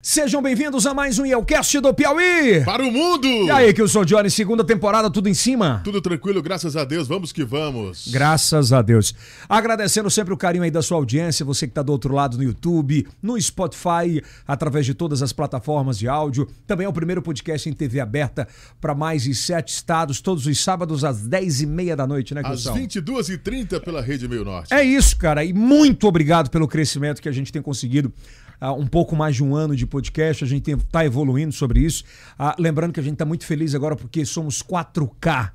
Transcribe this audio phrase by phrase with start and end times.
[0.00, 2.64] Sejam bem-vindos a mais um Yelcast do Piauí!
[2.64, 3.26] Para o mundo!
[3.26, 5.80] E aí, que eu sou Johnny, segunda temporada, tudo em cima?
[5.82, 8.06] Tudo tranquilo, graças a Deus, vamos que vamos.
[8.06, 9.12] Graças a Deus.
[9.48, 12.44] Agradecendo sempre o carinho aí da sua audiência, você que está do outro lado no
[12.44, 16.48] YouTube, no Spotify, através de todas as plataformas de áudio.
[16.64, 18.46] Também é o primeiro podcast em TV aberta
[18.80, 22.42] para mais de sete estados, todos os sábados às dez e meia da noite, né,
[22.44, 22.78] Às Gilson?
[22.78, 24.72] 22h30 pela Rede Meio Norte.
[24.72, 28.12] É isso, cara, e muito obrigado pelo crescimento que a gente tem conseguido.
[28.60, 32.04] Há um pouco mais de um ano de podcast, a gente está evoluindo sobre isso.
[32.38, 35.52] Ah, lembrando que a gente está muito feliz agora porque somos 4K.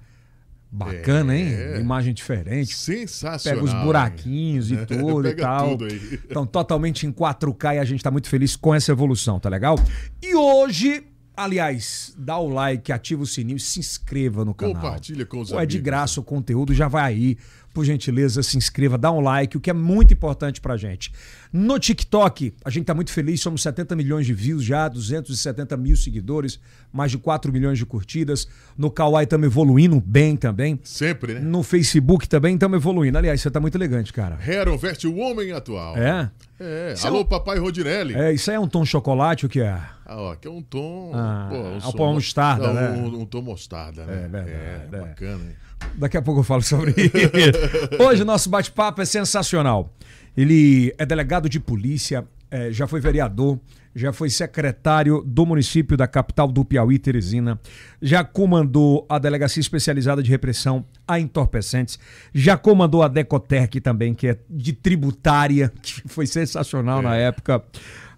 [0.76, 1.54] Bacana, hein?
[1.54, 1.80] É.
[1.80, 2.76] Imagem diferente.
[2.76, 3.62] Sensacional.
[3.64, 5.78] Pega os buraquinhos e tudo e tal.
[5.78, 5.88] tudo.
[5.94, 9.76] Então, totalmente em 4K e a gente tá muito feliz com essa evolução, tá legal?
[10.20, 11.04] E hoje,
[11.38, 14.74] aliás, dá o like, ativa o sininho se inscreva no canal.
[14.74, 15.86] Compartilha com os Pô, É de amigos.
[15.86, 17.38] graça o conteúdo, já vai aí.
[17.72, 21.12] Por gentileza, se inscreva, dá um like, o que é muito importante pra gente.
[21.54, 25.96] No TikTok, a gente tá muito feliz, somos 70 milhões de views já, 270 mil
[25.96, 26.60] seguidores,
[26.92, 28.48] mais de 4 milhões de curtidas.
[28.76, 30.80] No Kawaii estamos evoluindo bem também.
[30.84, 31.40] Sempre, né?
[31.42, 33.20] No Facebook também estamos evoluindo.
[33.20, 34.40] Aliás, você tá muito elegante, cara.
[34.44, 35.96] Heron veste o homem atual.
[35.96, 36.32] É?
[36.60, 36.94] É.
[36.94, 38.16] Isso é Alô, um- papai Rodinelli.
[38.16, 39.80] É, isso aí é um tom chocolate, o que é?
[40.08, 41.12] Ah, ó, que é um tom.
[41.14, 42.90] Ah, pô, é um som- tom mostarda, né?
[43.00, 44.14] Um, um tom mostarda, né?
[44.14, 45.00] É verdade, É, é.
[45.02, 45.56] bacana, hein?
[45.96, 47.12] Daqui a pouco eu falo sobre isso.
[48.02, 49.94] Hoje o nosso bate-papo é sensacional.
[50.36, 53.60] Ele é delegado de polícia, é, já foi vereador,
[53.96, 57.60] já foi secretário do município da capital do Piauí, Teresina,
[58.02, 62.00] já comandou a Delegacia Especializada de Repressão a Entorpecentes,
[62.34, 67.64] já comandou a Decotec também, que é de tributária, que foi sensacional na época.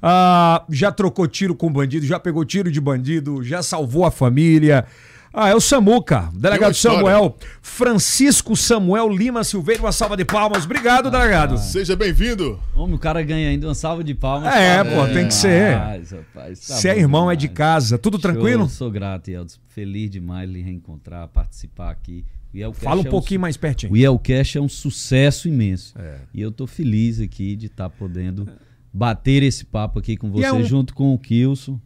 [0.01, 4.85] Ah, já trocou tiro com bandido, já pegou tiro de bandido, já salvou a família.
[5.37, 6.73] Ah, é o Samuca, delegado.
[6.73, 10.63] Samuel, Francisco Samuel Lima Silveira, uma salva de palmas.
[10.63, 11.57] Obrigado, delegado.
[11.57, 12.57] Seja bem-vindo.
[12.73, 14.55] Homem, o cara ganha ainda uma salva de palmas.
[14.55, 15.73] É, Tá pô, tem que ser.
[15.73, 17.57] demais, rapaz, tá Se é irmão, é de demais.
[17.57, 17.97] casa.
[17.97, 18.69] Tudo tranquilo?
[18.69, 19.59] Sou grato, Yeldes.
[19.67, 22.23] Feliz demais lhe reencontrar, participar aqui.
[22.53, 23.91] O Yelcast Fala um é pouquinho su- mais pertinho.
[23.91, 25.93] O Yelcast é um sucesso imenso.
[25.99, 26.15] É.
[26.33, 28.47] E eu tô feliz aqui de estar podendo
[28.93, 31.77] bater esse papo aqui com E você, é um- junto com o Kilson.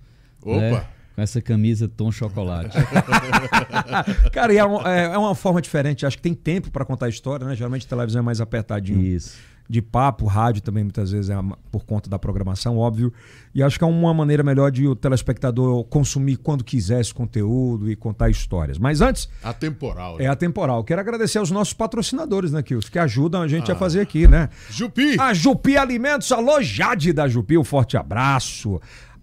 [0.41, 0.59] Opa.
[0.61, 0.83] né,
[1.19, 2.78] com essa camisa tom chocolate.
[4.31, 6.06] Cara, e é, um- é- é uma forma diferente.
[6.06, 7.56] Acho que tem tempo pra contar a história, né?
[7.56, 9.02] Geralmente a televisão é mais apertadinho.
[9.02, 9.38] Isso.
[9.72, 11.35] de papo, rádio também muitas vezes é
[11.72, 13.13] por conta da programação, óbvio.
[13.53, 17.88] E acho que é uma maneira melhor de o telespectador consumir quando quiser esse conteúdo
[17.91, 18.80] e contar histórias.
[18.80, 20.16] Mas antes, Atemporal.
[20.19, 20.28] é né?
[20.30, 20.84] atemporal.
[20.84, 24.50] Quero agradecer aos nossos patrocinadores, né, Kills, que ajudam a gente a fazer aqui, né?
[24.72, 25.16] Jupi.
[25.19, 28.81] A Jupi Alimentos, alô Jade da Jupi, um forte abraço.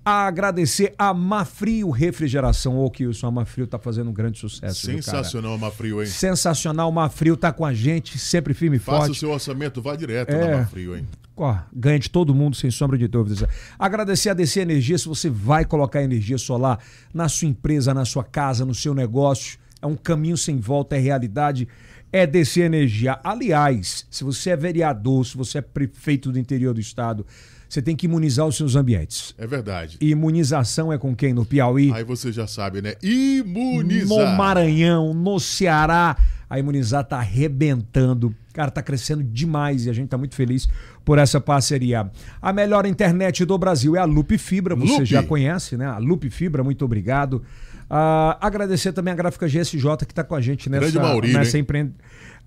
[0.08, 4.86] A agradecer a Mafrio Refrigeração, ô Kilson, a Mafrio tá fazendo um grande sucesso.
[4.86, 5.02] viu?
[5.02, 6.06] Sensacional, Mafrio, hein?
[6.06, 9.10] Sensacional, Mafrio tá com a gente, sempre firme e Faça forte.
[9.10, 10.48] o seu orçamento, vá direto É.
[10.52, 11.08] na Mafrio, hein?
[11.36, 13.42] Ó, ganha de todo mundo, sem sombra de dúvidas.
[13.76, 16.78] Agradecer a DC Energia, se você vai colocar energia solar
[17.12, 21.00] na sua empresa, na sua casa, no seu negócio, é um caminho sem volta, é
[21.00, 21.66] realidade,
[22.12, 23.18] é DC Energia.
[23.24, 27.26] Aliás, se você é vereador, se você é prefeito do interior do estado,
[27.68, 29.34] você tem que imunizar os seus ambientes.
[29.38, 29.98] É verdade.
[30.00, 31.32] Imunização é com quem?
[31.32, 31.92] No Piauí?
[31.92, 32.94] Aí você já sabe, né?
[33.02, 34.18] Imunizar.
[34.18, 36.16] No Maranhão, no Ceará,
[36.48, 38.34] a Imunizar tá arrebentando.
[38.52, 40.68] Cara, tá crescendo demais e a gente tá muito feliz
[41.04, 42.10] por essa parceria.
[42.40, 45.04] A melhor internet do Brasil é a Loop Fibra, você Loop.
[45.04, 45.86] já conhece, né?
[45.86, 47.42] A Loop Fibra, muito obrigado.
[47.88, 51.50] Ah, agradecer também a gráfica GSJ que tá com a gente nessa, Maurílio, nessa.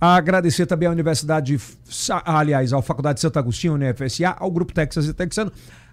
[0.01, 4.73] Agradecer também à Universidade, de Sa- aliás, à Faculdade de Santo Agostinho, UniFSA, ao Grupo
[4.73, 5.51] Texas e Texano.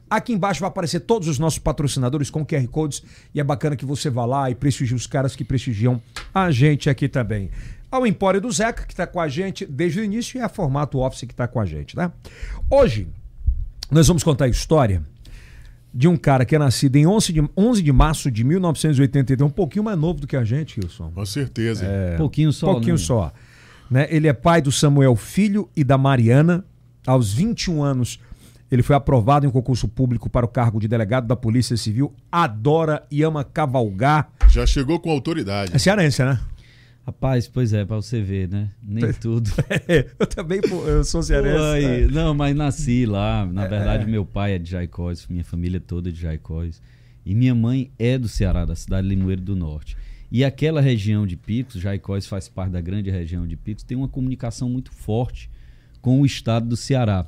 [0.08, 3.02] Aqui embaixo vai aparecer todos os nossos patrocinadores com QR Codes
[3.34, 6.00] e é bacana que você vá lá e prestigie os caras que prestigiam
[6.32, 7.50] a gente aqui também.
[7.90, 10.98] Ao Empório do Zeca, que está com a gente desde o início, e a Formato
[10.98, 12.12] Office, que está com a gente, né?
[12.70, 13.08] Hoje,
[13.90, 15.02] nós vamos contar a história
[15.96, 19.50] de um cara que é nascido em 11 de, 11 de março de 1983, um
[19.50, 21.10] pouquinho mais novo do que a gente, Wilson.
[21.10, 21.86] Com certeza.
[21.86, 22.16] É.
[22.18, 22.70] pouquinho só.
[22.70, 22.98] pouquinho né?
[22.98, 23.32] só.
[23.90, 24.06] Né?
[24.10, 26.62] Ele é pai do Samuel Filho e da Mariana.
[27.06, 28.20] Aos 21 anos,
[28.70, 32.12] ele foi aprovado em concurso público para o cargo de delegado da Polícia Civil.
[32.30, 34.28] Adora e ama cavalgar.
[34.50, 35.74] Já chegou com autoridade.
[35.74, 36.38] É cearense, né?
[37.06, 38.68] Rapaz, pois é, pra você ver, né?
[38.82, 39.48] Nem tudo.
[40.18, 42.12] eu também, pô, eu sou cearense.
[42.12, 43.46] Não, mas nasci lá.
[43.46, 46.82] Na verdade, meu pai é de Jaicós, minha família toda é de Jaicós.
[47.24, 49.96] E minha mãe é do Ceará, da cidade de Limoeiro do Norte.
[50.32, 54.08] E aquela região de Picos, Jaicós faz parte da grande região de Picos, tem uma
[54.08, 55.48] comunicação muito forte
[56.02, 57.24] com o estado do Ceará.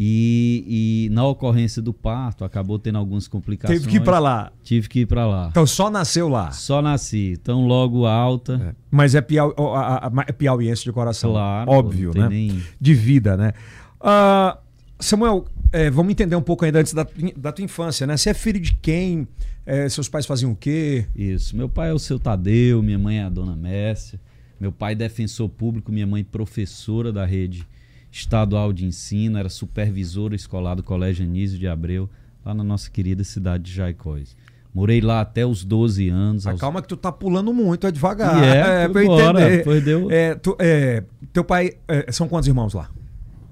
[0.00, 3.80] E, e na ocorrência do parto, acabou tendo algumas complicações.
[3.80, 4.52] Teve que ir pra lá.
[4.62, 5.48] Tive que ir pra lá.
[5.50, 6.52] Então só nasceu lá.
[6.52, 7.32] Só nasci.
[7.32, 8.76] Então, logo alta.
[8.92, 11.32] Mas é, piau, a- a- é piauiense de coração.
[11.32, 11.68] Claro.
[11.68, 12.28] Óbvio, né?
[12.28, 13.52] nem- De vida, né?
[14.00, 14.56] Ah,
[15.00, 17.04] Samuel, é, vamos entender um pouco ainda antes da,
[17.36, 18.16] da tua infância, né?
[18.16, 19.26] Você é filho de quem?
[19.66, 21.06] É, seus pais faziam o quê?
[21.16, 21.56] Isso.
[21.56, 24.20] Meu pai é o seu Tadeu, minha mãe é a dona Mércia.
[24.60, 27.66] Meu pai defensor público, minha mãe professora da rede
[28.10, 32.08] estadual de ensino, era supervisora escolar do Colégio Anísio de Abreu,
[32.44, 34.36] lá na nossa querida cidade de Jaicóis.
[34.74, 36.46] Morei lá até os 12 anos.
[36.46, 36.60] Ah, aos...
[36.60, 38.42] Calma que tu tá pulando muito, é devagar.
[38.42, 39.64] E é, é pra bora, entender.
[39.64, 40.10] pois deu.
[40.10, 41.02] É, tu- é,
[41.32, 42.90] teu pai, é, são quantos irmãos lá?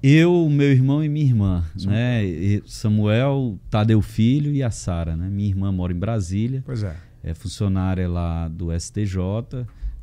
[0.03, 2.25] Eu, meu irmão e minha irmã, né?
[2.25, 5.29] E Samuel, Tadeu Filho e a Sara, né?
[5.29, 6.95] Minha irmã mora em Brasília, Pois é.
[7.25, 9.17] é funcionária lá do STJ,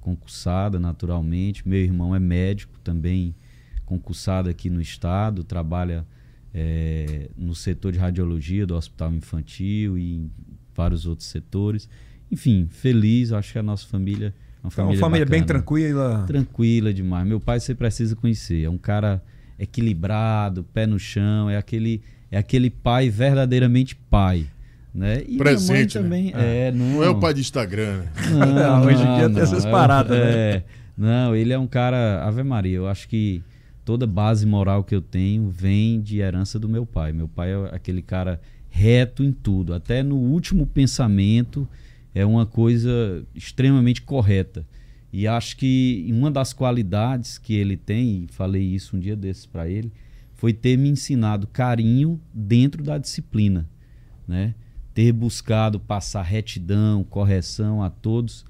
[0.01, 1.65] concursada naturalmente.
[1.67, 3.33] Meu irmão é médico também,
[3.97, 6.05] concursado aqui no estado, trabalha
[6.53, 10.31] é, no setor de radiologia do Hospital Infantil e em
[10.75, 11.87] vários outros setores.
[12.31, 16.23] Enfim, feliz, acho que a nossa família é uma Então, família, uma família bem tranquila.
[16.27, 17.27] Tranquila demais.
[17.27, 18.63] Meu pai você precisa conhecer.
[18.63, 19.21] É um cara
[19.59, 22.01] equilibrado, pé no chão, é aquele
[22.31, 24.47] é aquele pai verdadeiramente pai,
[24.93, 25.21] né?
[25.27, 26.23] E Presente, minha né?
[26.23, 28.07] mãe também é, não, Não é o pai de Instagram, né?
[28.31, 30.33] não, Hoje em dia tem essas é- paradas, né?
[30.55, 30.63] é.
[30.97, 33.41] Não, ele é um cara, Ave Maria, eu acho que
[33.85, 37.11] toda base moral que eu tenho vem de herança do meu pai.
[37.11, 38.39] Meu pai é aquele cara
[38.69, 41.67] reto em tudo, até no último pensamento
[42.15, 44.65] é uma coisa extremamente correta.
[45.11, 49.45] E acho que uma das qualidades que ele tem, e falei isso um dia desses
[49.45, 49.91] para ele,
[50.33, 53.69] foi ter me ensinado carinho dentro da disciplina,
[54.27, 54.55] né?
[54.93, 58.43] Ter buscado passar retidão, correção a todos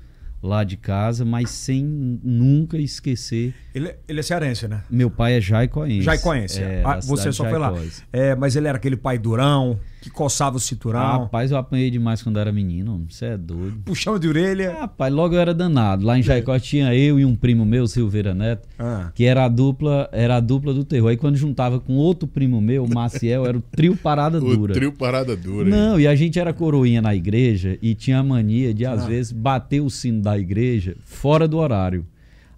[0.44, 1.84] lá de casa, mas sem
[2.22, 3.54] nunca esquecer.
[3.74, 4.84] Ele, ele é cearense, né?
[4.90, 6.02] Meu pai é jaicoense.
[6.02, 6.62] Jaicoense.
[6.62, 7.74] É, Ah, você só foi lá.
[8.12, 12.22] É, mas ele era aquele pai durão, que coçava o cinturão, Rapaz, eu apanhei demais
[12.22, 13.78] quando era menino, você é doido.
[13.86, 14.74] puxão de orelha.
[14.82, 16.06] Rapaz, logo eu era danado.
[16.06, 19.12] Lá em Jaicó tinha eu e um primo meu, Silveira Neto, Ah.
[19.16, 21.10] que era a dupla, era a dupla do terror.
[21.10, 24.74] Aí quando juntava com outro primo meu, o Maciel, era o trio parada O dura.
[24.74, 25.70] trio parada dura.
[25.70, 25.72] hein?
[25.74, 29.08] Não, e a gente era coroinha na igreja e tinha a mania de, às Ah.
[29.08, 32.06] vezes, bater o sino da igreja fora do horário.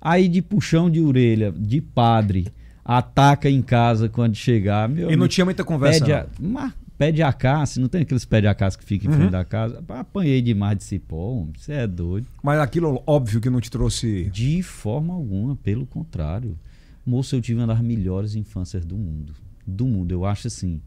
[0.02, 2.48] Aí, de puxão de orelha, de padre,
[2.84, 4.88] ataca em casa quando chegar.
[4.90, 6.00] Meu E não amigo, tinha muita conversa.
[6.00, 9.10] pede, a, mas pede a caça, não tem aqueles pé de acaça que fica em
[9.10, 9.16] Uhum.
[9.16, 9.84] frente da casa.
[9.88, 12.28] Apanhei demais de cipó, você é doido.
[12.44, 14.30] Mas aquilo, óbvio, que não te trouxe.
[14.30, 16.58] De forma alguma, pelo contrário.
[17.06, 19.34] Moço, eu tive uma das melhores infâncias do mundo.
[19.66, 20.12] Do mundo.
[20.12, 20.82] Eu acho assim.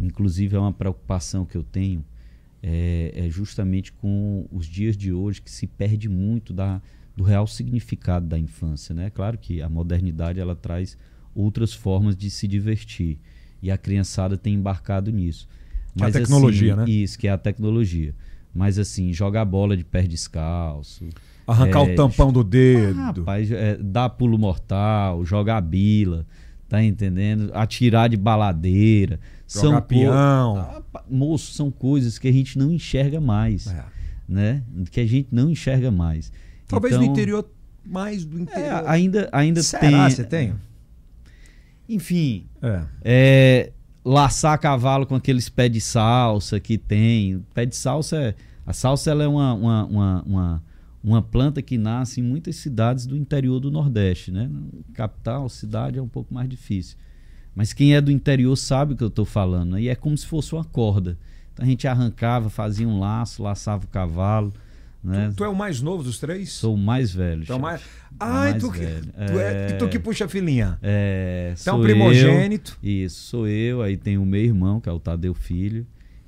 [0.00, 2.04] Inclusive, é uma preocupação que eu tenho.
[2.62, 6.80] É, é justamente com os dias de hoje que se perde muito da,
[7.16, 8.94] do real significado da infância.
[8.94, 9.10] Né?
[9.10, 10.96] Claro que a modernidade ela traz
[11.34, 13.18] outras formas de se divertir.
[13.62, 15.46] E a criançada tem embarcado nisso.
[16.00, 16.90] É a tecnologia, assim, né?
[16.90, 18.14] Isso, que é a tecnologia.
[18.54, 21.04] Mas assim, jogar bola de pé descalço,
[21.46, 22.98] Arrancar É, o tampão do dedo.
[23.00, 26.24] ah, rapaz, é, dar pulo mortal, jogar bila,
[26.68, 27.50] tá entendendo?
[27.54, 29.18] Atirar de baladeira.
[29.48, 30.12] Jogar co- peão.
[30.56, 33.84] Ah, moço, são coisas que a gente não enxerga mais, É.
[34.28, 34.62] né?
[34.92, 36.30] Que a gente não enxerga mais.
[36.68, 37.44] Talvez Então, no interior,
[37.84, 38.82] mais do É, interior.
[38.86, 40.10] ainda, ainda Será tem.
[40.10, 40.54] você tem?
[41.94, 42.82] Enfim, É.
[43.02, 43.72] é,
[44.04, 47.44] laçar cavalo com aqueles pés de salsa que tem.
[47.54, 48.34] Pé de salsa é.
[48.66, 50.62] A salsa ela é uma, uma, uma, uma,
[51.02, 54.48] uma planta que nasce em muitas cidades do interior do Nordeste, né?
[54.94, 56.96] Capital, cidade é um pouco mais difícil.
[57.54, 59.72] Mas quem é do interior sabe o que eu estou falando.
[59.72, 59.82] né?
[59.82, 61.18] E é como se fosse uma corda.
[61.52, 64.52] Então a gente arrancava, fazia um laço, laçava o cavalo.
[65.02, 65.28] Né?
[65.30, 66.52] Tu, tu é o mais novo dos três?
[66.52, 67.42] Sou o mais velho.
[67.42, 67.80] Então, mais...
[67.80, 67.84] O
[68.18, 69.06] Ai, mais tu que, velho.
[69.06, 69.70] tu é...
[69.70, 70.78] e tu que puxa a filhinha.
[70.82, 72.78] É, é sou primogênito.
[72.82, 73.06] eu.
[73.06, 73.82] Isso, sou eu.
[73.82, 75.86] Aí tem o meu irmão, que é o Tadeu Filho.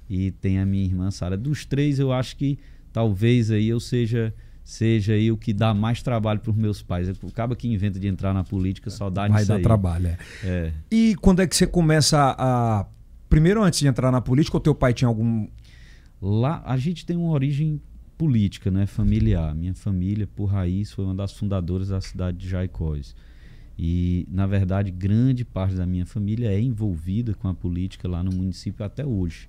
[0.09, 1.37] E tem a minha irmã Sara.
[1.37, 2.59] Dos três, eu acho que
[2.93, 4.33] talvez aí eu seja
[4.65, 7.09] seja aí o que dá mais trabalho para os meus pais.
[7.09, 9.63] Acaba que inventa de entrar na política, só dá Vai nisso dar aí.
[9.63, 10.19] trabalho, é.
[10.45, 10.73] É.
[10.91, 12.87] E quando é que você começa a.
[13.29, 15.49] Primeiro, antes de entrar na política, o teu pai tinha algum.
[16.21, 17.81] Lá a gente tem uma origem
[18.23, 19.53] política, né, familiar.
[19.53, 23.17] Minha família, por raiz, foi uma das fundadoras da cidade de Jaicóis.
[23.77, 28.31] E, na verdade, grande parte da minha família é envolvida com a política lá no
[28.31, 29.49] município até hoje.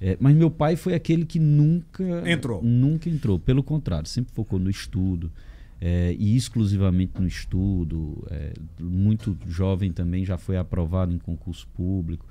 [0.00, 2.62] É, mas meu pai foi aquele que nunca Entrou.
[2.62, 3.38] Nunca entrou.
[3.38, 5.30] Pelo contrário, sempre focou no estudo.
[5.78, 8.26] é, e exclusivamente no estudo.
[8.30, 12.24] é, muito jovem também já foi aprovado em concurso público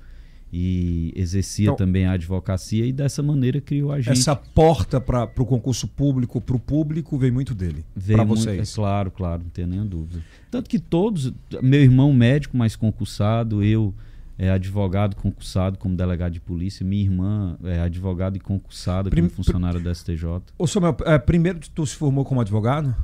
[0.52, 4.12] e exercia Então- também a advocacia e dessa maneira criou a gente.
[4.18, 7.84] Essa porta para o concurso público, para o público, veio muito dele.
[8.06, 8.72] Para vocês.
[8.72, 10.22] é claro, claro, não tenho nenhuma dúvida.
[10.50, 13.94] Tanto que todos, meu irmão médico mais concursado, eu
[14.40, 19.32] é advogado concursado como delegado de polícia, minha irmã é advogada e concursada Prim- como
[19.34, 20.24] funcionária da STJ.
[20.56, 22.94] Ô, Samuel, é, primeiro tu se formou como advogado?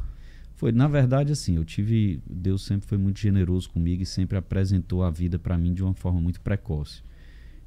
[0.55, 5.03] Foi, na verdade, assim, eu tive, Deus sempre foi muito generoso comigo e sempre apresentou
[5.03, 7.03] a vida para mim de uma forma muito precoce.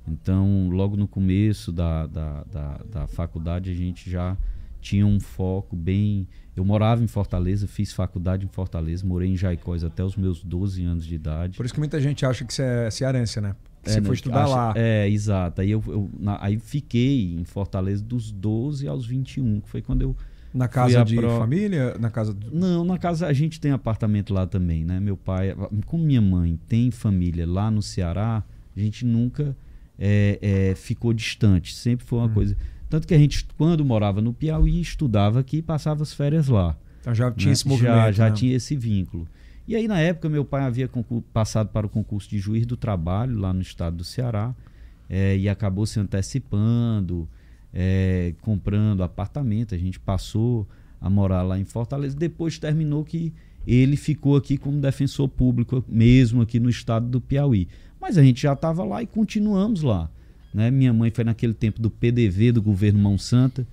[0.08, 4.38] Então, logo no começo da, da, da, da faculdade, a gente já
[4.80, 6.28] tinha um foco bem.
[6.56, 10.84] Eu morava em Fortaleza, fiz faculdade em Fortaleza, morei em Jaicós até os meus 12
[10.86, 11.58] anos de idade.
[11.58, 13.56] Por isso que muita gente acha que você é cearense, né?
[13.84, 14.74] Que você né, foi estudar acha- lá.
[14.76, 15.62] É, exato.
[15.62, 20.02] Aí eu, eu- na- aí fiquei em Fortaleza dos 12 aos 21, que foi quando
[20.04, 20.16] eu.
[20.54, 21.96] Na casa de pro- família?
[22.00, 22.50] Na casa do...
[22.56, 25.00] Não, na casa a gente tem apartamento lá também, né?
[25.00, 25.54] Meu pai,
[25.86, 28.44] como minha mãe tem família lá no Ceará,
[28.76, 29.56] a gente nunca
[29.98, 30.40] é,
[30.72, 31.74] é, ficou distante.
[31.74, 32.34] Sempre foi uma Hum.
[32.34, 32.58] coisa.
[32.90, 36.78] Tanto que a gente, quando morava no Piauí, estudava aqui e passava as férias lá.
[37.02, 37.54] Então já tinha né?
[37.54, 37.94] esse movimento.
[37.96, 38.36] Já, já né?
[38.36, 39.28] tinha esse vínculo.
[39.68, 40.90] E aí, na época, meu pai havia
[41.34, 44.56] passado para o concurso de juiz do trabalho lá no estado do Ceará
[45.10, 47.28] eh, e acabou se antecipando,
[47.74, 49.76] eh, comprando apartamento.
[49.76, 50.66] A gente passou
[51.02, 52.16] a morar lá em Fortaleza.
[52.16, 53.34] Depois terminou que
[53.68, 57.68] ele ficou aqui como defensor público, mesmo aqui no estado do Piauí.
[58.00, 60.10] Mas a gente já estava lá e continuamos lá.
[60.54, 60.72] Né?
[60.72, 63.68] Minha mãe foi naquele tempo do PDV, do governo Mão Santa,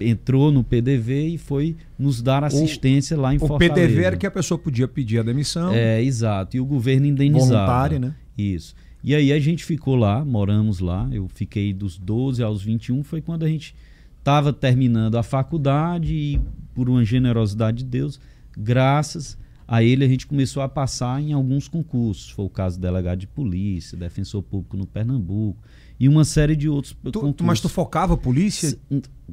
[0.00, 3.74] entrou no PDV e foi nos dar assistência lá em O Fortaleza.
[3.74, 5.72] PDV era que a pessoa podia pedir a demissão.
[5.72, 6.56] É, exato.
[6.56, 7.48] E o governo indenizava.
[7.48, 8.14] Voluntário, né?
[8.36, 8.74] Isso.
[9.02, 11.08] E aí a gente ficou lá, moramos lá.
[11.10, 13.74] Eu fiquei dos 12 aos 21, foi quando a gente
[14.18, 16.40] estava terminando a faculdade e,
[16.74, 18.20] por uma generosidade de Deus,
[18.56, 22.30] graças a ele, a gente começou a passar em alguns concursos.
[22.30, 25.62] Foi o caso do delegado de polícia, defensor público no Pernambuco
[26.00, 27.46] e uma série de outros Tu- concursos.
[27.46, 28.78] mas tu focava a polícia?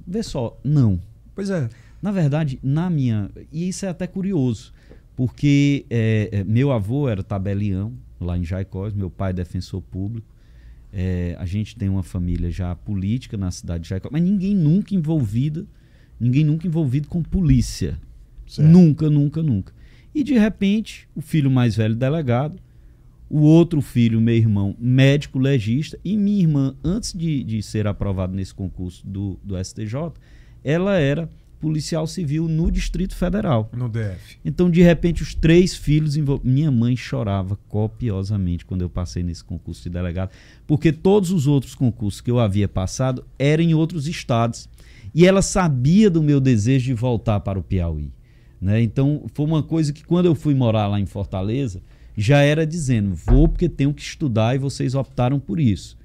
[0.06, 1.00] Vê só, não.
[1.34, 1.70] Pois é.
[2.02, 3.32] Na verdade, na minha.
[3.52, 4.74] E isso é até curioso,
[5.16, 10.28] porque é, é, meu avô era tabelião lá em Jaicós, meu pai é defensor público.
[10.92, 14.94] É, a gente tem uma família já política na cidade de Jaicós, mas ninguém nunca
[14.96, 15.68] envolvido,
[16.20, 17.98] ninguém nunca envolvido com polícia.
[18.48, 18.68] Certo.
[18.70, 19.74] Nunca, nunca, nunca.
[20.16, 22.58] E de repente, o filho mais velho delegado,
[23.30, 28.34] o outro filho, meu irmão, médico legista, e minha irmã, antes de, de ser aprovada
[28.34, 30.14] nesse concurso do, do STJ,
[30.64, 31.30] ela era
[31.60, 33.70] policial civil no Distrito Federal.
[33.76, 34.38] No DF.
[34.46, 36.54] Então, de repente, os três filhos envolvidos.
[36.54, 40.32] Minha mãe chorava copiosamente quando eu passei nesse concurso de delegado,
[40.66, 44.70] porque todos os outros concursos que eu havia passado eram em outros estados.
[45.14, 48.12] E ela sabia do meu desejo de voltar para o Piauí.
[48.66, 48.82] Né?
[48.82, 51.84] Então, foi uma coisa que quando eu fui morar lá em Fortaleza,
[52.18, 55.96] já era dizendo: vou porque tenho que estudar e vocês optaram por isso.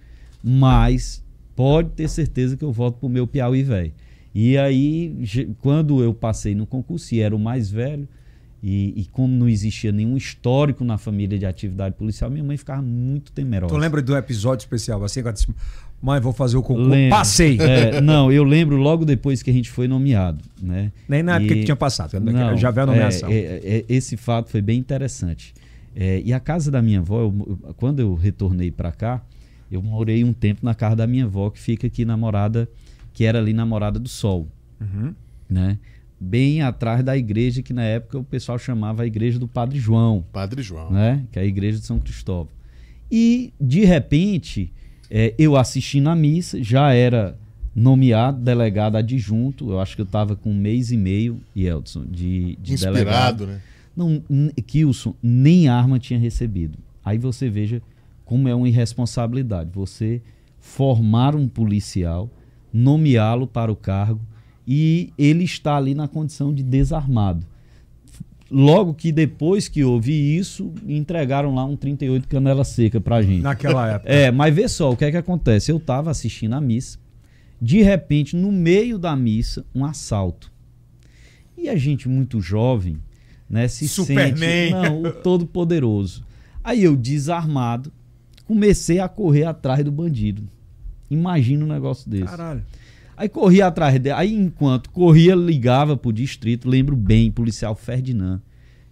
[0.45, 1.25] Mas
[1.57, 3.95] pode ter certeza que eu volto para o meu Piauí velho.
[4.35, 5.17] E aí,
[5.63, 8.07] quando eu passei no concurso, e era o mais velho,
[8.63, 12.83] e, e como não existia nenhum histórico na família de atividade policial, minha mãe ficava
[12.83, 13.73] muito temerosa.
[13.73, 15.03] Tu lembra do episódio especial?
[15.03, 15.23] Assim,
[16.03, 16.89] mãe, vou fazer o concurso.
[16.91, 17.11] Lembro.
[17.17, 17.59] Passei.
[17.61, 20.91] É, não, eu lembro logo depois que a gente foi nomeado, né?
[21.09, 22.19] Nem na época E- que tinha passado.
[22.21, 23.29] Não, já veio a nomeação.
[23.31, 25.53] é, é, é, esse fato foi bem interessante.
[25.95, 29.23] É, e a casa da minha avó, eu- quando eu retornei para cá,
[29.71, 32.69] eu morei um tempo na casa da minha avó, que fica aqui na Morada,
[33.13, 34.49] que era ali na Morada do Sol,
[34.81, 35.13] Uhum.
[35.49, 35.79] né?
[36.23, 40.23] Bem atrás da igreja que na época o pessoal chamava a igreja do Padre João
[40.33, 40.91] Padre João.
[40.91, 41.25] né?
[41.33, 42.49] Que é a igreja de São Cristóvão.
[43.11, 44.71] E, de repente,
[45.11, 47.37] eh, eu assisti na missa, já era
[47.75, 52.57] nomeado delegado adjunto, eu acho que eu estava com um mês e meio, Yeldson, de,
[52.61, 53.45] de delegado.
[53.45, 53.61] Inspirado, né?
[53.97, 54.23] Não,
[54.67, 56.79] Kilson, nem arma tinha recebido.
[57.05, 57.83] Aí você veja
[58.25, 59.71] como é uma irresponsabilidade.
[59.75, 60.23] Você
[60.61, 62.31] formar um policial,
[62.73, 64.21] nomeá-lo para o cargo
[64.67, 67.45] e ele está ali na condição de desarmado.
[68.51, 73.43] Logo que depois que houve isso, entregaram lá um 38 canela seca pra gente.
[73.43, 74.13] Naquela época.
[74.13, 75.71] É, mas vê só, o que é que acontece?
[75.71, 76.99] Eu estava assistindo a missa,
[77.63, 80.51] de repente, no meio da missa, um assalto.
[81.57, 82.99] E a gente muito jovem,
[83.49, 84.37] né, se Superman.
[84.37, 86.25] sente, não, o todo poderoso.
[86.65, 87.93] Aí eu desarmado,
[88.47, 90.43] comecei a correr atrás do bandido.
[91.11, 92.25] Imagina um negócio desse.
[92.25, 92.63] Caralho.
[93.21, 94.15] Aí corria atrás dele.
[94.15, 96.67] Aí enquanto corria, ligava pro distrito.
[96.69, 98.41] Lembro bem, policial Ferdinand.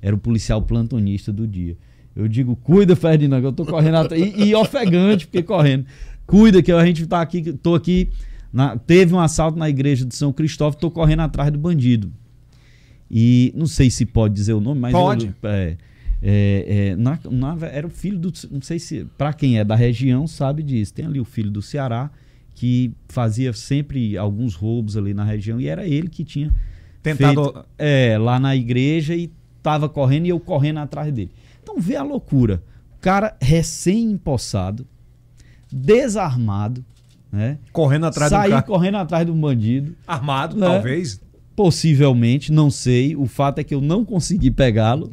[0.02, 1.76] Era o policial plantonista do dia.
[2.14, 4.22] Eu digo, cuida, Ferdinand, que eu tô correndo atrás.
[4.22, 5.86] E, e ofegante, porque correndo.
[6.26, 8.10] Cuida, que a gente tá aqui, tô aqui.
[8.52, 12.12] na- teve um assalto na igreja de São Cristóvão, tô correndo atrás do bandido.
[13.10, 14.92] E não sei se pode dizer o nome, mas.
[14.92, 15.26] Pode.
[15.26, 15.76] eu- é,
[16.22, 18.30] é, é, na- na- era o filho do.
[18.50, 19.06] Não sei se.
[19.16, 20.92] Para quem é da região, sabe disso.
[20.92, 22.10] Tem ali o filho do Ceará,
[22.58, 26.52] que fazia sempre alguns roubos ali na região, e era ele que tinha
[27.00, 27.40] Tentado.
[27.44, 29.30] feito, é, lá na igreja e
[29.62, 31.30] tava correndo e eu correndo atrás dele.
[31.62, 32.60] Então vê a loucura.
[32.96, 34.84] O cara recém-empossado,
[35.70, 36.84] desarmado,
[37.30, 37.58] né?
[37.72, 38.62] Correndo atrás Sair do cara.
[38.62, 39.94] correndo atrás do bandido.
[40.06, 40.66] Armado, Né?
[40.66, 41.20] talvez.
[41.54, 43.14] Possivelmente, não sei.
[43.14, 45.10] O fato é que eu não consegui pegá-lo.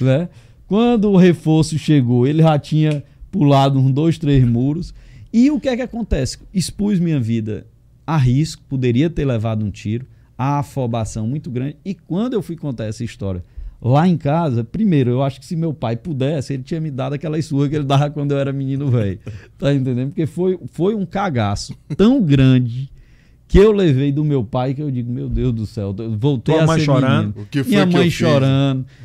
[0.00, 0.28] né?
[0.66, 4.94] Quando o reforço chegou, ele já tinha pulado uns dois, três muros.
[5.36, 6.38] E o que é que acontece?
[6.54, 7.66] Expus minha vida
[8.06, 10.06] a risco, poderia ter levado um tiro,
[10.38, 11.76] a afobação muito grande.
[11.84, 13.42] E quando eu fui contar essa história
[13.82, 17.14] lá em casa, primeiro, eu acho que se meu pai pudesse, ele tinha me dado
[17.14, 19.18] aquela surra que ele dava quando eu era menino velho.
[19.58, 20.10] Tá entendendo?
[20.10, 22.88] Porque foi, foi um cagaço tão grande
[23.48, 26.64] que eu levei do meu pai que eu digo, meu Deus do céu, voltei Tua
[26.64, 27.26] a mãe ser chorando?
[27.28, 27.42] menino.
[27.42, 28.18] O que foi Minha que mãe eu fiz?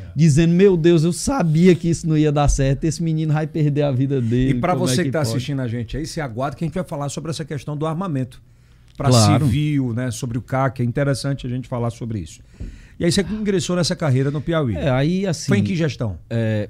[0.09, 3.47] Chorando, dizendo, meu Deus, eu sabia que isso não ia dar certo, esse menino vai
[3.47, 4.57] perder a vida dele.
[4.57, 6.75] E para é você que está assistindo a gente aí, se aguarda que a gente
[6.75, 8.41] vai falar sobre essa questão do armamento.
[8.97, 9.45] Para Claro.
[9.45, 10.11] civil, né?
[10.11, 10.81] Sobre o CAC.
[10.81, 12.41] É interessante a gente falar sobre isso.
[12.99, 14.75] E aí você ingressou nessa carreira no Piauí.
[14.75, 16.17] É, aí assim, Foi em que gestão?
[16.29, 16.69] é,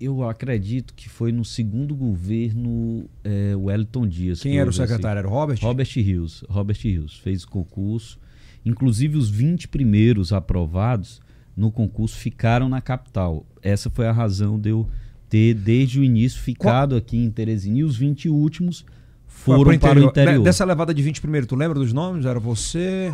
[0.00, 4.40] eu acredito que foi no segundo governo é, Wellington Dias.
[4.40, 5.18] Quem que era o secretário?
[5.18, 5.58] Era o Robert?
[5.60, 6.44] Robert Rios.
[6.48, 8.18] Robert Rios fez o concurso.
[8.64, 11.20] Inclusive, os 20 primeiros aprovados
[11.58, 13.44] no concurso ficaram na capital.
[13.60, 14.88] Essa foi a razão de eu
[15.28, 17.78] ter, desde o início, ficado aqui em Teresina.
[17.78, 18.84] E os 20 últimos
[19.26, 20.38] foram para o interior.
[20.38, 22.24] De- Dessa levada de 20 primeiro, tu lembra dos nomes?
[22.24, 23.12] Era você?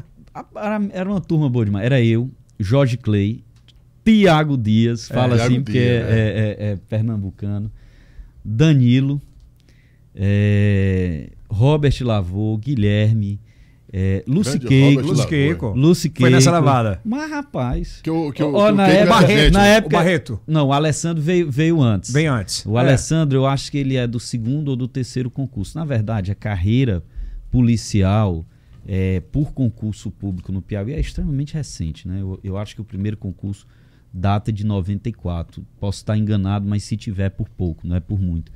[0.54, 1.86] Era, era uma turma boa demais.
[1.86, 3.42] Era eu, Jorge Clay,
[4.04, 7.72] Tiago Dias, fala Thiago assim porque Dias, é, é- é- é pernambucano,
[8.44, 9.20] Danilo,
[10.14, 13.40] é, Robert Lavô, Guilherme,
[13.96, 15.26] é, Lucy Grande Lavô.
[15.28, 15.68] Queico.
[15.68, 17.00] Lucy Foi nessa levada.
[17.04, 19.74] Mas rapaz, Que eu, que eu, Ó, que na época- na gente, na né?
[19.76, 20.40] época- O Barreto.
[20.48, 22.10] não, o Alessandro veio, veio antes.
[22.12, 22.66] Bem antes.
[22.66, 22.80] O É.
[22.80, 25.78] Alessandro, eu acho que ele é do segundo ou do terceiro concurso.
[25.78, 27.04] Na verdade, a carreira
[27.54, 28.44] policial
[28.86, 32.06] é, por concurso público no Piauí é extremamente recente.
[32.08, 32.20] Né?
[32.20, 33.66] Eu, eu acho que o primeiro concurso
[34.12, 35.64] data de 94.
[35.80, 38.50] Posso estar enganado, mas se tiver por pouco, não é por muito.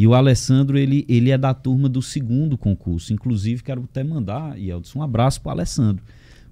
[0.00, 3.12] E o Alessandro, ele, ele é da turma do segundo concurso.
[3.12, 6.02] Inclusive, quero até mandar, Yeldson, um abraço para o Alessandro.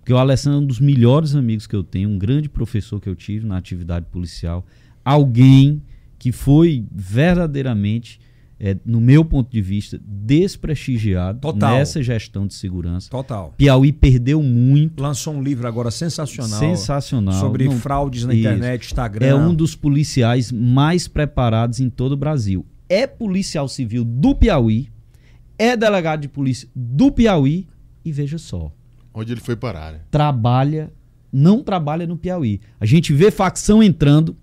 [0.00, 3.09] Porque o Alessandro é um dos melhores amigos que eu tenho, um grande professor que
[3.09, 4.67] eu tive na atividade policial.
[5.02, 5.81] Alguém
[6.19, 8.21] que foi verdadeiramente,
[8.61, 11.78] é, no meu ponto de vista, desprestigiado Total.
[11.78, 13.09] nessa gestão de segurança.
[13.09, 13.55] Total.
[13.57, 15.02] Piauí perdeu muito.
[15.02, 16.61] Lançou um livro agora sensacional.
[16.61, 17.40] Sensacional.
[17.40, 18.40] Sobre Não- fraudes na Isso.
[18.40, 19.27] internet, Instagram.
[19.27, 22.66] É um dos policiais mais preparados em todo o Brasil.
[22.88, 24.88] É policial civil do Piauí,
[25.59, 27.66] é delegado de polícia do Piauí
[28.05, 28.72] e veja só,
[29.12, 30.01] Onde ele foi parar, né?
[30.11, 30.92] trabalha,
[31.33, 32.61] não trabalha no Piauí.
[32.81, 34.37] A gente vê facção entrando,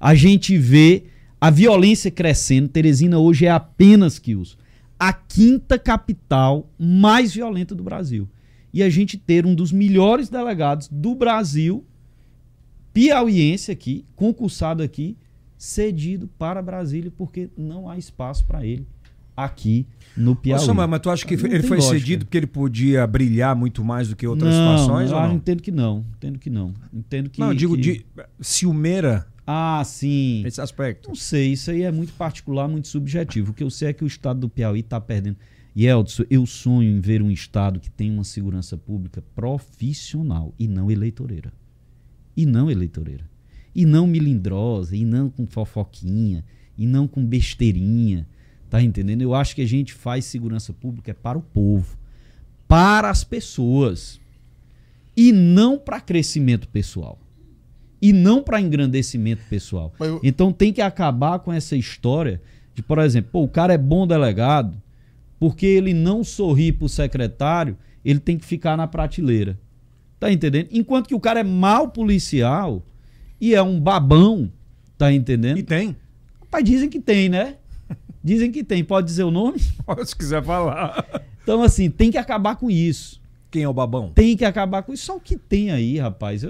[0.00, 1.04] a gente vê
[1.40, 2.68] a violência crescendo.
[2.68, 4.58] Teresina hoje é apenas Quios,
[4.98, 8.28] a quinta capital mais violenta do Brasil.
[8.72, 11.86] E a gente ter um dos melhores delegados do Brasil,
[12.92, 15.16] piauiense aqui, concursado aqui,
[15.58, 18.86] cedido para Brasília porque não há espaço para ele
[19.36, 20.64] aqui no Piauí.
[20.64, 21.98] Samuel, mas tu acha que Não ele foi lógica.
[21.98, 25.10] cedido porque ele podia brilhar muito mais do que outras não, situações?
[25.10, 25.34] eu não?
[25.34, 26.04] entendo que não.
[26.16, 26.74] Entendo que não.
[26.92, 27.40] Entendo que.
[27.40, 28.06] não, eu digo que- de
[28.40, 30.42] ciumeira, Ah, sim.
[30.46, 31.08] esse aspecto.
[31.08, 33.52] Não sei, isso aí é muito particular, muito subjetivo.
[33.52, 35.36] O que eu sei é que o estado do Piauí está perdendo.
[35.76, 40.66] E Eldson, eu sonho em ver um estado que tem uma segurança pública profissional e
[40.66, 41.52] não eleitoreira.
[42.36, 43.24] E não eleitoreira.
[43.78, 46.44] E não milindrosa, e não com fofoquinha,
[46.76, 48.26] e não com besteirinha.
[48.68, 49.22] Tá entendendo?
[49.22, 51.96] Eu acho que a gente faz segurança pública é para o povo,
[52.66, 54.20] para as pessoas.
[55.16, 57.18] E não para crescimento pessoal.
[58.02, 59.92] E não para engrandecimento pessoal.
[60.00, 62.40] Eu- Então tem que acabar com essa história
[62.74, 64.80] de, por exemplo, pô, o cara é bom delegado,
[65.38, 69.58] porque ele não sorri pro secretário, ele tem que ficar na prateleira.
[70.20, 70.68] Tá entendendo?
[70.72, 72.84] Enquanto que o cara é mau policial
[73.40, 74.50] e é um babão,
[74.96, 75.58] tá entendendo?
[75.58, 75.96] E tem.
[76.40, 77.56] Rapaz, dizem que tem, né?
[78.24, 78.82] Dizem que tem.
[78.82, 79.58] Pode dizer o nome?
[80.04, 81.06] Se quiser falar.
[81.42, 83.20] Então, assim, tem que acabar com isso.
[83.50, 84.10] Quem é o babão?
[84.14, 85.06] Tem que acabar com isso.
[85.06, 86.42] Só o que tem aí, rapaz.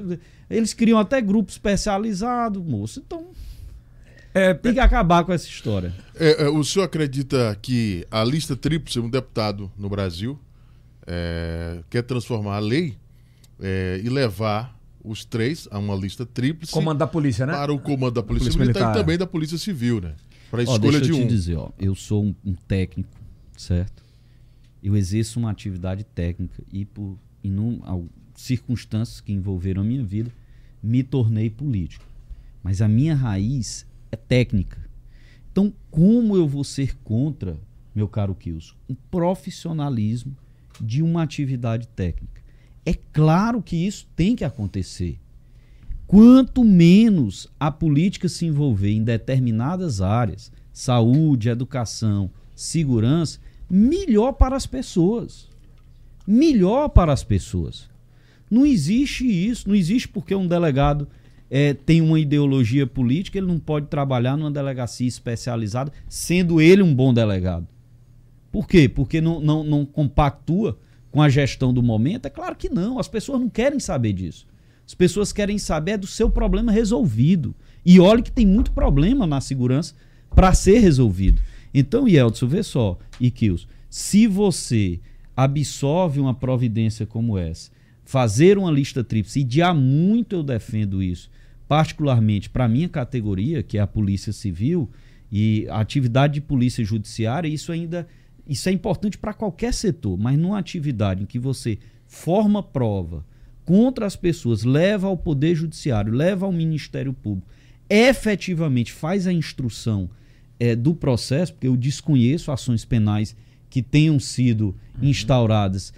[0.51, 3.03] Eles criam até grupo especializado, moço.
[3.07, 3.27] Então,
[4.35, 5.93] É, tem que acabar com essa história.
[6.15, 10.39] É, é, o senhor acredita que a lista tríplice, um deputado no Brasil,
[11.07, 12.97] é, quer transformar a lei
[13.61, 17.53] é, e levar os três a uma lista tríplice comando da polícia, né?
[17.53, 18.97] para o comando da Polícia, Polícia Militar, Militar.
[18.97, 20.15] e também da Polícia Civil, né?
[20.51, 21.27] Para a Ó, escolha deixa de eu te um.
[21.27, 23.11] dizer, ó, eu sou um, um técnico,
[23.57, 24.03] certo?
[24.83, 27.81] Eu exerço uma atividade técnica e por inum,
[28.35, 30.31] circunstâncias que envolveram a minha vida,
[30.83, 32.05] me tornei político.
[32.63, 34.79] Mas a minha raiz é técnica.
[35.51, 37.59] Então, como eu vou ser contra,
[37.95, 40.37] meu caro Kilson, um profissionalismo
[40.81, 42.38] de uma atividade técnica?
[42.89, 45.19] É claro que isso tem que acontecer.
[46.07, 54.65] Quanto menos a política se envolver em determinadas áreas, saúde, educação, segurança, melhor para as
[54.65, 55.51] pessoas.
[56.27, 57.91] Melhor para as pessoas.
[58.51, 59.69] Não existe isso.
[59.69, 61.07] Não existe porque um delegado
[61.51, 66.95] eh, tem uma ideologia política, ele não pode trabalhar numa delegacia especializada, sendo ele um
[66.95, 67.69] bom delegado.
[68.51, 68.89] Por quê?
[68.89, 70.79] Porque não, não, não compactua
[71.11, 72.27] com a gestão do momento?
[72.27, 72.99] É claro que não.
[72.99, 74.47] As pessoas não querem saber disso.
[74.87, 77.55] As pessoas querem saber do seu problema resolvido.
[77.85, 79.95] E olha que tem muito problema na segurança
[80.35, 81.41] para ser resolvido.
[81.73, 83.33] Então, Yeltsin, vê só, e
[83.91, 85.01] se você
[85.37, 87.71] absorve uma providência como essa,
[88.05, 91.31] fazer uma lista tríplice, e de há muito eu defendo isso,
[91.69, 94.89] particularmente para a minha categoria, que é a Polícia Civil,
[95.31, 98.09] e a atividade de polícia judiciária, isso ainda
[98.49, 103.25] isso é importante para qualquer setor, mas numa atividade em que você forma prova
[103.65, 107.47] contra as pessoas, leva ao Poder Judiciário, leva ao Ministério Público,
[107.91, 110.09] efetivamente faz a instrução
[110.59, 113.37] é, do processo, porque eu desconheço ações penais
[113.69, 115.09] que tenham sido uhum.
[115.09, 115.93] instauradas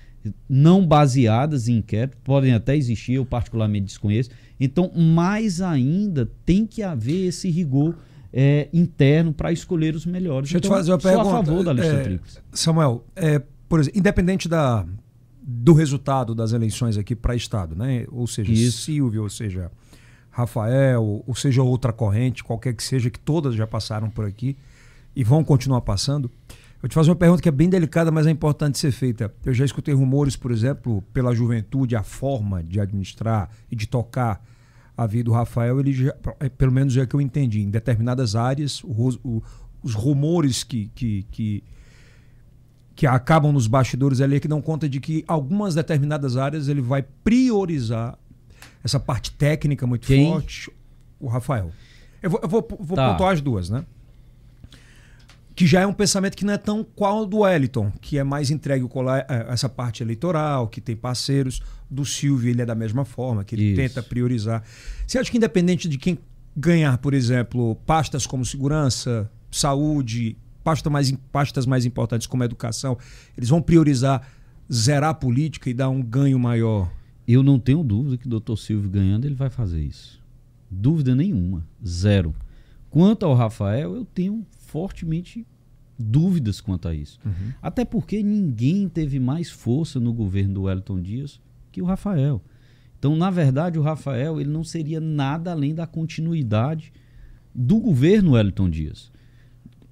[0.49, 4.31] não baseadas em inquérito, podem até existir, eu particularmente desconheço.
[4.59, 7.97] Então, mais ainda, tem que haver esse rigor
[8.33, 10.51] é, interno para escolher os melhores.
[10.51, 11.39] Deixa então, eu te fazer uma pergunta.
[11.39, 12.39] A favor da lista é, tríplice.
[12.53, 14.87] Samuel, é, por exemplo, independente da,
[15.43, 18.07] do resultado das eleições aqui para Estado, né?
[18.11, 18.83] ou seja, Isso.
[18.83, 19.71] Silvio, ou seja,
[20.31, 24.57] Rafael, ou seja, outra corrente, qualquer que seja, que todas já passaram por aqui
[25.15, 26.31] e vão continuar passando.
[26.83, 29.33] Eu te faço uma pergunta que é bem delicada, mas é importante ser feita.
[29.45, 34.43] Eu já escutei rumores, por exemplo, pela juventude, a forma de administrar e de tocar
[35.01, 38.37] a vida do Rafael, ele já, é, pelo menos é que eu entendi, em determinadas
[38.37, 39.43] áreas, o, o,
[39.83, 41.65] os rumores que, que, que,
[42.95, 46.83] que acabam nos bastidores ali é que dão conta de que algumas determinadas áreas ele
[46.83, 48.19] vai priorizar
[48.85, 50.31] essa parte técnica muito Quem?
[50.31, 50.71] forte,
[51.19, 51.73] o Rafael.
[52.23, 53.13] Eu vou, eu vou, vou tá.
[53.13, 53.87] pontuar as duas, né?
[55.61, 58.51] Que já é um pensamento que não é tão qual do Wellington, que é mais
[58.51, 58.89] entregue
[59.29, 61.61] a essa parte eleitoral, que tem parceiros.
[61.91, 63.77] Do Silvio, ele é da mesma forma, que ele Isso.
[63.77, 64.63] tenta priorizar.
[65.07, 66.19] Você acha que independente de quem
[66.57, 72.97] ganhar, por exemplo, pastas como segurança, saúde, pastas mais, pastas mais importantes como educação,
[73.37, 74.27] eles vão priorizar
[74.73, 76.89] zerar a política e dar um ganho maior
[77.33, 80.21] eu não tenho dúvida que o doutor Silvio ganhando, ele vai fazer isso.
[80.71, 81.67] Dúvida nenhuma.
[81.87, 82.35] Zero.
[82.91, 85.47] Quanto ao Rafael, eu tenho fortemente
[85.99, 87.19] dúvidas quanto a isso.
[87.25, 87.53] Uhum.
[87.63, 92.43] Até porque ninguém teve mais força no governo do Wellington Dias que o Rafael.
[92.99, 96.93] Então, na verdade, o Rafael ele não seria nada além da continuidade
[97.55, 99.11] do governo Wellington Dias.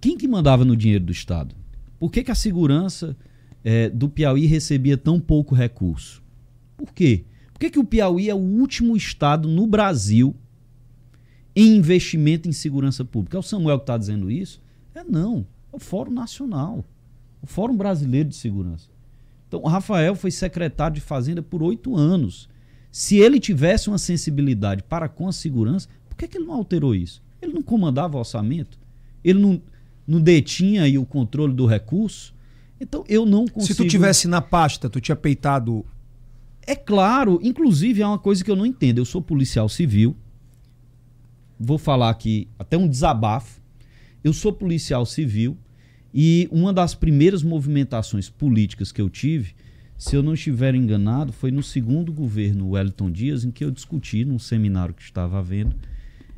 [0.01, 1.55] Quem que mandava no dinheiro do Estado?
[1.99, 3.17] Por que, que a segurança
[3.65, 6.23] é, do Piauí recebia tão pouco recurso?
[6.77, 7.25] Por quê?
[7.53, 10.35] Por que, que o Piauí é o último estado no Brasil
[11.67, 13.37] investimento em segurança pública?
[13.37, 14.61] É o Samuel que está dizendo isso?
[14.95, 15.47] É não.
[15.73, 16.85] É o Fórum Nacional.
[17.43, 18.89] O Fórum Brasileiro de Segurança.
[19.47, 22.49] Então, o Rafael foi secretário de Fazenda por oito anos.
[22.91, 26.95] Se ele tivesse uma sensibilidade para com a segurança, por que, que ele não alterou
[26.95, 27.23] isso?
[27.41, 28.79] Ele não comandava o orçamento?
[29.25, 29.63] Ele não,
[30.07, 32.35] não detinha aí o controle do recurso?
[32.81, 33.75] Então, eu não consigo...
[33.75, 35.85] Se tu tivesse na pasta, tu tinha peitado
[36.69, 38.99] é claro, inclusive é uma coisa que eu não entendo.
[38.99, 40.15] Eu sou policial civil.
[41.59, 43.61] Vou falar aqui até um desabafo.
[44.23, 45.57] Eu sou policial civil
[46.13, 49.55] e uma das primeiras movimentações políticas que eu tive,
[49.97, 54.25] se eu não estiver enganado, foi no segundo governo Wellington Dias, em que eu discuti
[54.25, 55.75] num seminário que estava havendo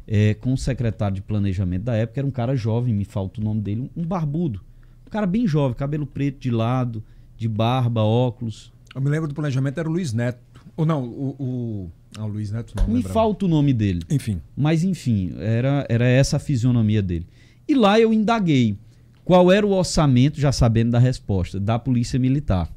[0.06, 3.44] é, com o secretário de planejamento da época, era um cara jovem, me falta o
[3.44, 4.60] nome dele, um barbudo.
[5.06, 7.04] Um cara bem jovem, cabelo preto de lado,
[7.36, 10.40] de barba, óculos, eu me lembro do planejamento, era o Luiz Neto.
[10.76, 11.36] Ou não, o.
[11.38, 11.90] o...
[12.18, 12.86] Ah, o Luiz Neto não.
[12.86, 13.14] Me lembrava.
[13.14, 14.02] falta o nome dele.
[14.10, 14.40] Enfim.
[14.56, 17.26] Mas enfim, era, era essa a fisionomia dele.
[17.68, 18.76] E lá eu indaguei
[19.24, 22.68] qual era o orçamento, já sabendo da resposta, da Polícia Militar.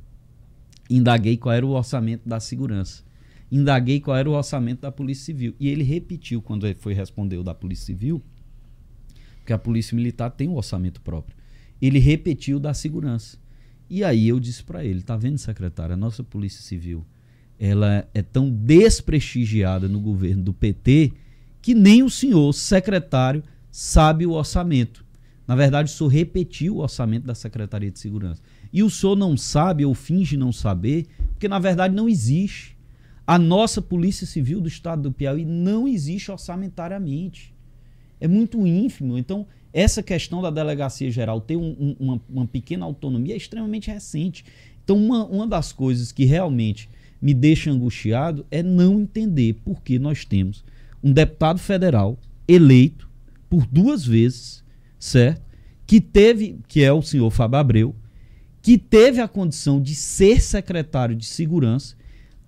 [0.90, 3.04] Indaguei qual era o orçamento da segurança.
[3.52, 5.56] Indaguei qual era o orçamento da Polícia Civil.
[5.60, 8.22] E ele repetiu quando ele foi responder o da Polícia Civil,
[9.38, 11.36] porque a Polícia Militar tem um orçamento próprio.
[11.82, 13.38] Ele repetiu da segurança.
[13.90, 17.06] E aí eu disse para ele, tá vendo, secretário, a nossa Polícia Civil,
[17.66, 21.14] ela é tão desprestigiada no governo do PT
[21.62, 25.06] que nem o senhor secretário sabe o orçamento.
[25.48, 28.42] Na verdade, o senhor repetiu o orçamento da Secretaria de Segurança.
[28.74, 32.78] E o senhor não sabe ou finge não saber, porque na verdade não existe.
[33.26, 37.56] A nossa Polícia Civil do Estado do Piauí não existe orçamentariamente.
[38.20, 39.18] É muito ínfimo.
[39.18, 43.90] Então, essa questão da delegacia geral ter um, um, uma, uma, pequena autonomia é extremamente
[43.90, 44.44] recente.
[44.84, 46.90] Então, uma, uma das coisas que realmente
[47.24, 50.64] me deixa angustiado é não entender por que nós temos
[51.02, 53.10] um deputado federal eleito
[53.50, 54.62] por duas vezes,
[55.00, 55.42] certo?
[55.88, 57.96] Que teve, que é o senhor Fábio Abreu,
[58.62, 61.96] que teve a condição de ser secretário de segurança,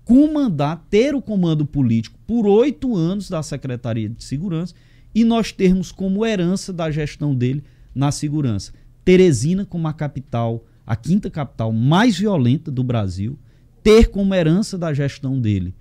[0.04, 4.74] comandar, ter o comando político por oito anos da Secretaria de Segurança
[5.14, 8.72] e nós termos como herança da gestão dele na segurança
[9.06, 13.38] Teresina como a capital a quinta capital mais violenta do Brasil,
[13.86, 15.72] ter como herança da gestão dele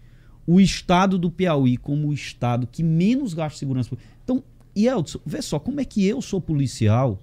[0.45, 4.07] o estado do Piauí como o estado que menos gasta segurança pública.
[4.23, 4.43] Então,
[4.75, 7.19] Elton, vê só, como é que eu sou policial,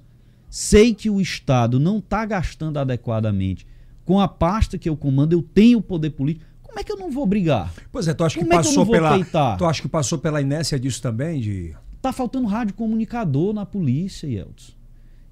[0.51, 3.64] sei que o estado não está gastando adequadamente
[4.05, 6.45] com a pasta que eu comando, eu tenho o poder político.
[6.61, 7.73] Como é que eu não vou brigar?
[7.92, 9.14] Pois é, tu acha que Como é que passou não vou pela.
[9.14, 9.57] peitar?
[9.59, 11.40] Tu acha que passou pela inércia disso também?
[11.40, 11.77] De.
[12.01, 14.73] Tá faltando rádio comunicador na polícia, Yeltsin.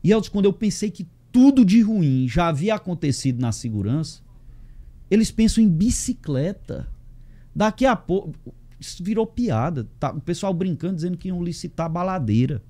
[0.05, 4.21] Yeltsin, quando eu pensei que tudo de ruim já havia acontecido na segurança,
[5.11, 6.89] eles pensam em bicicleta.
[7.55, 8.35] Daqui a pouco.
[8.79, 9.89] Isso virou piada.
[9.99, 10.13] Tá?
[10.13, 12.63] O pessoal brincando, dizendo que iam licitar baladeira.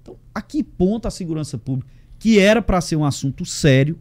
[0.00, 3.98] Então, a que ponto a segurança pública, que era para ser um assunto sério,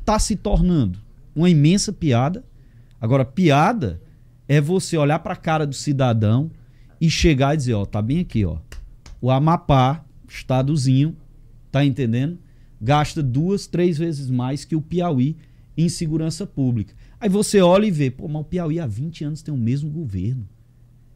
[0.00, 0.98] está se tornando
[1.34, 2.44] uma imensa piada?
[3.00, 4.00] Agora, piada
[4.48, 6.50] é você olhar para a cara do cidadão
[7.00, 8.58] e chegar e dizer, ó, tá bem aqui, ó.
[9.20, 11.16] O Amapá, estadozinho,
[11.70, 12.38] tá entendendo?
[12.80, 15.36] Gasta duas, três vezes mais que o Piauí
[15.76, 16.94] em segurança pública.
[17.20, 19.90] Aí você olha e vê, pô, mas o Piauí há 20 anos tem o mesmo
[19.90, 20.48] governo.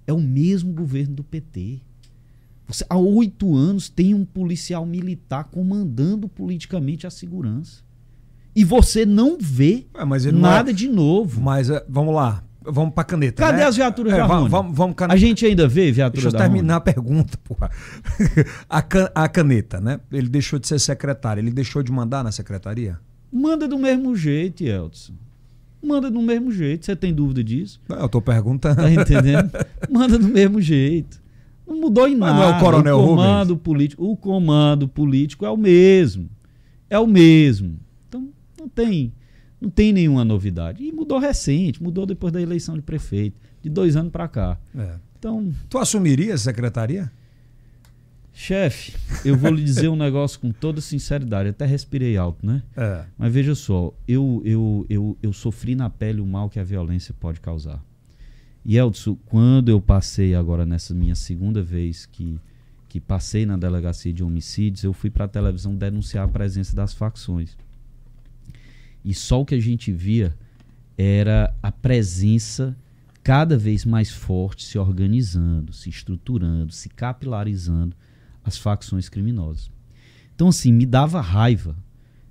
[0.07, 1.81] É o mesmo governo do PT.
[2.67, 7.83] Você, há oito anos tem um policial militar comandando politicamente a segurança.
[8.55, 9.87] E você não vê
[10.25, 11.41] ele não nada é- de novo.
[11.41, 12.45] Mas é, vamos lá.
[12.67, 13.43] Vamos pra caneta.
[13.43, 13.65] Cadê né?
[13.65, 14.49] as viaturas é, da va- Rony?
[14.49, 15.15] Vamos, vamos caneta.
[15.15, 17.71] A gente ainda vê viatura Deixa eu terminar a pergunta, porra.
[18.71, 20.01] A, can- a caneta, né?
[20.11, 21.41] Ele deixou de ser secretário.
[21.43, 22.99] Ele deixou de mandar na secretaria?
[23.31, 25.13] Manda do mesmo jeito, Elton.
[25.85, 26.85] Manda do mesmo jeito.
[26.87, 27.81] Você tem dúvida disso?
[27.89, 28.77] Não, Eu tô perguntando.
[28.77, 29.51] Tá entendendo?
[29.91, 31.23] Manda do mesmo jeito.
[31.67, 32.47] Não mudou em Mas nada.
[32.49, 36.29] não é o Coronel comando político, o comando político é o mesmo.
[36.91, 37.79] É o mesmo.
[38.09, 39.13] Então não tem,
[39.61, 40.85] não tem nenhuma novidade.
[40.85, 44.59] E mudou recente, mudou depois da eleição de prefeito, de dois anos para cá.
[44.77, 44.95] É.
[45.19, 47.11] Então, Tu assumiria a secretaria?
[48.35, 48.95] Chefe,
[49.25, 51.49] eu vou lhe dizer um negócio com toda sinceridade.
[51.49, 52.63] Até respirei alto, né?
[52.77, 53.05] É.
[53.17, 57.15] Mas veja só, eu, eu, eu, eu sofri na pele o mal que a violência
[57.19, 57.83] pode causar.
[58.65, 62.39] E Eldson, quando eu passei agora nessa minha segunda vez que,
[62.89, 66.93] que passei na delegacia de homicídios, eu fui para a televisão denunciar a presença das
[66.93, 67.57] facções.
[69.05, 70.35] E só o que a gente via
[70.99, 72.77] era a presença
[73.23, 77.95] cada vez mais forte se organizando, se estruturando, se capilarizando
[78.45, 79.71] as facções criminosas.
[80.35, 81.77] Então, assim, me dava raiva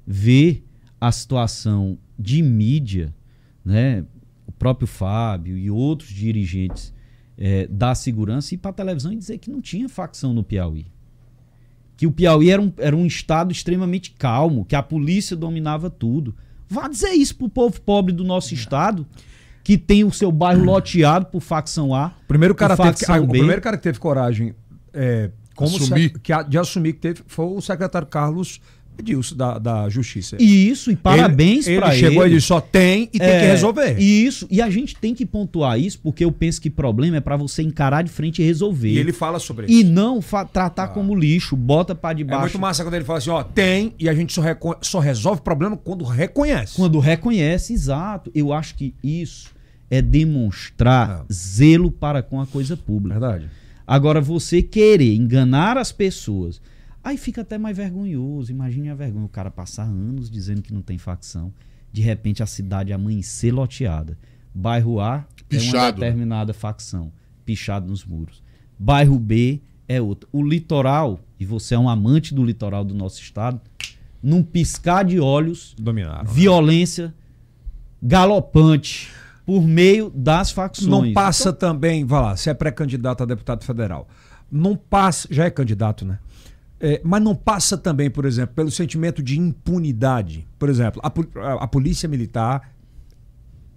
[0.06, 0.66] ver
[1.00, 3.14] a situação de mídia,
[3.64, 4.06] né?
[4.46, 6.94] O próprio Fábio e outros dirigentes
[7.38, 10.86] eh, da segurança ir para a televisão e dizer que não tinha facção no Piauí.
[11.96, 16.36] Que o Piauí era um, era um estado extremamente calmo, que a polícia dominava tudo.
[16.68, 19.06] Vá dizer isso pro povo pobre do nosso estado,
[19.64, 22.14] que tem o seu bairro loteado por facção A.
[22.24, 23.38] O primeiro cara, por teve que, facção ah, o B.
[23.38, 24.54] primeiro cara que teve coragem
[24.94, 26.20] é, como Assumir.
[26.20, 28.60] que a- de assumir que teve foi o secretário Carlos
[28.96, 30.38] Edilson, da, da Justiça.
[30.40, 32.00] E isso, e parabéns ele, para ele.
[32.00, 33.98] chegou e disse: só tem e tem que É, resolver.
[34.00, 37.20] E isso, e a gente tem que pontuar isso, porque eu penso que problema é
[37.20, 38.90] para você encarar de frente e resolver.
[38.94, 39.74] E ele fala sobre isso.
[39.74, 40.20] E não
[40.52, 42.42] tratar como lixo, bota para É debaixo.
[42.42, 44.42] muito massa quando ele fala assim: ó, tem e a gente só,
[44.82, 46.76] só resolve problema quando reconhece.
[46.76, 48.30] Quando reconhece, exato.
[48.36, 49.50] Eu acho que isso
[49.90, 51.34] é demonstrar É.
[51.34, 53.20] zelo para com a coisa pública.
[53.20, 53.50] Verdade.
[53.86, 56.62] Agora, você querer enganar as pessoas,
[57.04, 58.52] aí fica até mais vergonhoso.
[58.52, 61.54] Imagine a vergonha, o cara passar anos dizendo que não tem facção.
[61.92, 64.18] De repente, a cidade amanhecer loteada.
[64.54, 66.08] Bairro A é uma Pichado, né?
[66.08, 67.12] determinada facção,
[67.46, 68.42] pichado nos muros.
[68.78, 70.28] Bairro B é outra.
[70.32, 73.60] O litoral, e você é um amante do litoral do nosso estado,
[74.22, 76.32] num piscar de olhos, Dominaram.
[76.32, 77.14] violência
[78.02, 79.12] galopante
[79.46, 80.90] por meio das facções.
[80.90, 84.08] Não passa Então, também, vai lá, você é pré-candidato a deputado federal.
[84.52, 86.20] Não passa, já é candidato, né?
[86.80, 90.48] É, mas não passa também, por exemplo, pelo sentimento de impunidade.
[90.60, 91.08] Por exemplo, a,
[91.64, 92.74] a- polícia militar,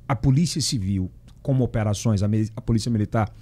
[0.08, 1.10] a polícia civil,
[1.42, 2.26] como operações, a,
[2.56, 3.32] a polícia militar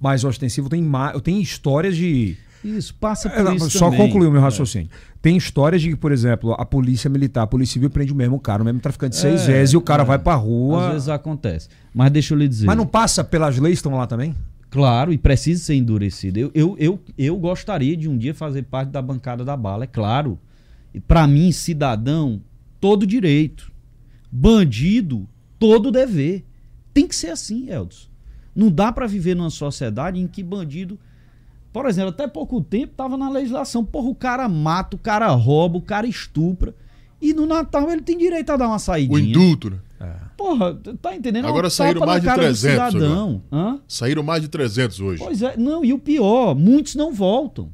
[0.00, 2.36] mais ostensiva, tem, ma- tem histórias de.
[2.64, 3.98] Isso, passa por É, isso só também.
[4.06, 4.44] concluir o meu É.
[4.44, 4.88] raciocínio.
[5.20, 8.38] Tem histórias de que, por exemplo, a polícia militar, a polícia civil prende o mesmo
[8.38, 10.06] cara, o mesmo traficante de seis É, vezes e o cara é.
[10.06, 10.86] vai pra rua.
[10.86, 11.68] Às vezes acontece.
[11.94, 12.66] Mas deixa eu lhe dizer.
[12.66, 14.34] Mas não passa pelas leis que estão lá também?
[14.70, 16.38] Claro, e precisa ser endurecido.
[16.38, 19.86] Eu, eu, eu, eu gostaria de um dia fazer parte da bancada da bala, é
[19.86, 20.38] claro.
[20.94, 22.40] E para mim, cidadão,
[22.80, 23.70] todo direito.
[24.30, 26.44] Bandido, todo dever.
[26.94, 28.10] Tem que ser assim, Eldos.
[28.54, 30.98] Não dá para viver numa sociedade em que bandido.
[31.72, 33.84] Por exemplo, até pouco tempo estava na legislação.
[33.84, 36.74] Porra, o cara mata, o cara rouba, o cara estupra.
[37.20, 39.20] E no Natal ele tem direito a dar uma O saidinha.
[39.20, 39.78] indulto, né?
[40.36, 41.44] Porra, tá entendendo?
[41.44, 43.42] É Agora saíram mais de cara do 300 cidadão.
[43.52, 43.78] Hã?
[43.86, 45.22] Saíram mais de 300 hoje.
[45.22, 47.70] Pois é, não, e o pior, muitos não voltam.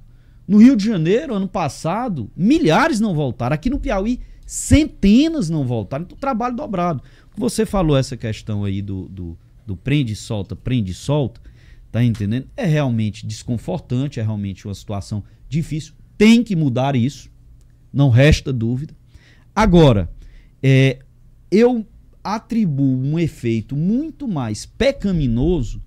[0.46, 3.54] No Rio de Janeiro, ano passado, milhares não voltaram.
[3.54, 6.04] Aqui no Piauí, Centenas não voltaram.
[6.04, 7.02] Então, trabalho dobrado.
[7.36, 11.40] Você falou essa questão aí do, do, do prende e solta, prende e solta.
[11.90, 12.48] Tá entendendo?
[12.56, 15.94] É realmente desconfortante, é realmente uma situação difícil.
[16.16, 17.30] Tem que mudar isso.
[17.92, 18.94] Não resta dúvida.
[19.54, 20.10] Agora,
[20.62, 20.98] é,
[21.50, 21.86] eu
[22.22, 25.82] atribuo um efeito muito mais pecaminoso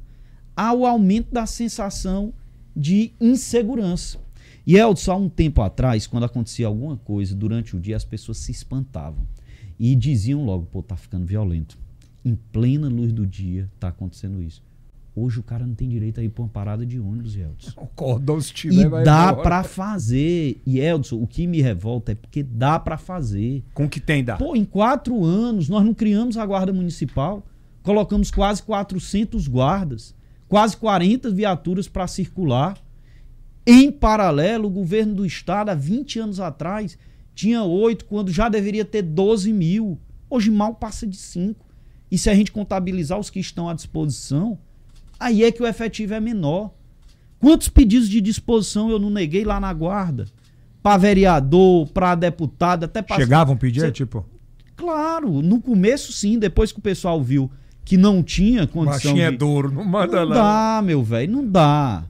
[0.55, 2.33] ao aumento da sensação
[2.75, 4.19] de insegurança.
[4.65, 8.37] E Elton, há um tempo atrás, quando acontecia alguma coisa durante o dia, as pessoas
[8.37, 9.25] se espantavam
[9.79, 11.77] e diziam logo: pô, tá ficando violento.
[12.23, 14.63] Em plena luz do dia tá acontecendo isso.
[15.13, 17.71] Hoje o cara não tem direito a ir pra uma parada de ônibus, Eldson.
[17.75, 20.61] O cordão se te E leva dá pra fazer.
[20.65, 23.63] E, Eldson, o que me revolta é porque dá pra fazer.
[23.73, 24.37] Com o que tem, dá.
[24.37, 27.45] Pô, em quatro anos nós não criamos a Guarda Municipal,
[27.83, 30.15] colocamos quase 400 guardas,
[30.47, 32.77] quase 40 viaturas para circular.
[33.67, 36.97] Em paralelo, o governo do estado, há 20 anos atrás,
[37.35, 39.99] tinha oito, quando já deveria ter 12 mil.
[40.29, 41.65] Hoje mal passa de cinco.
[42.09, 44.57] E se a gente contabilizar os que estão à disposição,
[45.21, 46.71] aí é que o efetivo é menor.
[47.39, 50.25] Quantos pedidos de disposição eu não neguei lá na guarda?
[50.83, 54.25] Para vereador, para deputado, até para Chegavam pedir, Cê- tipo,
[54.75, 57.51] Claro, no começo sim, depois que o pessoal viu
[57.85, 59.37] que não tinha condição baixinho é de...
[59.37, 60.35] duro, não manda Não lá.
[60.77, 62.03] dá, meu velho, não dá.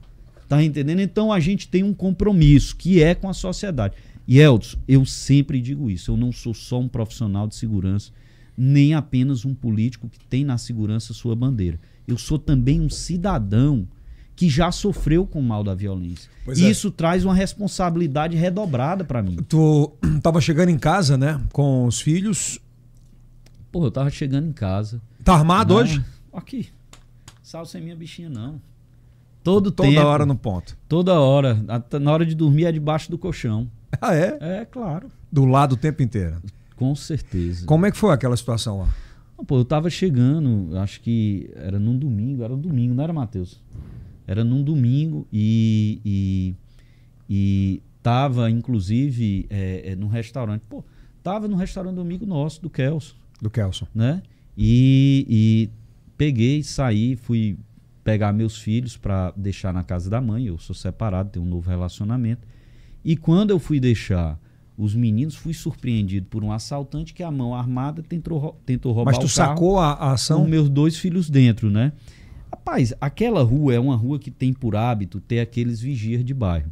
[0.48, 1.00] Tá entendendo?
[1.00, 3.94] Então a gente tem um compromisso que é com a sociedade.
[4.28, 8.10] E Eldson, eu sempre digo isso, eu não sou só um profissional de segurança,
[8.56, 11.80] nem apenas um político que tem na segurança sua bandeira.
[12.06, 13.86] Eu sou também um cidadão
[14.34, 16.30] que já sofreu com o mal da violência.
[16.44, 16.70] Pois e é.
[16.70, 19.36] isso traz uma responsabilidade redobrada pra mim.
[19.48, 21.40] Tu tava chegando em casa, né?
[21.52, 22.58] Com os filhos.
[23.70, 25.00] Pô, eu tava chegando em casa.
[25.22, 26.04] Tá armado Não, hoje?
[26.32, 26.68] Aqui.
[27.42, 28.60] Sal sem minha bichinha, não.
[29.42, 30.06] Todo Toda tempo.
[30.06, 30.76] hora no ponto.
[30.88, 31.58] Toda hora.
[32.00, 33.68] Na hora de dormir é debaixo do colchão.
[34.00, 34.38] Ah, é?
[34.40, 35.08] É, claro.
[35.30, 36.36] Do lado o tempo inteiro.
[36.76, 37.66] Com certeza.
[37.66, 38.88] Como é que foi aquela situação lá?
[39.42, 43.12] Não, Pô, eu tava chegando, acho que era num domingo, era um domingo, não era,
[43.12, 43.60] Matheus?
[44.24, 46.54] Era num domingo e, e,
[47.28, 50.62] e tava, inclusive, é, é, num restaurante.
[50.68, 50.84] Pô,
[51.24, 53.16] tava num restaurante do amigo nosso, do Kelso.
[53.40, 53.88] Do Kelson.
[53.92, 54.22] né?
[54.56, 55.70] E, e
[56.16, 57.58] peguei, saí, fui
[58.04, 60.46] pegar meus filhos para deixar na casa da mãe.
[60.46, 62.46] Eu sou separado, tenho um novo relacionamento.
[63.04, 64.38] E quando eu fui deixar
[64.76, 69.18] os meninos, fui surpreendido por um assaltante que a mão armada tentou, tentou roubar Mas
[69.18, 70.44] tu sacou a, a com ação?
[70.48, 71.92] meus dois filhos dentro, né?
[72.50, 76.70] Rapaz, aquela rua é uma rua que tem por hábito ter aqueles vigias de bairro.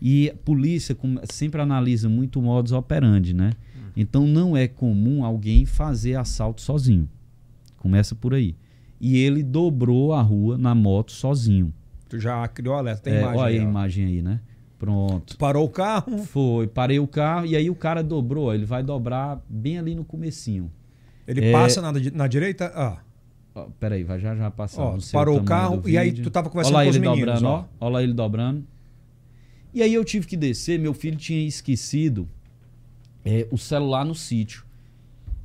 [0.00, 0.96] E a polícia
[1.30, 3.52] sempre analisa muito o modus operandi, né?
[3.96, 7.08] Então não é comum alguém fazer assalto sozinho.
[7.78, 8.54] Começa por aí.
[9.00, 11.72] E ele dobrou a rua na moto sozinho.
[12.08, 13.38] Tu já criou alerta, tem É, imagem.
[13.40, 14.40] olha aí, a imagem aí, né?
[14.84, 15.36] Pronto.
[15.38, 16.18] Parou o carro.
[16.18, 20.04] Foi, parei o carro e aí o cara dobrou, ele vai dobrar bem ali no
[20.04, 20.70] comecinho.
[21.26, 21.52] Ele É.
[21.52, 22.70] passa na, na direita.
[22.74, 22.98] Ah,
[23.54, 25.00] Ó, peraí, vai já já passar.
[25.00, 27.40] Sei parou o carro e aí tu tava conversando Olha lá com os ele meninos,
[27.40, 27.64] dobrando, ó.
[27.80, 27.86] ó.
[27.86, 28.64] Olha lá ele dobrando.
[29.72, 32.28] E aí eu tive que descer, meu filho tinha esquecido
[33.24, 34.64] é, o celular no sítio.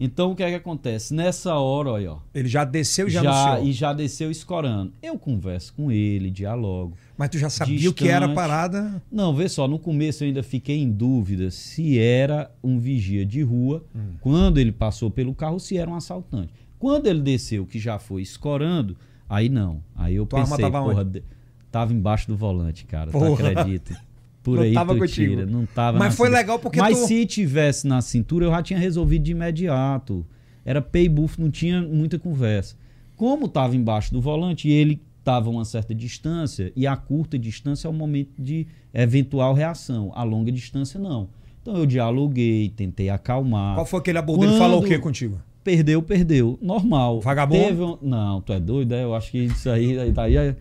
[0.02, 1.14] Então o que é que acontece?
[1.14, 3.68] Nessa hora, olha, ó, ele já desceu e já, já, anunciou.
[3.70, 4.94] e já desceu escorando.
[5.04, 6.96] Eu converso com ele, dialogo.
[7.18, 8.36] Mas tu já sabia o que era a Distante.
[8.36, 9.04] parada.
[9.12, 13.42] Não, vê só, no começo eu ainda fiquei em dúvida se era um vigia de
[13.42, 14.14] rua, Hum.
[14.22, 16.54] quando ele passou pelo carro, se era um assaltante.
[16.80, 18.96] Quando ele desceu, que já foi escorando,
[19.28, 19.84] aí não.
[19.94, 21.20] Aí eu Tua pensei, tava porra, onde?
[21.20, 21.24] de-
[21.70, 23.28] tava embaixo do volante, cara, Porra.
[23.28, 24.00] tu acredita?
[24.50, 25.30] Por Não aí tava tu contigo.
[25.36, 26.42] tira, não tava Mas foi cintura.
[26.42, 30.26] legal porque Mas tu- se tivesse na cintura, eu já tinha resolvido de imediato.
[30.66, 32.76] Era pay buff, não tinha muita conversa.
[33.16, 37.38] Como estava embaixo do volante e ele estava a uma certa distância, e a curta
[37.38, 41.30] distância é o momento de eventual reação, a longa distância não.
[41.62, 43.76] Então eu dialoguei, tentei acalmar.
[43.76, 44.44] Qual foi aquele abordo?
[44.46, 45.40] Ele falou o Quando- que contigo?
[45.64, 46.58] Perdeu, perdeu.
[46.62, 47.20] Normal.
[47.22, 47.64] Vagabundo?
[47.64, 49.04] Teve um- Não, tu é doido, é?
[49.04, 50.00] Eu acho que isso aí.
[50.00, 50.56] Aí, aí, aí,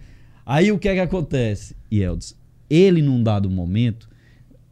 [0.45, 2.37] aí o que é que acontece, Yeldes?
[2.69, 4.09] Ele, num dado momento,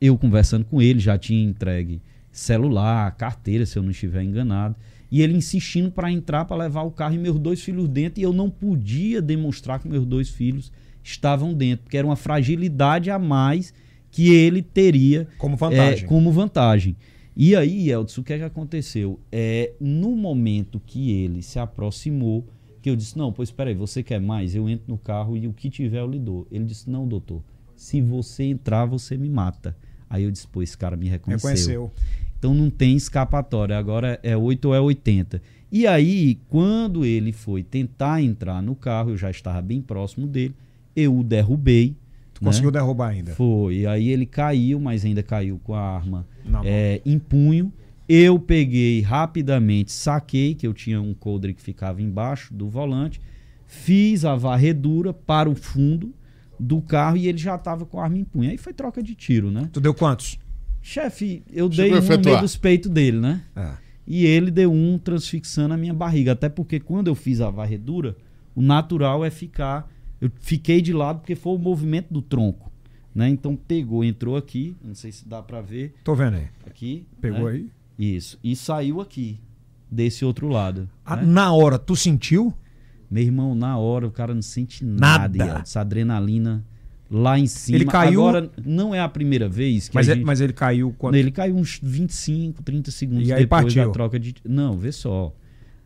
[0.00, 4.76] eu conversando com ele, já tinha entregue celular, carteira, se eu não estiver enganado.
[5.10, 8.20] E ele insistindo para entrar, para levar o carro e meus dois filhos dentro.
[8.20, 10.70] E eu não podia demonstrar que meus dois filhos
[11.02, 13.72] estavam dentro, porque era uma fragilidade a mais
[14.10, 16.04] que ele teria Como vantagem.
[16.04, 16.96] é, como vantagem.
[17.36, 19.20] E aí, Eldson, o que é que aconteceu?
[19.30, 22.46] É, no momento que ele se aproximou,
[22.80, 24.54] que eu disse, não, pois espera aí, você quer mais?
[24.54, 26.46] Eu entro no carro e o que tiver eu lhe dou.
[26.50, 27.42] Ele disse, não, doutor,
[27.76, 29.76] se você entrar, você me mata.
[30.08, 31.50] Aí eu disse, pô, esse cara me reconheceu.
[31.50, 31.92] Reconheceu.
[32.38, 35.40] Então não tem escapatória, agora é 8 ou é 80.
[35.70, 40.54] E aí, quando ele foi tentar entrar no carro, eu já estava bem próximo dele,
[40.94, 41.96] eu o derrubei.
[42.34, 42.50] Tu né?
[42.50, 43.32] conseguiu derrubar ainda.
[43.34, 43.78] Foi.
[43.78, 46.26] E aí ele caiu, mas ainda caiu com a arma
[46.64, 47.72] é, em punho.
[48.08, 53.20] Eu peguei rapidamente, saquei que eu tinha um coldre que ficava embaixo do volante,
[53.66, 56.14] fiz a varredura para o fundo
[56.58, 58.50] do carro e ele já estava com a arma em punho.
[58.50, 59.68] Aí foi troca de tiro, né?
[59.72, 60.38] Tu deu quantos?
[60.82, 63.42] Chefe, eu Chegou dei a um no meio dos peitos dele, né?
[63.56, 63.72] É.
[64.06, 66.32] E ele deu um transfixando a minha barriga.
[66.32, 68.16] Até porque quando eu fiz a varredura,
[68.54, 69.90] o natural é ficar.
[70.20, 72.70] Eu fiquei de lado porque foi o movimento do tronco.
[73.12, 73.28] Né?
[73.28, 74.76] Então pegou, entrou aqui.
[74.82, 75.94] Não sei se dá pra ver.
[76.04, 76.48] Tô vendo aí.
[76.64, 77.04] Aqui.
[77.20, 77.52] Pegou né?
[77.52, 77.70] aí?
[77.98, 78.38] Isso.
[78.44, 79.40] E saiu aqui.
[79.90, 80.88] Desse outro lado.
[81.04, 81.22] Ah, né?
[81.24, 82.52] Na hora, tu sentiu?
[83.10, 85.36] Meu irmão, na hora o cara não sente nada.
[85.46, 85.60] Nada.
[85.62, 86.64] Essa adrenalina
[87.10, 87.78] lá em cima.
[87.78, 90.26] Ele caiu- Agora, não é a primeira vez que Mas, a ele, gente...
[90.26, 91.14] mas ele caiu quando.
[91.14, 93.86] Ele caiu uns 25, 30 segundos E aí depois partiu.
[93.86, 94.34] da troca de.
[94.44, 95.32] Não, vê só.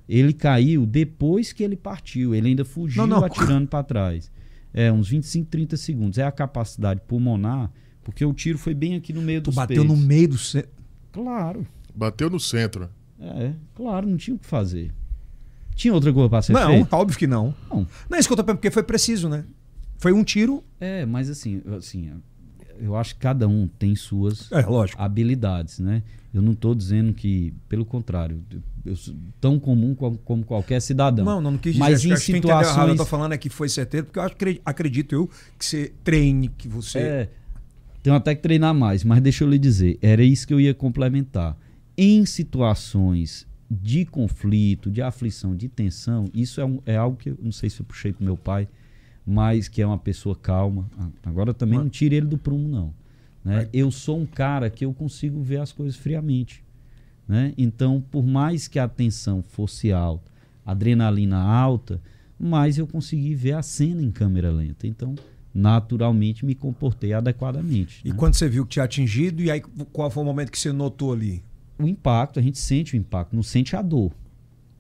[0.08, 2.34] Ele caiu depois que ele partiu.
[2.34, 3.24] Ele ainda fugiu Não, não.
[3.24, 4.30] atirando para trás.
[4.72, 6.18] É, uns 25, 30 segundos.
[6.18, 7.70] É a capacidade pulmonar,
[8.02, 10.06] porque o tiro foi bem aqui no meio Tu dos bateu no peitos.
[10.06, 10.38] meio do.
[10.38, 10.66] ce-
[11.12, 11.66] Claro.
[11.94, 12.88] Bateu no centro.
[13.20, 14.90] É, claro, não tinha o que fazer.
[15.74, 16.96] Tinha outra coisa para ser Não, feita?
[16.96, 17.54] óbvio que não.
[17.70, 17.86] Não.
[18.08, 19.44] Não, isso que eu tô perguntando, porque foi preciso, né?
[19.98, 20.62] Foi um tiro.
[20.80, 22.10] É, mas assim, eu- assim,
[22.78, 24.64] eu acho que cada um tem suas É,
[24.96, 26.02] habilidades, né?
[26.32, 28.42] Eu não estou dizendo que, pelo contrário,
[28.84, 31.24] eu sou tão comum como, como qualquer cidadão.
[31.24, 31.78] Não, não, não quis dizer.
[31.84, 32.88] Mas em entendeu errado.
[32.88, 35.92] Eu situações- falando é que foi certeiro, porque eu acho, acre- acredito eu que você
[36.04, 36.98] treine, que você.
[36.98, 37.28] É,
[38.02, 40.72] tem até que treinar mais, mas deixa eu lhe dizer, era isso que eu ia
[40.72, 41.56] complementar.
[41.98, 47.38] Em situações de conflito, de aflição, de tensão, isso é, um- é algo que eu
[47.40, 48.68] não sei se eu puxei pro meu pai,
[49.24, 50.90] mas que é uma pessoa calma.
[50.98, 52.92] Ah, Agora também não tire ele do prumo, não.
[53.44, 53.68] Né?
[53.72, 56.64] Eu sou um cara que eu consigo ver as coisas friamente.
[57.28, 57.54] Né?
[57.56, 60.30] Então, por mais que a tensão fosse alta,
[60.66, 62.02] adrenalina alta,
[62.38, 64.86] mas eu consegui ver a cena em câmera lenta.
[64.86, 65.14] Então,
[65.54, 68.00] naturalmente, me comportei adequadamente.
[68.04, 68.14] E né?
[68.16, 69.60] quando você viu que tinha atingido, e aí
[69.92, 71.42] qual foi o momento que você notou ali?
[71.84, 74.12] O impacto, a gente sente o impacto, não sente a dor.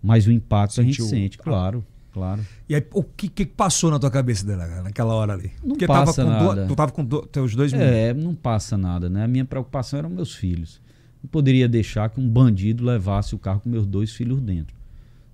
[0.02, 2.40] Mas o impacto a Sentiu- gente sente, claro, claro.
[2.68, 5.52] E aí, o que, que passou na tua cabeça dela, naquela hora ali?
[5.62, 6.62] Não Porque passa tava com nada.
[6.62, 7.94] do- tu tava com do- teus dois meninos.
[7.94, 9.24] É, não passa nada, né?
[9.24, 10.80] A minha preocupação eram meus filhos.
[11.22, 14.74] Não poderia deixar que um bandido levasse o carro com meus dois filhos dentro.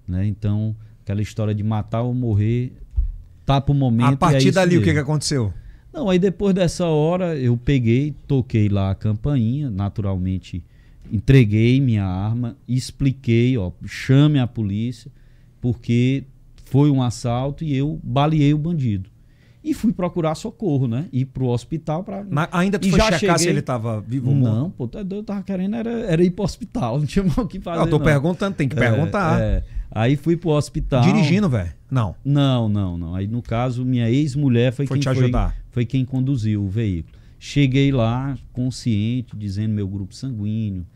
[0.06, 0.26] Né?
[0.26, 2.72] Então, aquela história de matar ou morrer,
[3.44, 4.06] tá pro momento.
[4.08, 5.54] A e é partir isso dali, o que, que aconteceu?
[5.92, 10.62] Não, aí depois dessa hora eu peguei, toquei lá a campainha, naturalmente
[11.12, 15.10] entreguei minha arma, expliquei, ó, chame a polícia,
[15.60, 16.24] porque
[16.64, 19.10] foi um assalto e eu baleei o bandido.
[19.62, 21.06] E fui procurar socorro, né?
[21.12, 24.00] Ir pro hospital para Na- ainda tu E foi já checar se cheguei- ele tava
[24.00, 24.36] vivo ou?
[24.36, 27.46] Não, pô, doido, eu tava querendo era, era ir pro hospital, não tinha mais o
[27.46, 27.80] que fazer.
[27.82, 28.04] Eu tô não.
[28.04, 29.40] perguntando, tem que É, perguntar.
[29.40, 29.64] é.
[29.90, 31.02] Aí fui pro hospital.
[31.02, 31.72] Dirigindo, velho?
[31.90, 32.14] Não.
[32.24, 33.14] Não, não, não.
[33.16, 35.50] Aí no caso, minha ex-mulher foi, Foi quem te ajudar.
[35.50, 37.16] Foi, foi quem conduziu o veículo.
[37.38, 40.86] Cheguei lá, consciente, dizendo meu grupo sanguíneo,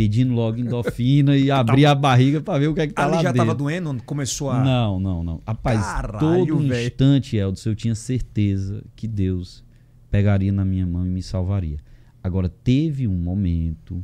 [0.00, 3.16] pedindo logo endorfina e abri a barriga pra ver o que é que tá Ali
[3.16, 3.46] lá já dentro.
[3.46, 4.02] tava doendo?
[4.04, 4.64] Começou a.
[4.64, 5.42] Não, não, não.
[5.46, 6.86] Rapaz, Caralho, todo velho.
[6.86, 9.62] instante, Eldos, eu tinha certeza que Deus
[10.10, 11.76] pegaria na minha mão e me salvaria.
[12.24, 14.02] Agora, teve um momento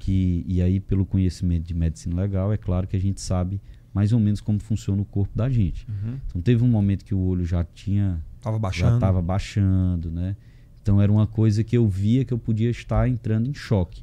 [0.00, 3.60] que, e aí pelo conhecimento de medicina legal, é claro que a gente sabe
[3.94, 5.86] mais ou menos como funciona o corpo da gente.
[5.88, 6.18] Uhum.
[6.26, 8.94] Então teve um momento que o olho já tinha, Tava já baixando.
[8.96, 10.36] estava baixando, né?
[10.82, 14.02] Então era uma coisa que eu via que eu podia estar entrando em choque.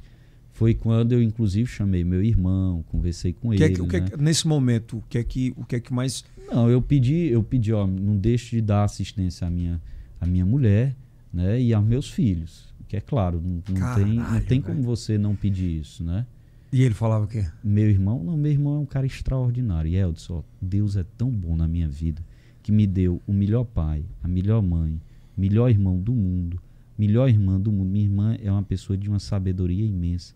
[0.56, 3.76] Foi quando eu, inclusive, chamei meu irmão, conversei com que é ele.
[3.76, 4.08] que- o que é né?
[4.10, 6.24] que- nesse momento, o que é que, o que, é que mais.
[6.50, 9.82] Não, eu pedi, eu pedi, ó, não deixe de dar assistência à minha,
[10.20, 10.96] à minha mulher,
[11.34, 12.74] né, e aos meus filhos.
[12.88, 14.64] Que é claro, não, não tem, não Caralho, tem velho.
[14.76, 16.26] como você não pedir isso, né?
[16.72, 17.46] E ele falava o quê?
[17.62, 19.92] Meu irmão, não, meu irmão é um cara extraordinário.
[19.92, 22.22] E Eldson, ó, Deus é tão bom na minha vida
[22.64, 25.02] que me deu o melhor pai, a melhor mãe,
[25.38, 26.62] melhor irmão do mundo,
[26.98, 27.90] melhor irmã do mundo.
[27.90, 30.34] Minha irmã é uma pessoa de uma sabedoria imensa.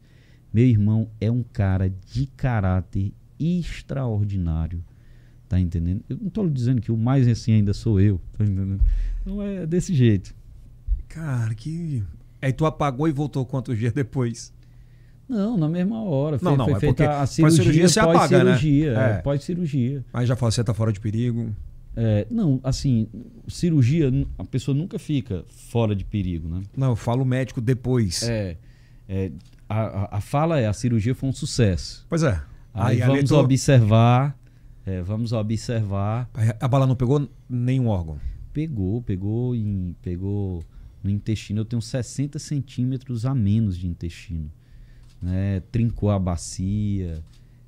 [0.53, 4.83] Meu irmão é um cara de caráter extraordinário.
[5.47, 6.03] Tá entendendo?
[6.07, 8.79] Eu não tô dizendo que o mais assim ainda sou eu, tá entendendo?
[9.25, 10.35] Não é desse jeito.
[11.07, 12.03] Cara, que.
[12.41, 14.53] Aí tu apagou e voltou quantos dias depois?
[15.27, 16.39] Não, na mesma hora.
[16.41, 18.51] Não, Foi, não, foi é feita a pós-cirurgia cirurgia, você apaga, né?
[18.51, 18.91] pós-cirurgia.
[18.91, 19.11] É.
[19.11, 20.05] é, Pós-cirurgia.
[20.13, 21.55] Aí já falou, você tá fora de perigo.
[21.95, 23.07] É, não, assim,
[23.47, 26.61] cirurgia, a pessoa nunca fica fora de perigo, né?
[26.75, 28.23] Não, eu falo médico depois.
[28.23, 28.57] É,
[29.07, 29.31] é,
[29.69, 32.05] a, a- fala é, a cirurgia foi um sucesso.
[32.09, 32.41] Pois é.
[32.73, 34.37] Aí, ali vamos observar,
[34.85, 36.29] é, vamos observar.
[36.59, 38.19] A bala não pegou nenhum órgão.
[38.51, 40.63] Pegou, pegou, em, pegou
[41.03, 41.61] no intestino.
[41.61, 44.51] Eu tenho 60 centímetros a menos de intestino.
[45.21, 45.61] Né?
[45.71, 47.21] Trincou a bacia,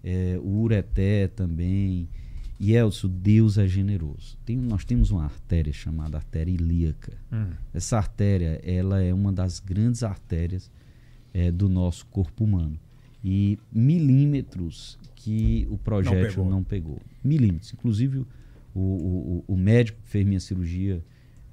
[0.04, 2.08] é, o ureté também.
[2.60, 4.38] E Elcio, Deus é generoso.
[4.46, 7.14] Tem- nós temos uma artéria chamada artéria ilíaca.
[7.74, 10.70] Essa artéria, ela é uma das grandes artérias
[11.34, 12.80] eh, do nosso corpo humano.
[13.24, 16.96] e milímetros que o projétil não pegou.
[16.96, 17.02] Não pegou.
[17.24, 17.72] Milímetros.
[17.74, 18.26] Inclusive,
[18.74, 21.04] o, o, o, médico que fez minha cirurgia,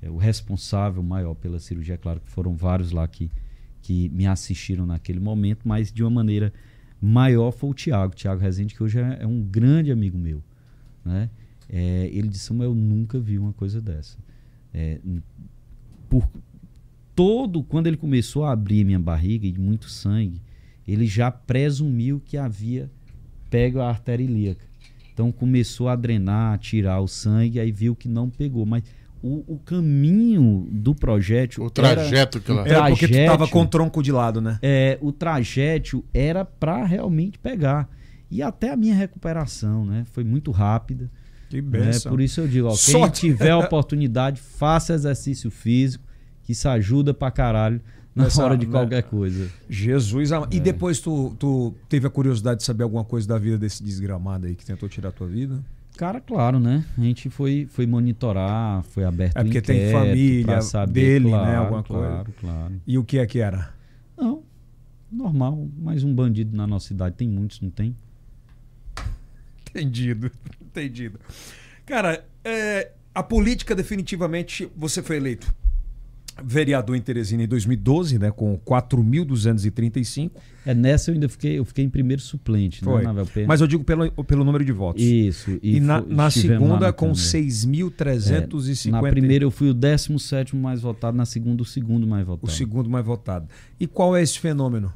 [0.00, 3.30] é, o responsável maior pela cirurgia, é claro que foram vários lá que,
[3.82, 6.52] que me assistiram naquele momento, mas de uma maneira
[7.00, 10.42] maior foi o Tiago, Tiago Rezende, que hoje é, é, um grande amigo meu.
[11.04, 11.28] Né?
[11.68, 14.16] É, ele disse, eu nunca vi uma coisa dessa.
[14.72, 14.98] É,
[16.08, 16.26] por
[17.18, 20.40] todo, quando ele começou a abrir minha barriga e muito sangue,
[20.86, 22.88] ele já presumiu que havia
[23.50, 24.64] pego a artéria ilíaca.
[25.12, 28.64] Então começou a drenar, a tirar o sangue, aí viu que não pegou.
[28.64, 28.84] Mas
[29.20, 31.64] o, o caminho do projétil.
[31.64, 32.68] O trajeto era, que ela.
[32.68, 34.60] Era porque tu tava com o tronco de lado, né?
[34.62, 37.90] É, o trajeto era para realmente pegar.
[38.30, 40.04] E até a minha recuperação, né?
[40.12, 41.10] Foi muito rápida.
[41.50, 42.10] Que benção.
[42.10, 46.04] É, por isso eu digo, ó, quem tiver oportunidade, faça exercício físico,
[46.48, 47.78] que isso ajuda pra caralho
[48.14, 48.72] na Essa, hora de né?
[48.72, 49.50] qualquer coisa.
[49.68, 50.32] Jesus.
[50.32, 50.36] É.
[50.50, 54.46] E depois tu, tu teve a curiosidade de saber alguma coisa da vida desse desgramado
[54.46, 55.62] aí que tentou tirar a tua vida?
[55.98, 56.86] Cara, claro, né?
[56.96, 61.56] A gente foi, foi monitorar, foi aberto É porque tem família saber, dele, claro, né?
[61.56, 62.24] Alguma claro, coisa.
[62.40, 62.80] Claro, claro.
[62.86, 63.74] E o que é que era?
[64.16, 64.42] Não,
[65.12, 65.68] normal.
[65.76, 67.14] Mais um bandido na nossa cidade.
[67.14, 67.94] Tem muitos, não tem?
[69.68, 70.30] Entendido,
[70.62, 71.20] entendido.
[71.84, 75.54] Cara, é, a política definitivamente você foi eleito
[76.44, 80.30] vereador em Teresina em 2012, né, com 4.235.
[80.64, 83.02] É, nessa eu ainda fiquei, eu fiquei em primeiro suplente, Foi.
[83.02, 83.12] né,
[83.46, 85.02] Mas eu digo pelo, pelo número de votos.
[85.02, 85.58] Isso.
[85.62, 88.88] E, e na, na segunda com 6.350.
[88.88, 92.50] É, na primeira eu fui o 17 mais votado, na segunda o segundo mais votado.
[92.50, 93.48] O segundo mais votado.
[93.78, 94.92] E qual é esse fenômeno?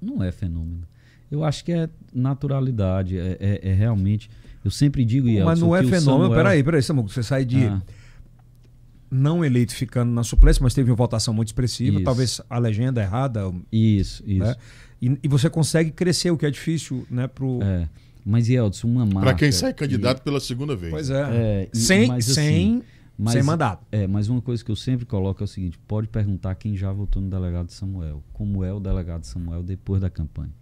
[0.00, 0.82] Não é fenômeno.
[1.30, 4.30] Eu acho que é naturalidade, é, é, é realmente...
[4.64, 6.00] Eu sempre digo, Yeltsin, Mas não é fenômeno.
[6.00, 6.30] Samuel...
[6.30, 7.64] Peraí, peraí, Samuel, você sai de...
[7.64, 7.80] Ah
[9.10, 12.04] não eleito ficando na suplência, mas teve uma votação muito expressiva, isso.
[12.04, 13.52] talvez a legenda errada.
[13.72, 14.44] Isso, isso.
[14.44, 14.56] Né?
[15.00, 17.26] E, e, você consegue crescer, o que é difícil, né?
[17.26, 17.60] Pro...
[17.62, 17.88] É.
[18.24, 19.20] Mas, Yeldson, uma marca...
[19.20, 20.22] Para quem sai candidato e...
[20.22, 20.92] pela segunda vez.
[20.92, 21.22] Pois é.
[21.22, 22.82] é e, sem, mas, sem, assim,
[23.16, 23.86] mas, sem mandato.
[23.90, 26.92] É, mas uma coisa que eu sempre coloco é o seguinte, pode perguntar quem já
[26.92, 28.22] votou no delegado Samuel.
[28.32, 30.52] Como é o delegado Samuel depois da campanha.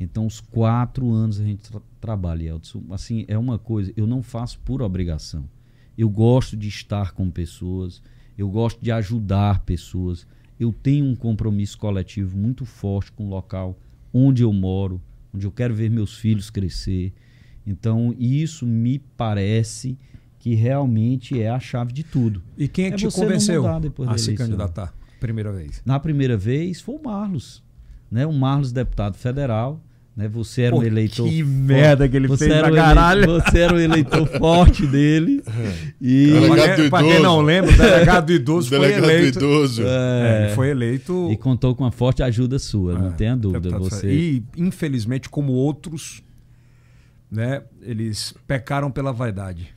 [0.00, 2.82] Então, os quatro anos a gente tra trabalha, Yeldson.
[2.90, 5.44] Assim, é uma coisa, eu não faço por obrigação.
[5.96, 8.02] Eu gosto de estar com pessoas,
[8.36, 10.26] eu gosto de ajudar pessoas.
[10.58, 13.78] Eu tenho um compromisso coletivo muito forte com o local
[14.12, 15.00] onde eu moro,
[15.34, 17.12] onde eu quero ver meus filhos crescer.
[17.66, 19.96] Então, isso me parece
[20.38, 22.42] que realmente é a chave de tudo.
[22.58, 23.64] E quem é que é te convenceu
[24.08, 24.92] a se candidatar?
[25.20, 25.80] Primeira vez.
[25.84, 27.62] Na primeira vez foi o Marlos,
[28.10, 28.26] né?
[28.26, 29.80] O Marlos, deputado federal,
[30.16, 30.28] né?
[30.28, 31.28] Você era Pô, um eleitor.
[31.28, 33.24] Que merda que ele você fez pra caralho.
[33.24, 35.42] Eleitor, você era o um eleitor forte dele.
[36.00, 36.26] E...
[36.32, 39.38] Delegado do pra quem não lembra, o delegado do idoso foi delegado eleito.
[39.38, 39.82] Do idoso.
[39.84, 41.28] É, é, foi eleito.
[41.30, 43.78] E contou com uma forte ajuda sua, é, não tenha dúvida.
[43.78, 44.12] Você...
[44.12, 46.22] E, infelizmente, como outros,
[47.30, 49.72] né, eles pecaram pela vaidade.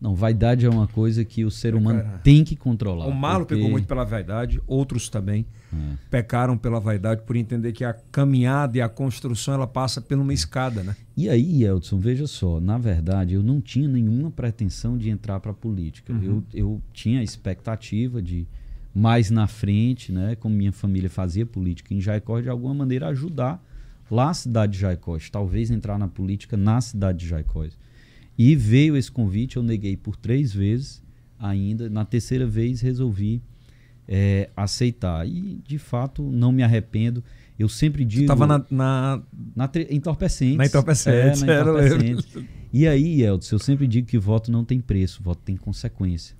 [0.00, 3.06] Não, vaidade é uma coisa que o ser humano Cara, tem que controlar.
[3.06, 3.56] O Marlon porque...
[3.56, 5.76] pegou muito pela vaidade, outros também é.
[6.08, 10.32] pecaram pela vaidade por entender que a caminhada e a construção ela passa por uma
[10.32, 10.96] escada, né?
[11.14, 15.50] E aí, Elton, veja só, na verdade eu não tinha nenhuma pretensão de entrar para
[15.50, 16.14] a política.
[16.14, 16.22] Uhum.
[16.22, 18.48] Eu, eu tinha a expectativa de
[18.94, 23.62] mais na frente, né, como minha família fazia política em Jaicó, de alguma maneira ajudar
[24.10, 27.78] lá na cidade de Jaicós, talvez entrar na política na cidade de Jaicós.
[28.42, 31.02] E veio esse convite, eu neguei por três vezes
[31.38, 31.90] ainda.
[31.90, 33.42] Na terceira vez resolvi
[34.08, 35.28] é, aceitar.
[35.28, 37.22] E, de fato, não me arrependo.
[37.58, 38.22] Eu sempre digo.
[38.22, 38.64] Estava na.
[38.70, 39.22] Na,
[39.54, 40.56] na entorpecentes.
[40.56, 42.38] Na entorpecentes, é, na entorpecentes.
[42.72, 46.34] E aí, Elton, eu sempre digo que voto não tem preço, voto tem consequência.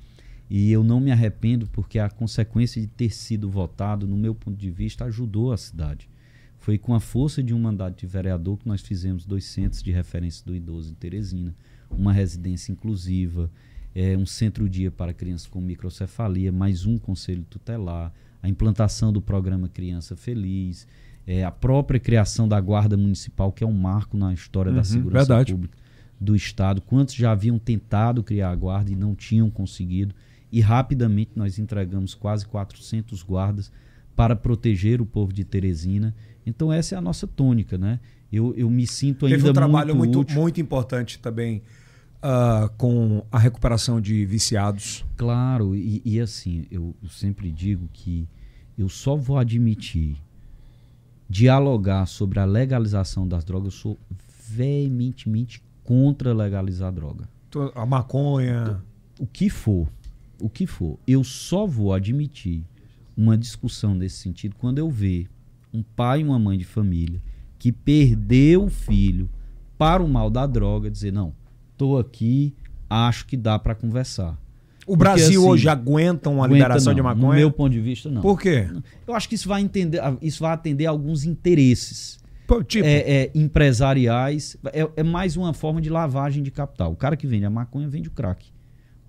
[0.49, 4.57] E eu não me arrependo porque a consequência de ter sido votado, no meu ponto
[4.57, 6.09] de vista, ajudou a cidade.
[6.57, 9.93] Foi com a força de um mandato de vereador que nós fizemos dois centros de
[9.93, 11.55] referência do idoso em Teresina
[11.91, 13.51] uma residência inclusiva,
[13.95, 18.13] é, um centro-dia para crianças com microcefalia, mais um conselho tutelar,
[18.43, 20.87] a implantação do programa Criança Feliz,
[21.27, 24.85] é, a própria criação da Guarda Municipal, que é um marco na história uhum, da
[24.85, 25.53] segurança verdade.
[25.53, 25.79] pública
[26.21, 26.81] do Estado.
[26.81, 30.15] Quantos já haviam tentado criar a guarda e não tinham conseguido?
[30.53, 33.73] E rapidamente nós entregamos quase 400 guardas
[34.15, 36.15] para proteger o povo de Teresina.
[36.45, 38.01] Então essa é a nossa tônica, né?
[38.33, 41.63] Eu, eu me sinto ainda Teve um trabalho muito, muito, muito importante também
[42.23, 45.05] uh, com a recuperação de viciados.
[45.17, 48.29] Claro, e, e assim, eu, eu sempre digo que
[48.79, 50.17] eu só vou admitir
[51.29, 53.99] dialogar sobre a legalização das drogas, eu sou
[54.49, 57.29] veementemente contra legalizar a droga.
[57.75, 58.81] A maconha.
[59.19, 59.89] O que for.
[60.41, 60.99] O que for.
[61.07, 62.65] Eu só vou admitir
[63.17, 65.29] uma discussão nesse sentido quando eu ver
[65.73, 67.21] um pai e uma mãe de família
[67.61, 69.29] que perdeu o filho
[69.77, 71.35] para o mal da droga, dizer, não,
[71.77, 72.55] tô aqui,
[72.89, 74.37] acho que dá para conversar.
[74.87, 77.29] O Brasil assim, hoje aguenta uma aguenta liberação não, de maconha?
[77.29, 78.23] No meu ponto de vista, não.
[78.23, 78.67] Por quê?
[79.07, 82.19] Eu acho que isso vai, entender, isso vai atender a alguns interesses.
[82.67, 82.85] Tipo?
[82.85, 84.57] É, é, empresariais.
[84.73, 86.91] É, é, mais uma forma de lavagem de capital.
[86.93, 88.47] O cara que vende a maconha vende o crack.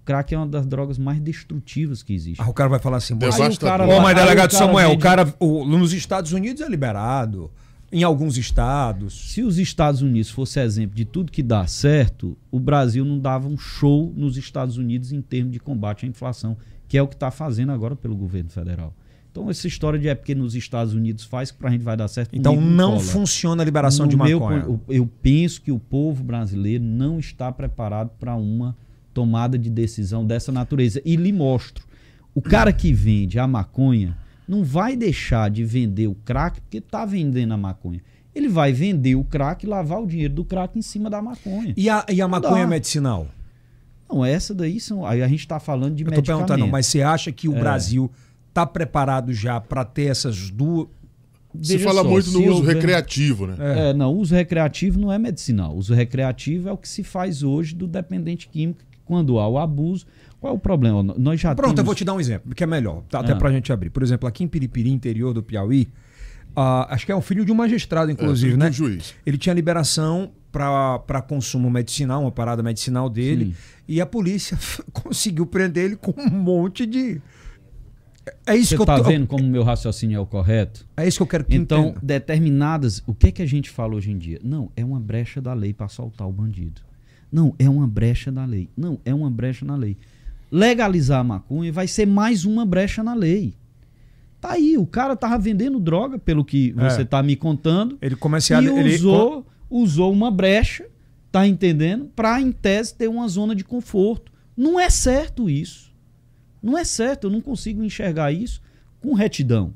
[0.01, 2.41] O crack é uma das drogas mais destrutivas que existe.
[2.41, 4.99] Ah, o cara vai falar assim, Aí o cara, Ô, mas delegado Samuel, vende...
[4.99, 7.49] o cara o, nos Estados Unidos é liberado
[7.91, 9.31] em alguns estados.
[9.31, 13.47] Se os Estados Unidos fosse exemplo de tudo que dá certo, o Brasil não dava
[13.47, 17.15] um show nos Estados Unidos em termos de combate à inflação, que é o que
[17.15, 18.93] está fazendo agora pelo governo federal.
[19.31, 21.95] Então, essa história de é porque nos Estados Unidos faz que para a gente vai
[21.95, 22.35] dar certo.
[22.35, 23.01] Então, não cola.
[23.01, 24.65] funciona a liberação no de maconha.
[24.65, 28.75] Meu, eu penso que o povo brasileiro não está preparado para uma
[29.13, 31.01] tomada de decisão dessa natureza.
[31.05, 31.85] E lhe mostro.
[32.35, 34.17] O cara que vende a maconha
[34.51, 38.01] não vai deixar de vender o crack porque está vendendo a maconha.
[38.35, 41.73] Ele vai vender o crack e lavar o dinheiro do crack em cima da maconha.
[41.77, 43.27] E a, e a maconha medicinal?
[44.09, 45.05] Não, essa daí são.
[45.05, 46.47] Aí a gente está falando de Eu medicamento.
[46.47, 47.59] perguntando, mas você acha que o é.
[47.61, 48.11] Brasil
[48.49, 50.89] está preparado já para ter essas duas.
[51.55, 52.75] Você fala só, muito no uso houver...
[52.75, 53.55] recreativo, né?
[53.57, 53.89] É.
[53.89, 55.73] é, não, o uso recreativo não é medicinal.
[55.73, 58.81] O uso recreativo é o que se faz hoje do dependente químico,
[59.11, 60.05] quando há o abuso,
[60.39, 61.03] qual é o problema?
[61.03, 61.79] Nós já Pronto, temos...
[61.79, 63.35] eu vou te dar um exemplo, que é melhor, tá, até ah.
[63.35, 63.89] para a gente abrir.
[63.89, 65.89] Por exemplo, aqui em Piripiri, interior do Piauí,
[66.55, 68.69] uh, acho que é o filho de um magistrado, inclusive, é, né?
[68.69, 69.13] Um juiz.
[69.25, 73.55] Ele tinha liberação para consumo medicinal, uma parada medicinal dele, Sim.
[73.85, 74.57] e a polícia
[74.93, 77.21] conseguiu prender ele com um monte de.
[78.47, 79.03] É isso Você que eu tá tô...
[79.03, 80.87] vendo como o meu raciocínio é o correto?
[80.95, 81.99] É isso que eu quero que Então, entenda.
[82.01, 83.03] determinadas.
[83.05, 84.39] O que é que a gente fala hoje em dia?
[84.41, 86.81] Não, é uma brecha da lei para soltar o bandido.
[87.31, 88.69] Não, é uma brecha da lei.
[88.75, 89.97] Não, é uma brecha na lei
[90.51, 93.55] legalizar a maconha vai ser mais uma brecha na lei.
[94.41, 96.89] Tá aí, o cara tava vendendo droga, pelo que é.
[96.89, 97.97] você tá me contando.
[98.01, 100.87] Ele comercial, e ele usou, usou uma brecha,
[101.31, 102.05] tá entendendo?
[102.15, 104.31] Para em tese ter uma zona de conforto.
[104.57, 105.91] Não é certo isso.
[106.61, 108.61] Não é certo, eu não consigo enxergar isso
[108.99, 109.73] com retidão.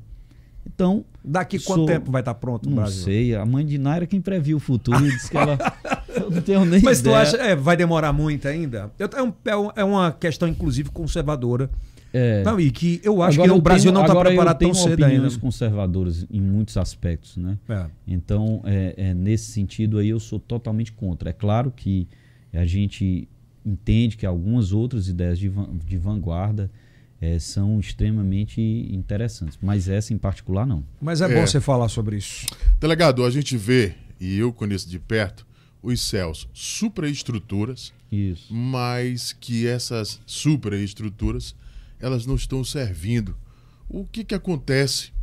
[0.66, 1.86] Então, daqui quanto sou...
[1.86, 3.00] tempo vai estar tá pronto no não Brasil?
[3.00, 5.58] Não sei, a mãe de Naira quem previu o futuro e disse que ela
[6.16, 7.16] Eu não tenho nem Mas ideia.
[7.16, 8.92] tu acha, é, vai demorar muito ainda?
[8.98, 11.70] Eu, é, um, é, é uma questão, inclusive, conservadora.
[12.14, 12.44] É.
[12.44, 15.04] Não, e que eu acho agora que o Brasil tenho, não está preparado tão cedo
[15.04, 15.30] ainda.
[15.38, 17.58] conservadoras em muitos aspectos, né?
[17.68, 17.86] É.
[18.08, 21.32] Então, é, é, nesse sentido aí, eu sou totalmente contra.
[21.32, 22.08] É claro que
[22.54, 23.28] a gente
[23.66, 25.52] entende que algumas outras ideias de,
[25.86, 26.72] de vanguarda
[27.20, 30.84] é, são extremamente interessantes, mas essa em particular não.
[31.02, 31.48] Mas é, bom é.
[31.48, 32.46] você falar sobre isso.
[32.80, 35.46] Delegado, a gente vê, e eu conheço de perto,
[35.86, 38.52] os céus supraestruturas, Isso.
[38.52, 41.56] mas que essas supraestruturas
[42.00, 43.38] elas não estão servindo.
[43.88, 45.14] O que, que acontece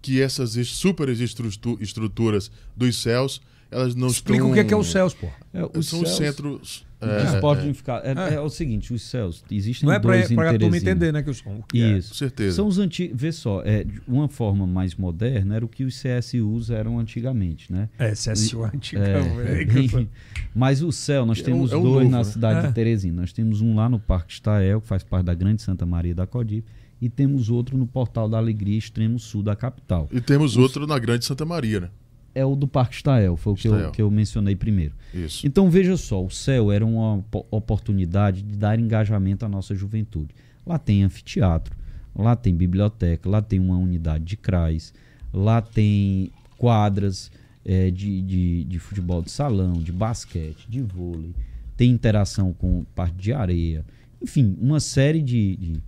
[0.00, 4.50] que essas superestruturas dos céus elas não Explica estão...
[4.50, 5.26] o que é, é os céus, pô.
[5.52, 6.16] É, os São céus...
[6.16, 7.74] centros é, é.
[7.74, 8.04] ficar.
[8.04, 8.34] É, é.
[8.34, 11.30] é, o seguinte, os céus existem Não é dois para a turma entender, né, que
[11.30, 11.64] eu sou.
[11.72, 12.10] Isso.
[12.10, 12.56] Com certeza.
[12.56, 13.20] São os antigos.
[13.20, 17.88] Vê só, é, uma forma mais moderna era o que os CSUs eram antigamente, né?
[17.98, 19.96] É, CSU antigamente.
[19.96, 20.06] É,
[20.54, 22.24] mas o céu, nós temos dois novo, na né?
[22.24, 23.22] cidade de Teresina.
[23.22, 26.26] Nós temos um lá no Parque Estael, que faz parte da Grande Santa Maria da
[26.26, 30.08] Codipe e temos outro no Portal da Alegria, extremo sul da capital.
[30.10, 30.62] E temos Os...
[30.62, 31.90] outro na Grande Santa Maria, né?
[32.34, 34.94] É o do Parque Estael, foi o que eu, que eu mencionei primeiro.
[35.12, 35.46] Isso.
[35.46, 40.34] Então veja só, o céu era uma oportunidade de dar engajamento à nossa juventude.
[40.66, 41.76] Lá tem anfiteatro,
[42.14, 44.92] lá tem biblioteca, lá tem uma unidade de CRAS,
[45.32, 47.30] lá tem quadras
[47.64, 51.34] é, de, de, de futebol de salão, de basquete, de vôlei,
[51.76, 53.84] tem interação com parte de areia,
[54.24, 55.56] enfim, uma série de.
[55.56, 55.82] de...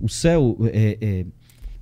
[0.00, 1.26] O céu, é, é,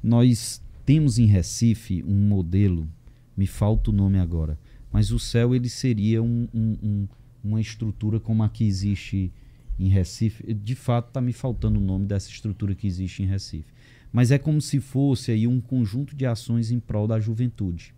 [0.03, 2.89] nós temos em Recife um modelo
[3.37, 4.59] me falta o nome agora.
[4.93, 7.09] Mas o céu ele seria um, um, um,
[7.45, 9.33] uma estrutura como a que existe
[9.79, 10.55] em Recife.
[10.55, 13.73] De fato, está me faltando o nome dessa estrutura que existe em Recife.
[14.13, 17.95] Mas é como se fosse aí um conjunto de ações em prol da juventude.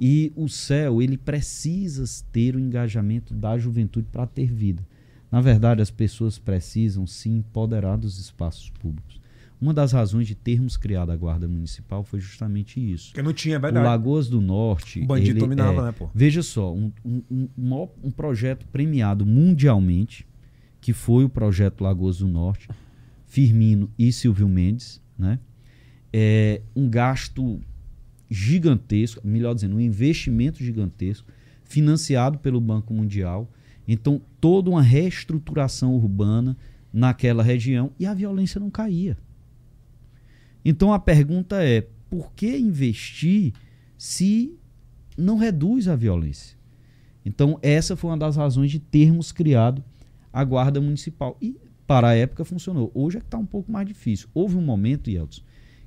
[0.00, 4.82] E o céu ele precisa ter o engajamento da juventude para ter vida.
[5.30, 9.20] Na verdade, as pessoas precisam se empoderar dos espaços públicos.
[9.62, 13.10] Uma das razões de termos criado a Guarda Municipal foi justamente isso.
[13.10, 13.86] Porque não tinha, é verdade.
[13.86, 15.02] O Lagoas do Norte.
[15.02, 16.10] O bandido ele, dominava, é, né, pô?
[16.12, 20.26] Veja só, um, um, um, um projeto premiado mundialmente,
[20.80, 22.68] que foi o projeto Lagoas do Norte,
[23.24, 25.38] Firmino e Silvio Mendes, né?
[26.12, 27.60] É um gasto
[28.28, 31.28] gigantesco, melhor dizendo, um investimento gigantesco,
[31.62, 33.48] financiado pelo Banco Mundial.
[33.86, 36.56] Então, toda uma reestruturação urbana
[36.92, 39.16] naquela região e a violência não caía.
[40.64, 43.52] Então a pergunta é: por que investir
[43.96, 44.58] se
[45.16, 46.56] não reduz a violência.
[47.24, 49.82] Então, essa foi uma das razões de termos criado
[50.32, 51.36] a Guarda Municipal.
[51.40, 51.56] E,
[51.86, 52.90] para a época, funcionou.
[52.94, 54.28] Hoje é que está um pouco mais difícil.
[54.34, 55.42] Houve um momento, Yeltsin,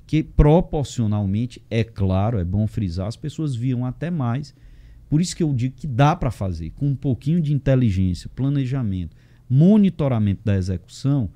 [0.06, 4.54] que proporcionalmente, é claro, é bom frisar, as pessoas viam até mais.
[5.10, 9.16] Por isso que eu digo que dá para fazer, com um pouquinho de inteligência, planejamento,
[9.48, 11.30] monitoramento da execução,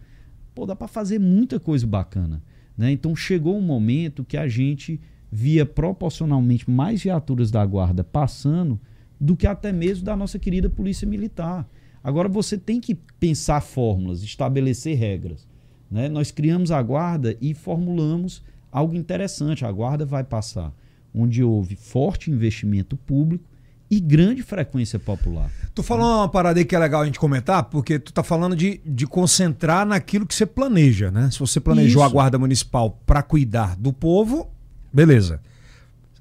[0.54, 2.42] pô, dá para fazer muita coisa bacana.
[2.80, 2.92] Né?
[2.92, 4.98] Então chegou um momento que a gente
[5.30, 8.80] via proporcionalmente mais viaturas da guarda passando
[9.20, 11.68] do que até mesmo da nossa querida polícia militar.
[12.02, 15.46] Agora você tem que pensar fórmulas, estabelecer regras.
[15.90, 16.08] Né?
[16.08, 19.62] Nós criamos a guarda e formulamos algo interessante.
[19.62, 20.74] A guarda vai passar
[21.14, 23.44] onde houve forte investimento público
[23.90, 25.50] e grande frequência popular.
[25.74, 28.54] Tu falou uma parada aí que é legal a gente comentar, porque tu tá falando
[28.54, 31.28] de, de concentrar naquilo que você planeja, né?
[31.30, 32.08] Se você planejou Isso.
[32.10, 34.48] a guarda municipal para cuidar do povo,
[34.92, 35.40] beleza.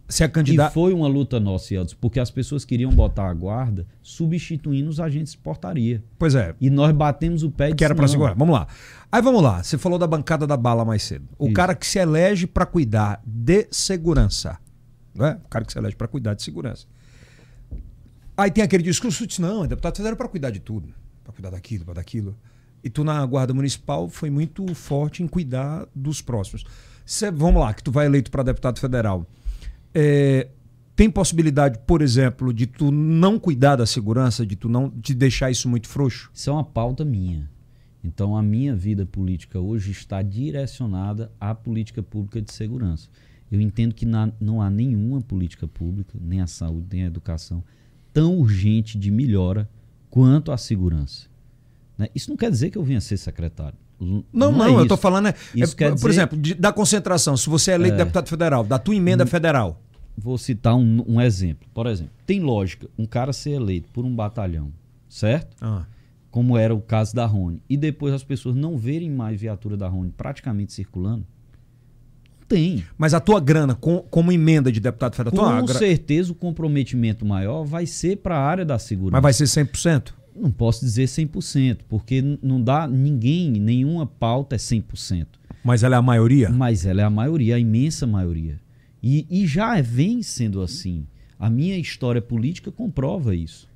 [0.07, 0.71] Se é candidato.
[0.71, 4.99] E foi uma luta nossa, Eldes, porque as pessoas queriam botar a guarda substituindo os
[4.99, 6.03] agentes de portaria.
[6.17, 6.55] Pois é.
[6.59, 8.33] E nós batemos o pé e Que era para "Não, segurar.
[8.33, 8.67] Vamos lá.
[9.11, 9.61] Aí vamos lá.
[9.61, 11.27] Você falou da bancada da bala mais cedo.
[11.37, 11.53] O Isso.
[11.53, 14.57] cara que se elege para cuidar de segurança.
[15.13, 15.39] Não é?
[15.45, 16.87] O cara que se elege para cuidar de segurança.
[18.39, 20.93] Aí tem aquele discurso diz, não, é deputado federal para cuidar de tudo.
[21.23, 22.37] Para cuidar daquilo, para daquilo.
[22.81, 26.63] E tu na guarda municipal foi muito forte em cuidar dos próximos.
[27.05, 29.25] Cê- vamos lá, que tu vai eleito para deputado federal.
[29.93, 30.47] É,
[30.95, 35.51] tem possibilidade, por exemplo, de tu não cuidar da segurança, de tu não de deixar
[35.51, 36.31] isso muito frouxo?
[36.33, 37.49] Isso é uma pauta minha.
[38.01, 43.09] Então, a minha vida política hoje está direcionada à política pública de segurança.
[43.51, 47.61] Eu entendo que na- não há nenhuma política pública, nem a saúde, nem a educação,
[48.13, 49.69] tão urgente de melhora
[50.09, 51.27] quanto a segurança.
[51.97, 52.07] Né?
[52.15, 53.77] Isso não quer dizer que eu venha ser secretário.
[54.01, 56.53] L- Não, não, é eu tô falando é, Isso é, quer por dizer- exemplo, de-
[56.55, 57.97] da concentração, se você é eleito É.
[57.99, 59.81] deputado federal, da tua emenda federal.
[60.17, 61.67] Vou citar um, um exemplo.
[61.73, 64.71] Por exemplo, tem lógica um cara ser eleito por um batalhão,
[65.07, 65.55] certo?
[65.61, 65.85] Ah.
[66.31, 69.87] como era o caso da Rony, e depois as pessoas não verem mais viatura da
[69.87, 71.25] Rony praticamente circulando, não
[72.49, 72.83] tem.
[72.97, 76.35] Mas a tua grana, com- como emenda de deputado federal, tua Com gra- certeza o
[76.35, 79.13] comprometimento maior vai ser para a área da segurança.
[79.21, 80.13] mas vai ser 100%?
[80.35, 85.27] Não posso dizer 100%, porque não dá ninguém, nenhuma pauta é 100%.
[85.63, 86.49] Mas ela é a maioria?
[86.49, 88.57] Mas ela é a maioria, a imensa maioria.
[89.03, 91.05] E, e já vem sendo assim.
[91.37, 93.67] A minha história política comprova isso.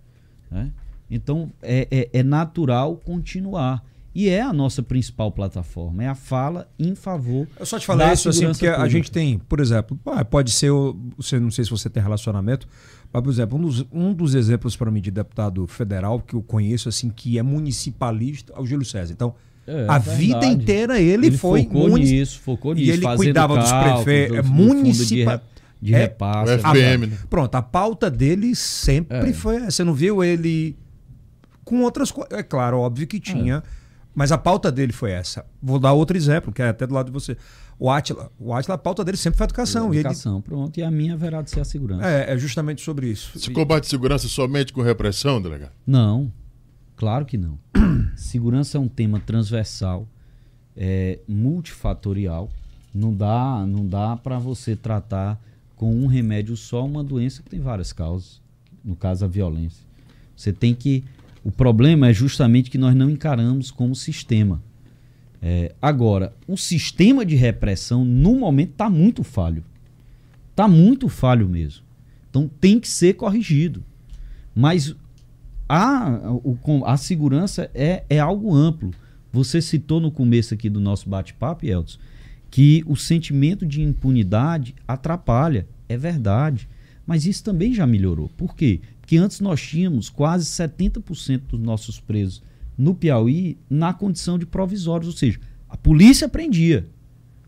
[0.51, 0.71] né?
[1.11, 3.83] Então é, é- é natural continuar.
[4.15, 7.47] E é a nossa principal plataforma, é a fala em favor.
[7.59, 8.89] Eu só te falei da isso assim, segurança porque a pública.
[8.91, 10.69] gente tem, por exemplo, ah, pode ser,
[11.17, 12.67] você não sei se você tem relacionamento,
[13.11, 16.43] mas, por exemplo, um dos, um dos exemplos para mim de deputado federal que eu
[16.43, 19.13] conheço, assim, que é municipalista, é o Júlio César.
[19.13, 19.33] Então,
[19.65, 20.17] É, a verdade.
[20.17, 22.91] vida inteira ele, foi focou munici- nisso, focou E nisso.
[22.91, 25.41] ele fazendo cuidava dos prefeitos, é municipal- De, re-
[25.81, 26.51] de é- repasse.
[26.51, 27.17] o FPM, né?
[27.29, 29.33] Pronto, a pauta dele sempre É.
[29.33, 29.59] foi.
[29.61, 30.75] Você não viu ele
[31.65, 32.37] com outras coisas.
[32.37, 33.63] É claro, óbvio que tinha.
[33.79, 33.82] É.
[34.15, 35.45] Mas a pauta dele foi essa.
[35.61, 37.35] Vou dar outro exemplo, que é até do lado de você.
[37.79, 39.87] O Atila, o Atila, a pauta dele sempre foi a educação.
[39.93, 40.79] E ele- Educação, pronto.
[40.79, 42.07] E a minha haverá de ser a segurança.
[42.07, 43.37] é, é justamente sobre isso.
[43.39, 45.71] Se combate segurança somente com repressão, delegado?
[45.85, 46.31] Não,
[46.95, 47.57] claro que não.
[48.15, 50.07] Segurança é um tema transversal,
[50.77, 52.49] é, multifatorial.
[52.93, 55.41] Não dá, não dá para você tratar
[55.75, 58.39] com um remédio só uma doença que tem várias causas.
[58.85, 59.83] No caso, a violência.
[60.35, 61.03] Você tem que.
[61.43, 64.61] O problema é justamente que nós não encaramos como sistema.
[65.41, 69.63] É, agora, o sistema de repressão, no momento, está muito falho.
[70.51, 71.83] Está muito falho mesmo.
[72.29, 73.83] Então tem que ser corrigido.
[74.55, 74.95] Mas
[75.67, 78.91] a, o, a segurança é, é algo amplo.
[79.31, 81.97] Você citou no começo aqui do nosso bate-papo, Elton,
[82.49, 85.67] que o sentimento de impunidade atrapalha.
[85.89, 86.69] É verdade.
[87.05, 88.29] Mas isso também já melhorou.
[88.29, 88.79] Por quê?
[89.13, 92.41] Porque antes nós tínhamos quase 70% dos nossos presos
[92.75, 95.39] no Piauí na condição de provisórios, ou seja,
[95.69, 96.87] a polícia prendia,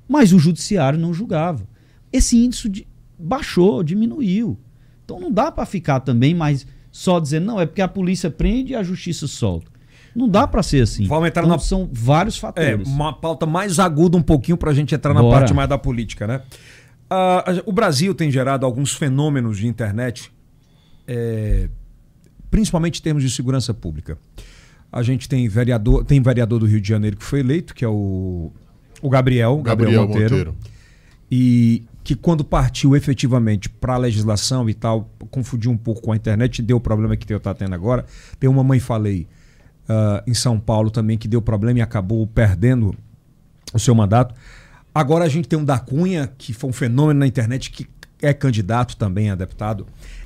[0.07, 1.67] mas o judiciário não julgava.
[2.13, 2.87] Esse índice de-
[3.17, 4.59] baixou, diminuiu.
[5.03, 8.73] Então não dá para ficar também mais só dizendo, não, é porque a polícia prende
[8.73, 9.71] e a justiça solta.
[10.15, 11.07] Não dá para ser assim.
[11.07, 12.87] Vamos entrar Então, na- São vários É, fatores.
[12.87, 15.39] uma pauta mais aguda um pouquinho para a gente entrar na Bora.
[15.39, 16.41] parte mais da política, né?
[17.09, 20.31] A- o Brasil tem gerado alguns fenômenos de internet,
[21.07, 21.69] é,
[22.49, 24.17] principalmente em termos de segurança pública.
[24.91, 27.87] A gente tem vereador, tem vereador do Rio de Janeiro que foi eleito, que é
[27.87, 28.51] o,
[29.01, 30.55] o Gabriel, Gabriel, Monteiro,
[31.29, 36.15] e que quando partiu efetivamente para a legislação e tal, confundiu um pouco com a
[36.15, 38.05] internet, deu o problema que eu tá tendo agora.
[38.39, 39.27] Tem uma mãe falei
[39.87, 42.95] ah, em São Paulo também que deu problema e acabou perdendo
[43.73, 44.33] o seu mandato.
[44.93, 47.87] Agora a gente tem um da Cunha, que foi um fenômeno na internet, que
[48.21, 49.85] é candidato também a deputado.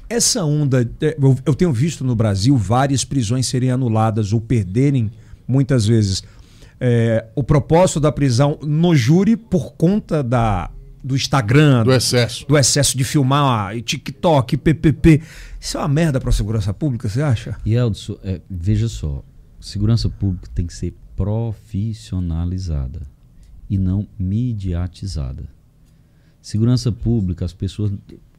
[0.10, 5.12] Essa onda, é, eu, tenho visto no Brasil várias prisões serem anuladas ou perderem
[5.48, 6.24] muitas vezes
[6.80, 10.72] é, o propósito da prisão no júri por conta da,
[11.04, 12.48] do Instagram, Do excesso.
[12.48, 15.22] do excesso de filmar, e TikTok, PPP.
[15.60, 17.56] Isso é uma merda para a segurança pública, você acha?
[17.66, 19.24] E Eldson, é, veja só,
[19.60, 23.02] segurança pública tem que ser profissionalizada
[23.70, 25.44] e não mediatizada.
[26.42, 27.92] Segurança pública, as pessoas.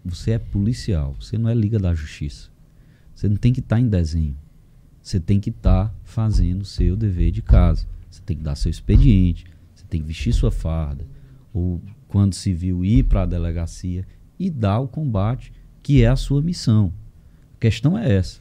[0.04, 2.48] Você é policial, você não é Liga da Justiça.
[3.14, 4.36] Você não tem que estar em desenho.
[5.02, 7.86] Você tem que estar fazendo o seu dever de casa.
[8.10, 9.44] Você tem que dar seu expediente,
[9.74, 11.06] você tem que vestir sua farda,
[11.54, 14.04] ou quando civil ir para a delegacia
[14.38, 16.92] e dar o combate, que é a sua missão.
[17.54, 18.40] A questão é essa.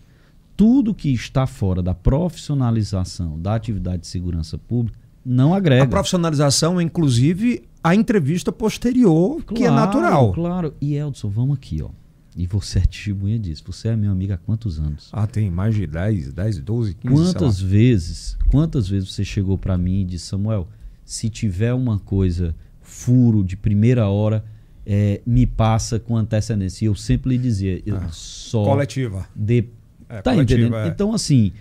[0.57, 5.83] Tudo que está fora da profissionalização da atividade de segurança pública não agrega.
[5.83, 10.33] A profissionalização, inclusive, a entrevista posterior, que é natural.
[10.33, 10.73] Claro.
[10.81, 11.89] E Eldson, vamos aqui, ó.
[12.35, 13.63] E você é testemunha disso.
[13.67, 15.09] Você é meu amigo há quantos anos?
[15.11, 19.77] Ah, tem mais de 10, 10, 12, 15 Quantas vezes, quantas vezes você chegou para
[19.77, 20.67] mim e disse, Samuel,
[21.03, 24.45] se tiver uma coisa furo de primeira hora,
[24.85, 26.85] é, me passa com antecedência.
[26.85, 29.27] E eu sempre lhe dizia, eu Ah, só Coletiva.
[29.35, 29.65] de...
[30.07, 30.75] É, tá coletiva, entendendo?
[30.77, 30.87] é.
[30.87, 31.51] Então, assim,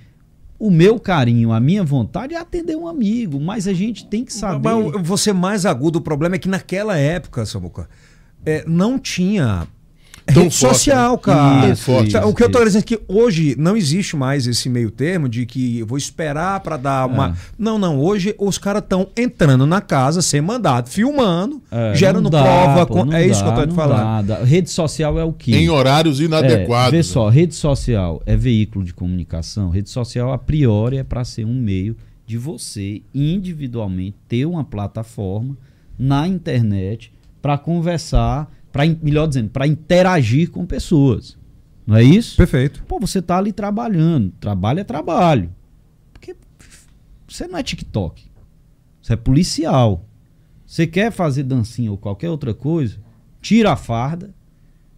[0.58, 4.32] o meu carinho, a minha vontade é atender um amigo, mas a gente tem que
[4.32, 4.68] saber...
[4.68, 7.88] Mas você mais agudo, o problema é que naquela época, Samuca,
[8.44, 9.68] é, não tinha
[10.34, 11.18] Tão rede forte, social, né?
[11.22, 11.72] cara.
[11.72, 12.16] Isso, forte.
[12.18, 12.66] O que eu tô isso.
[12.66, 16.60] dizendo é que hoje não existe mais esse meio termo de que eu vou esperar
[16.60, 17.28] para dar uma.
[17.30, 17.32] É.
[17.58, 17.98] Não, não.
[17.98, 22.86] Hoje os caras estão entrando na casa sem mandado, filmando, É, gerando dá, prova.
[22.86, 24.26] pô, com- É isso dá, que eu tô te não falando.
[24.26, 24.44] dá.
[24.44, 25.52] Rede social é o quê?
[25.56, 26.90] Em horários É, inadequados.
[26.92, 29.70] vê só, rede social é veículo de comunicação.
[29.70, 35.56] Rede social, a priori, é para ser um meio de você individualmente ter uma plataforma
[35.98, 37.10] na internet
[37.40, 41.36] para conversar, para melhor dizendo, para interagir com pessoas.
[41.86, 42.36] Não é isso?
[42.36, 42.82] Perfeito.
[42.86, 44.30] Pô, você tá ali trabalhando.
[44.38, 45.50] Trabalho é trabalho.
[46.12, 46.36] Porque
[47.26, 48.24] você não é TikTok.
[49.02, 50.04] Você é policial.
[50.66, 52.98] Você quer fazer dancinha ou qualquer outra coisa,
[53.40, 54.34] tira a farda,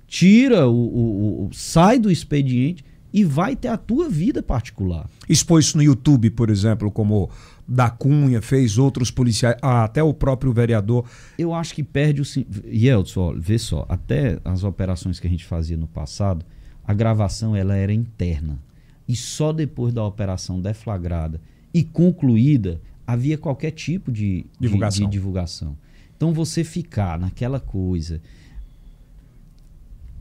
[0.07, 5.09] tira o, o- o- sai do expediente e vai ter a tua vida particular.
[5.29, 7.31] Expôs isso no YouTube, por exemplo, como
[7.73, 11.05] da Cunha fez, outros policiais, ah, até o próprio vereador.
[11.39, 12.25] Eu acho que perde o
[12.67, 16.45] Yeltsin, vê só, até as operações que a gente fazia no passado,
[16.85, 18.59] a gravação ela era interna.
[19.07, 21.41] E só depois da operação deflagrada
[21.73, 25.07] e concluída havia qualquer tipo de de- Divulgação.
[25.07, 25.77] de divulgação.
[26.17, 28.21] Então você ficar naquela coisa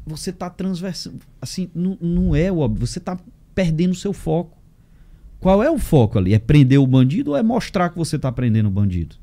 [0.06, 3.18] você tá transversando, assim, não, não é óbvio, você tá
[3.54, 4.58] perdendo o seu foco.
[5.40, 6.34] Qual é o foco ali?
[6.34, 9.16] É prender o bandido ou é mostrar que você tá prendendo o bandido?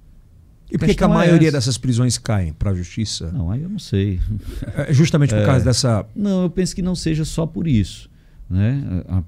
[0.70, 1.58] E por que, a é maioria essa.
[1.58, 3.30] dessas prisões caem para a justiça?
[3.30, 4.18] Não, aí eu não sei.
[4.88, 6.06] É justamente por causa dessa.
[6.14, 8.10] Não, eu penso que não seja só por isso.
[8.50, 8.82] Né?
[9.08, 9.22] A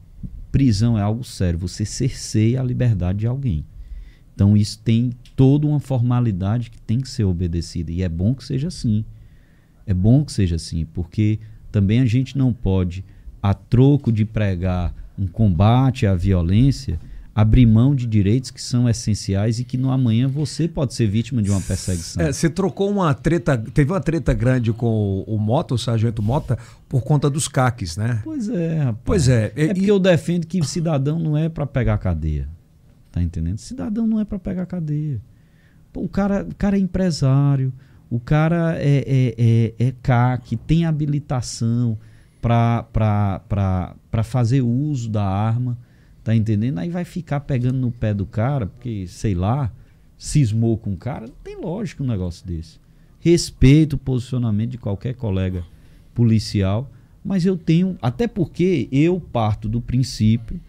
[0.50, 1.58] prisão é algo sério.
[1.60, 3.64] Você cerceia a liberdade de alguém.
[4.34, 7.92] Então isso tem toda uma formalidade que tem que ser obedecida.
[7.92, 9.04] E é bom que seja assim.
[9.86, 11.38] É bom que seja assim, porque
[11.70, 13.04] também a gente não pode,
[13.42, 16.98] a troco de pregar um combate à violência,
[17.34, 21.42] abrir mão de direitos que são essenciais e que no amanhã você pode ser vítima
[21.42, 22.22] de uma perseguição.
[22.22, 23.56] É, você trocou uma treta.
[23.56, 26.58] Teve uma treta grande com o, o Mota, o Sargento Mota,
[26.88, 28.20] por conta dos caques, né?
[28.24, 28.98] Pois é, rapaz.
[29.04, 29.52] Pois é.
[29.54, 32.48] É e- porque eu defendo que cidadão não é para pegar cadeia.
[33.12, 33.58] Tá entendendo?
[33.58, 35.20] Cidadão não é para pegar cadeia.
[35.92, 37.72] Pô, o, cara, o cara é empresário,
[38.10, 39.34] o cara é, é,
[39.78, 41.98] é, é CAC, tem habilitação
[42.40, 45.78] para fazer uso da arma.
[46.24, 46.78] Tá entendendo?
[46.78, 49.72] Aí vai ficar pegando no pé do cara, porque, sei lá,
[50.18, 51.26] cismou com o cara.
[51.26, 52.78] Não tem lógica um negócio desse.
[53.18, 55.64] Respeito o posicionamento de qualquer colega
[56.14, 56.90] policial,
[57.24, 57.96] mas eu tenho.
[58.00, 60.60] Até porque eu parto do princípio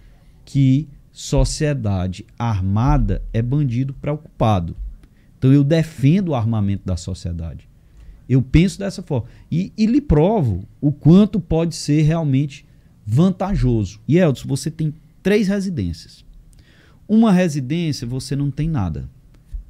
[0.46, 4.76] que sociedade armada é bandido preocupado.
[5.38, 7.69] Então eu defendo o armamento da sociedade.
[8.30, 9.28] Eu penso dessa forma.
[9.52, 12.64] E, e lhe provo o quanto pode ser realmente
[13.04, 14.00] vantajoso.
[14.08, 16.24] E Elton, você tem três residências.
[17.08, 19.10] Uma residência você não tem nada.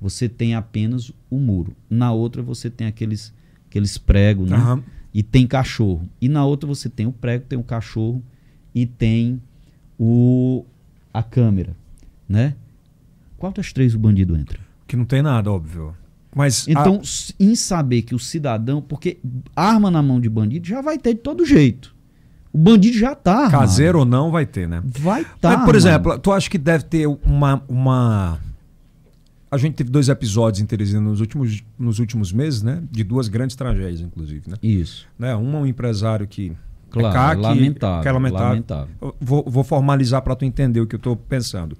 [0.02, 1.74] Você tem apenas o muro.
[1.90, 3.34] Na outra você tem aqueles,
[3.68, 4.58] aqueles pregos, né?
[4.58, 4.84] Aham.
[5.14, 6.08] E tem cachorro.
[6.22, 8.22] E na outra você tem o prego, tem o cachorro
[8.76, 9.42] e tem
[9.98, 10.66] o
[11.14, 11.76] a câmera,
[12.28, 12.56] né?
[13.38, 14.60] Qual das três o bandido entra?
[14.86, 15.96] Que não tem nada, óbvio.
[16.36, 16.68] Mas.
[16.68, 19.18] a- Então, s- em saber que o cidadão, porque
[19.56, 21.96] arma na mão de bandido já vai ter de todo jeito.
[22.52, 24.82] O bandido já tá caseiro ou não, vai ter, né?
[24.86, 25.30] Vai tá.
[25.30, 25.78] Mas, por armado.
[25.78, 27.64] exemplo, tu acha que deve ter uma.
[27.68, 28.40] uma...
[29.52, 32.84] A gente teve dois episódios em Teresina nos últimos, nos últimos meses, né?
[32.92, 34.56] De duas grandes tragédias, inclusive, né?
[34.62, 35.08] Isso.
[35.18, 35.36] né?
[35.36, 36.52] Um é um empresário que
[36.92, 38.48] Claro, CAC, lamentável, que é lamentável.
[38.48, 39.16] lamentável.
[39.20, 41.76] Vou, vou formalizar para tu entender o que eu estou pensando.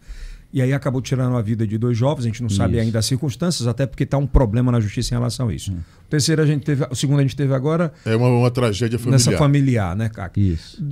[0.52, 2.82] E aí acabou tirando a vida de dois jovens, a gente não sabe Isso.
[2.86, 5.54] ainda as circunstâncias, até porque está um problema na justiça em relação a Hum.
[5.54, 5.72] isso.
[5.72, 8.98] O terceiro a gente teve, o segundo a gente teve agora É uma, uma tragédia
[8.98, 9.26] familiar.
[9.28, 10.40] nessa familiar, né, CAC?
[10.42, 10.84] Isso.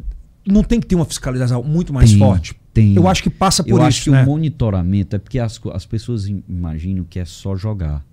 [0.45, 2.55] Não tem que ter uma fiscalização muito mais Tem, forte.
[2.72, 2.95] tem.
[2.95, 4.24] Eu acho que passa por Eu isso, acho que né?
[4.24, 8.05] o monitoramento é porque as, as pessoas im- imaginam que é só jogar.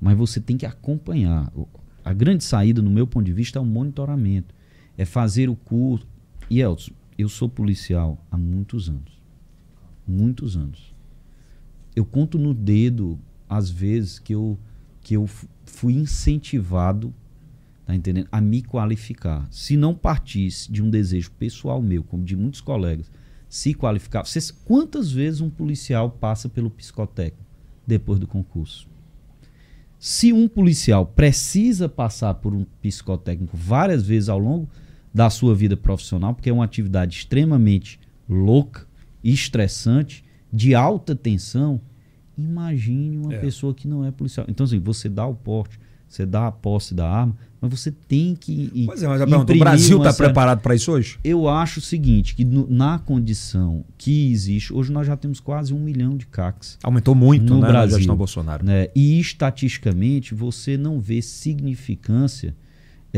[0.00, 1.52] Mas você tem que acompanhar.
[2.04, 4.54] A grande saída, no meu ponto de vista, é o monitoramento.
[4.96, 6.06] É fazer o curso.
[6.50, 9.15] E Elton, eu sou policial há muitos anos.
[10.06, 10.94] Muitos anos.
[11.94, 14.58] Eu conto no dedo as vezes que eu,
[15.00, 17.12] que eu fu- fui incentivado
[17.84, 18.28] tá entendendo?
[18.32, 19.46] a me qualificar.
[19.50, 23.10] Se não partisse de um desejo pessoal meu, como de muitos colegas,
[23.48, 24.24] se qualificar.
[24.26, 27.44] Vocês, quantas vezes um policial passa pelo psicotécnico
[27.86, 28.88] depois do concurso?
[29.98, 34.68] Se um policial precisa passar por um psicotécnico várias vezes ao longo
[35.14, 37.98] da sua vida profissional, porque é uma atividade extremamente
[38.28, 38.86] louca,
[39.32, 41.80] estressante, de alta tensão,
[42.36, 43.38] imagine uma É.
[43.38, 44.46] pessoa que não é policial.
[44.48, 48.36] Então, assim, você dá o porte, você dá a posse da arma, mas você tem
[48.36, 48.70] que.
[48.74, 51.18] i- Pois é, mas a pergunta, o Brasil está certa- preparado para isso hoje?
[51.24, 55.74] eu acho o seguinte, que no- na condição que existe, hoje nós já temos quase
[55.74, 56.78] um milhão de CACs.
[56.82, 57.92] Aumentou muito No né, Brasil.
[57.92, 58.64] na gestão Bolsonaro.
[58.64, 58.88] Né?
[58.94, 62.54] E estatisticamente você não vê significância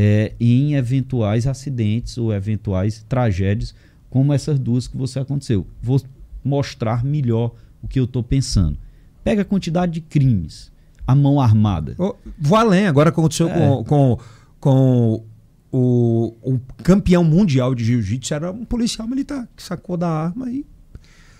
[0.01, 3.75] é, em eventuais acidentes ou eventuais tragédias
[4.09, 5.65] como essas duas que você aconteceu.
[5.81, 6.01] Vou
[6.43, 8.77] mostrar melhor o que eu estou pensando.
[9.23, 10.71] Pega a quantidade de crimes,
[11.05, 11.95] a mão armada.
[11.97, 13.53] Ô, Vou além, agora aconteceu É.
[13.53, 14.19] com, com,
[14.59, 15.23] com
[15.71, 20.65] o, o campeão mundial de jiu-jitsu, era um policial militar que sacou da arma e.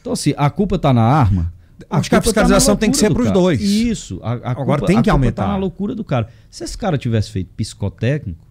[0.01, 1.51] Então, assim, a culpa está na arma.
[1.89, 3.39] Acho que a tá fiscalização tem que ser pros cara.
[3.39, 3.61] dois.
[3.61, 4.20] Isso.
[4.22, 5.43] A, a Agora culpa- tem a que culpa aumentar.
[5.43, 6.28] Tá na loucura do cara.
[6.49, 8.45] Se esse cara tivesse feito psicotécnico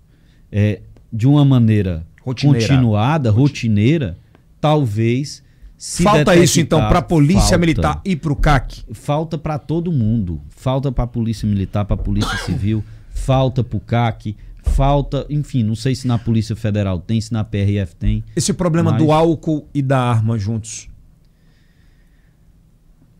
[0.51, 0.81] é,
[1.13, 2.67] de uma maneira Rotineira.
[2.69, 4.17] continuada, rotineira,
[4.61, 5.43] talvez.
[5.77, 7.59] se Falta isso então para a polícia falta.
[7.59, 8.85] militar e para o CAC.
[8.93, 10.41] Falta para todo mundo.
[10.49, 15.63] Falta para a polícia militar, para a polícia civil, falta para o CAC, falta, enfim,
[15.63, 18.23] não sei se na Polícia Federal tem, se na PRF tem.
[18.37, 20.89] Esse problema Mas- do álcool e da arma juntos.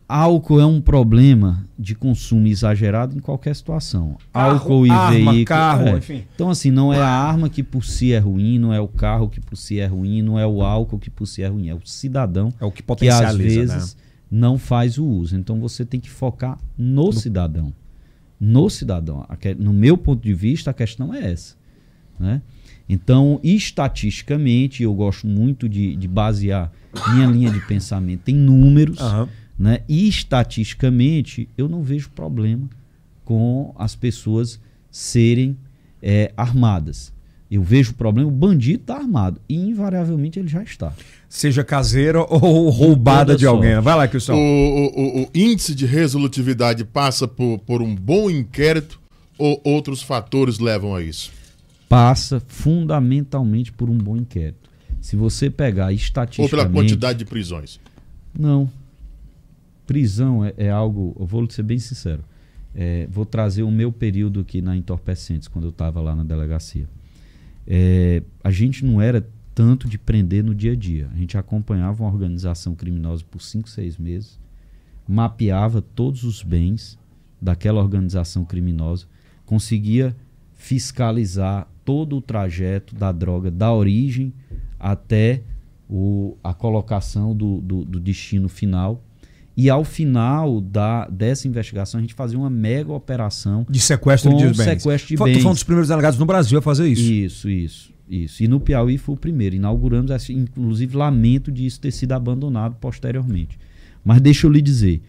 [0.09, 4.17] Álcool é um problema de consumo exagerado em qualquer situação.
[4.33, 5.45] Carro, Álcool e arma, veículo.
[5.45, 5.97] carro, é.
[5.99, 6.23] enfim.
[6.33, 9.29] Então, assim, não é a arma que por si é ruim, não é o carro
[9.29, 11.75] que por si é ruim, não é o álcool que por si é ruim, é
[11.75, 13.37] o cidadão É o que que às potencializa,
[13.75, 14.01] vezes né?
[14.31, 15.35] não faz o uso.
[15.37, 17.71] Então você tem que focar no, cidadão.
[18.39, 19.25] No cidadão.
[19.29, 21.55] A que- No meu ponto de vista, a questão é essa.
[22.19, 22.41] Né?
[22.89, 26.71] Então, estatisticamente, eu gosto muito de, de basear
[27.13, 28.99] minha linha de pensamento em números.
[28.99, 29.29] Aham.
[29.59, 29.81] Né?
[29.89, 32.69] E estatisticamente, eu não vejo problema
[33.25, 35.57] com as pessoas serem
[36.01, 37.11] é, armadas.
[37.51, 39.41] Eu vejo problema, o bandido está armado.
[39.49, 40.93] E invariavelmente ele já está.
[41.27, 43.71] Seja caseira ou roubada de alguém.
[43.73, 43.83] sorte.
[43.83, 44.33] Vai lá, O, Kilson.
[44.35, 44.37] o-
[44.95, 48.99] o- o índice de resolutividade passa por, por um bom inquérito
[49.37, 51.31] ou outros fatores levam a isso?
[51.89, 54.69] Passa fundamentalmente por um bom inquérito.
[55.01, 56.49] Se você pegar Ou estatisticamente.
[56.51, 57.79] pela quantidade de prisões?
[58.37, 58.69] Não.
[59.89, 61.15] Prisão é, é algo.
[61.19, 62.23] Eu vou ser bem sincero.
[62.75, 66.87] É, vou trazer o meu período aqui na Entorpecentes, quando eu estava lá na delegacia.
[67.65, 71.09] É, a gente não era tanto de prender no dia a dia.
[71.11, 74.39] A gente acompanhava uma organização criminosa por 5, 6 meses,
[75.07, 76.95] mapeava todos os bens
[77.41, 79.07] daquela organização criminosa,
[79.43, 80.15] conseguia
[80.53, 84.31] fiscalizar todo o trajeto da droga, da origem
[84.79, 85.41] até
[85.89, 89.03] o, a colocação do, do, do destino final.
[89.61, 94.45] E ao final da, dessa investigação, a gente fazia uma mega operação De sequestro de
[94.45, 94.55] bens.
[94.55, 95.41] sequestro de Foi- Tu bens.
[95.41, 97.01] foi um dos primeiros delegados no Brasil a fazer isso.
[97.01, 98.41] Isso, isso, isso.
[98.43, 99.57] E no Piauí foi o primeiro.
[99.57, 103.59] Inauguramos, essa- inclusive, lamento de isso ter sido abandonado posteriormente.
[104.01, 105.01] Mas deixa eu lhe dizer,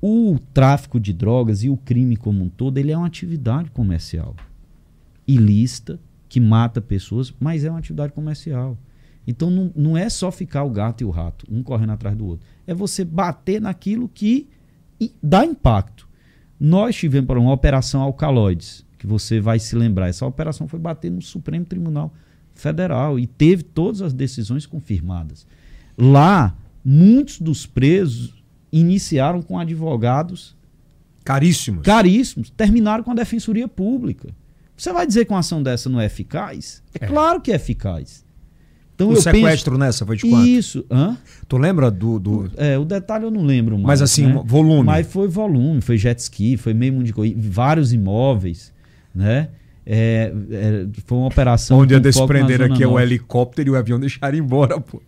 [0.00, 4.34] o tráfico de drogas e o crime como um todo, ele é uma atividade comercial.
[5.28, 8.78] Ilícita, que mata pessoas, mas é uma atividade comercial.
[9.26, 12.26] Então não, não é só ficar o gato e o rato, um correndo atrás do
[12.26, 12.46] outro.
[12.66, 14.48] É você bater naquilo que
[15.22, 16.08] dá impacto.
[16.58, 20.08] Nós tivemos por uma operação Alcaloides, que você vai se lembrar.
[20.08, 22.12] Essa operação foi bater no Supremo Tribunal
[22.54, 25.46] Federal e teve todas as decisões confirmadas.
[25.96, 30.56] Lá, muitos dos presos iniciaram com advogados
[31.24, 31.84] Caríssimos.
[31.84, 34.34] caríssimos, terminaram com a defensoria pública.
[34.76, 36.82] Você vai dizer que uma ação dessa não é eficaz?
[36.98, 37.08] É, É.
[37.08, 38.21] claro que é eficaz.
[38.94, 40.48] Então o sequestro nessa foi de penso quanto?
[40.48, 41.16] isso, hã?
[41.48, 42.18] Tu lembra do.
[42.18, 42.50] do...
[42.56, 44.00] É, o detalhe eu não lembro mais.
[44.00, 44.42] Mas assim, né?
[44.44, 44.84] volume.
[44.84, 48.72] Mas foi volume, foi jet ski, foi meio mundo de coisa, vários imóveis,
[49.14, 49.48] né?
[49.86, 51.78] é, é, foi uma operação.
[51.78, 54.80] Onde a com foco na desprender aqui é o helicóptero e o avião deixaram embora,
[54.80, 55.02] pô.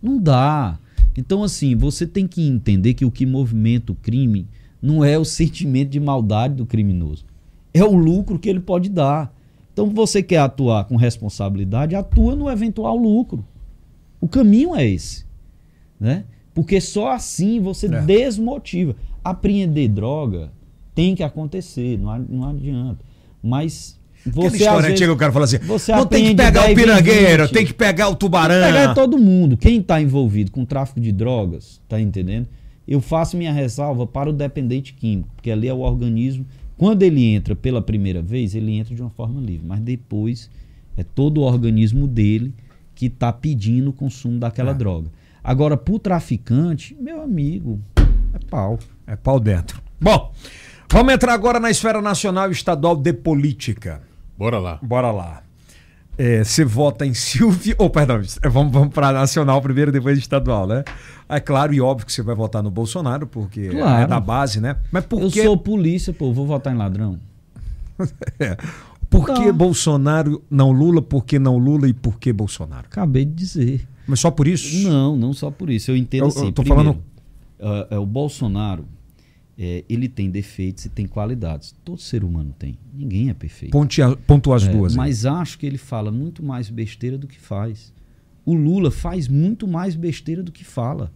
[0.00, 0.78] Não dá.
[1.16, 4.46] Então, assim, você tem que entender que o que movimenta o crime
[4.80, 7.24] não é o sentimento de maldade do criminoso.
[7.74, 9.32] É o lucro que ele pode dar.
[9.72, 13.44] Então, você quer atuar com responsabilidade, atua no eventual lucro.
[14.20, 15.24] O caminho é esse.
[15.98, 16.24] Né?
[16.54, 18.00] Porque só assim você É.
[18.02, 18.94] desmotiva.
[19.24, 20.50] Apreender droga
[20.94, 22.98] tem que acontecer, não, não adianta.
[23.42, 24.56] Mas Aquela você.
[24.58, 26.72] história às vezes, antiga que o cara fala assim: você não tem que pegar 10,
[26.72, 27.52] o pirangueiro, 20.
[27.52, 28.66] tem que pegar o tubarão.
[28.66, 29.56] Pegar todo mundo.
[29.56, 32.46] Quem está envolvido com tráfico de drogas, tá entendendo?
[32.86, 36.44] Eu faço minha ressalva para o dependente químico, porque ali é o organismo.
[36.82, 40.50] Quando ele entra pela primeira vez, ele entra de uma forma livre, mas depois
[40.96, 42.52] é todo o organismo dele
[42.92, 44.74] que está pedindo o consumo daquela É.
[44.74, 45.08] droga.
[45.44, 47.78] Agora, para o traficante, meu amigo,
[48.34, 48.80] é pau.
[49.06, 49.80] É pau dentro.
[50.00, 50.32] Bom,
[50.90, 54.02] vamos entrar agora na esfera nacional e estadual de política.
[54.36, 54.80] Bora lá.
[54.82, 55.44] Bora lá.
[56.18, 57.76] É, Você vota em Silvio.
[57.78, 60.82] Oh, perdão, é, vamos, vamos para nacional primeiro, depois estadual, né?
[61.36, 64.02] É claro e óbvio que você vai votar no Bolsonaro, porque Claro.
[64.04, 64.76] é da base, né?
[64.90, 67.18] Mas por Eu que, sou polícia, pô, vou votar em ladrão.
[68.38, 68.56] É.
[69.08, 69.52] por que Tá.
[69.52, 72.86] Bolsonaro, não Lula, por que não Lula e por que Bolsonaro?
[72.90, 73.86] Acabei de dizer.
[74.06, 74.88] Mas só por isso?
[74.88, 75.90] Não, não só por isso.
[75.90, 76.46] Eu entendo Eu- assim.
[76.46, 77.02] eu tô primeiro, falando-
[77.90, 78.84] ah, é, o Bolsonaro,
[79.58, 81.74] é, ele tem defeitos e tem qualidades.
[81.84, 82.76] Todo ser humano tem.
[82.92, 83.70] Ninguém é perfeito.
[83.72, 84.96] Ponte, pontua as É, duas.
[84.96, 87.92] mas acho que ele fala muito mais besteira do que faz.
[88.44, 91.12] O Lula faz muito mais besteira do que fala.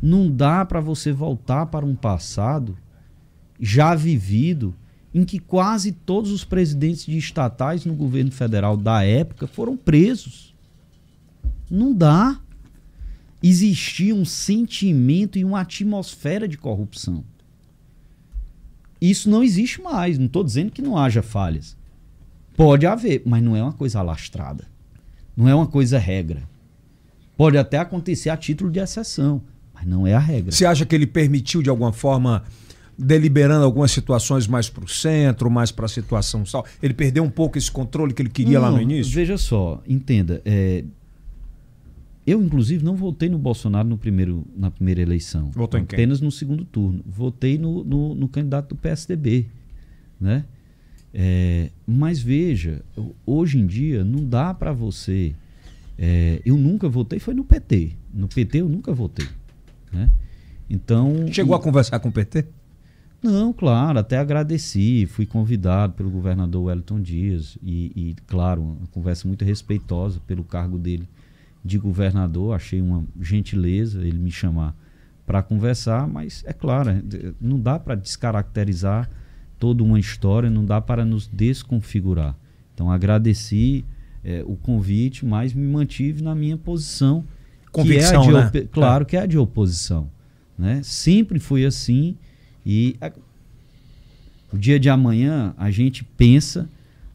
[0.00, 2.76] Não dá para você voltar para um passado
[3.60, 4.74] já vivido
[5.14, 10.54] em que quase todos os presidentes de estatais no governo federal da época foram presos.
[11.70, 12.38] Não dá.
[13.42, 17.24] Existia um sentimento e uma atmosfera de corrupção.
[19.00, 20.18] Isso não existe mais.
[20.18, 21.76] Não estou dizendo que não haja falhas.
[22.56, 24.64] Pode haver, mas não é uma coisa alastrada.
[25.36, 26.42] Não é uma coisa regra.
[27.36, 29.42] Pode até acontecer a título de exceção,
[29.76, 30.50] mas não é a regra.
[30.50, 32.42] Você acha que ele permitiu, de alguma forma,
[32.98, 36.64] deliberando algumas situações mais para o centro, mais para a situação sal?
[36.82, 39.12] Ele perdeu um pouco esse controle que ele queria lá no Não, início?
[39.12, 40.40] Veja só, entenda.
[40.44, 40.82] é,
[42.26, 45.48] eu, inclusive, não votei no Bolsonaro no primeiro, na primeira eleição.
[45.52, 45.96] Votou em quem?
[45.96, 47.00] Apenas no segundo turno.
[47.06, 49.46] Votei no, no, no candidato do PSDB.
[50.20, 50.44] Né?
[51.14, 52.82] É, mas veja,
[53.24, 55.34] hoje em dia não dá para você.
[55.96, 57.92] é, eu nunca votei, foi no PT.
[58.12, 59.26] No PT eu nunca votei.
[59.96, 60.10] Né?
[60.68, 61.26] Então.
[61.32, 62.44] Chegou e- a conversar com o PT?
[63.22, 65.06] não, claro, até agradeci.
[65.06, 70.78] Fui convidado pelo governador Wellington Dias e, e, claro, uma conversa muito respeitosa pelo cargo
[70.78, 71.08] dele
[71.64, 72.54] de governador.
[72.54, 74.76] Achei uma gentileza ele me chamar
[75.26, 77.02] para conversar, mas é claro, é,
[77.40, 79.10] não dá para descaracterizar
[79.58, 82.36] toda uma história, não dá para nos desconfigurar.
[82.72, 83.84] Então agradeci
[84.22, 87.24] eh, o convite, mas me mantive na minha posição,
[87.82, 88.46] Convicção, que é né?
[88.46, 90.08] opo- claro que é a de oposição,
[90.58, 90.80] né?
[90.82, 92.16] Sempre foi assim
[92.64, 93.12] e a-
[94.52, 96.68] o dia de amanhã a gente pensa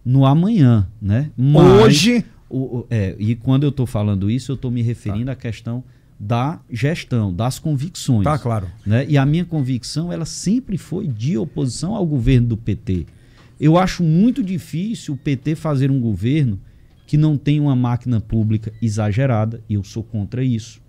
[0.06, 1.30] no amanhã, né?
[1.38, 2.26] Mas Hoje.
[2.50, 5.84] o- é, e quando eu estou falando isso, eu estou me referindo à questão
[6.20, 8.24] da gestão, das convicções.
[8.24, 8.68] Tá claro.
[8.86, 9.06] né?
[9.10, 13.08] E a minha convicção, ela sempre foi de oposição ao governo do PT.
[13.60, 16.60] Eu acho muito difícil o PT fazer um governo
[17.12, 20.82] que não tem uma máquina pública exagerada, e eu sou contra isso.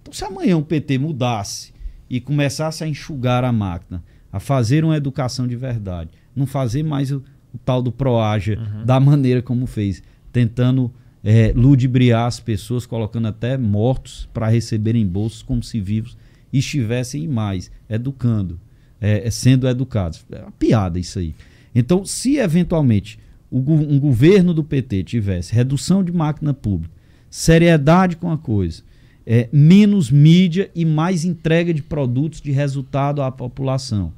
[0.00, 1.74] Então, se amanhã o PT mudasse
[2.08, 7.10] e começasse a enxugar a máquina, a fazer uma educação de verdade, não fazer mais
[7.10, 8.54] o, o tal do Proaja
[8.84, 10.00] da maneira como fez,
[10.30, 10.94] tentando
[11.24, 16.16] é, ludibriar as pessoas, colocando até mortos para receberem bolsos como se vivos
[16.52, 18.60] estivessem mais, educando,
[19.00, 20.24] é, é, sendo educados.
[20.30, 21.34] É uma piada isso aí.
[21.74, 23.18] Então, se eventualmente
[23.58, 26.94] um governo do PT tivesse redução de máquina pública,
[27.30, 28.82] seriedade com a coisa,
[29.26, 34.12] é, menos mídia e mais entrega de produtos de resultado à população.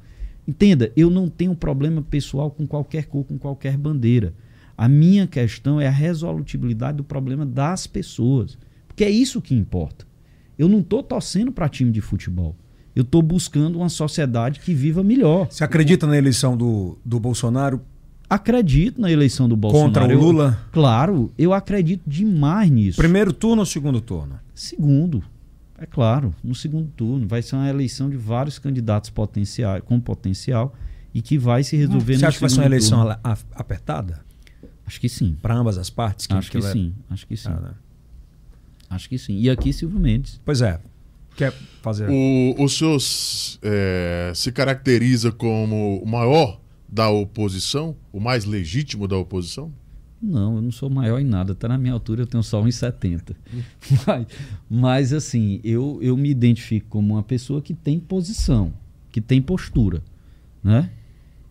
[0.47, 4.33] Entenda, eu não tenho problema pessoal com qualquer cor, com qualquer bandeira.
[4.77, 8.57] A minha questão é a resolutibilidade do problema das pessoas.
[8.87, 10.07] Porque é isso que importa.
[10.57, 12.55] Eu não estou torcendo para time de futebol.
[12.95, 15.47] Eu estou buscando uma sociedade que viva melhor.
[15.49, 17.81] Você acredita na eleição do, do Bolsonaro
[18.29, 19.87] Acredito na eleição do Bolsonaro.
[19.91, 20.59] contra o Eu- Lula?
[20.71, 22.97] claro, eu acredito demais nisso.
[22.97, 24.39] Primeiro turno ou segundo turno?
[24.53, 25.23] Segundo,
[25.77, 27.27] é claro, no segundo turno.
[27.27, 30.75] Vai ser uma eleição de vários candidatos potenciais, com potencial
[31.13, 33.19] e que vai se resolver Você no acha que vai ser uma segundo eleição turno.
[33.55, 34.21] apertada?
[34.85, 35.35] Acho que sim.
[35.41, 36.27] Para ambas as partes?
[36.27, 36.93] Quem Acho que sim.
[37.09, 37.49] Acho que sim.
[37.49, 37.71] Ah, né?
[38.89, 39.39] Acho que sim.
[39.39, 40.39] E aqui, Silvio Mendes.
[40.45, 40.79] Pois é.
[41.35, 42.09] Quer fazer.
[42.09, 42.97] O, o senhor
[43.61, 46.59] é, se caracteriza como o maior
[46.91, 49.71] da oposição, o mais legítimo da oposição?
[50.21, 51.55] Não, eu não sou maior em nada.
[51.55, 53.35] Tá na minha altura, eu tenho só 1,70.
[54.05, 54.27] mas,
[54.69, 58.73] mas, assim, eu, eu me identifico como uma pessoa que tem posição,
[59.11, 60.03] que tem postura,
[60.63, 60.89] né?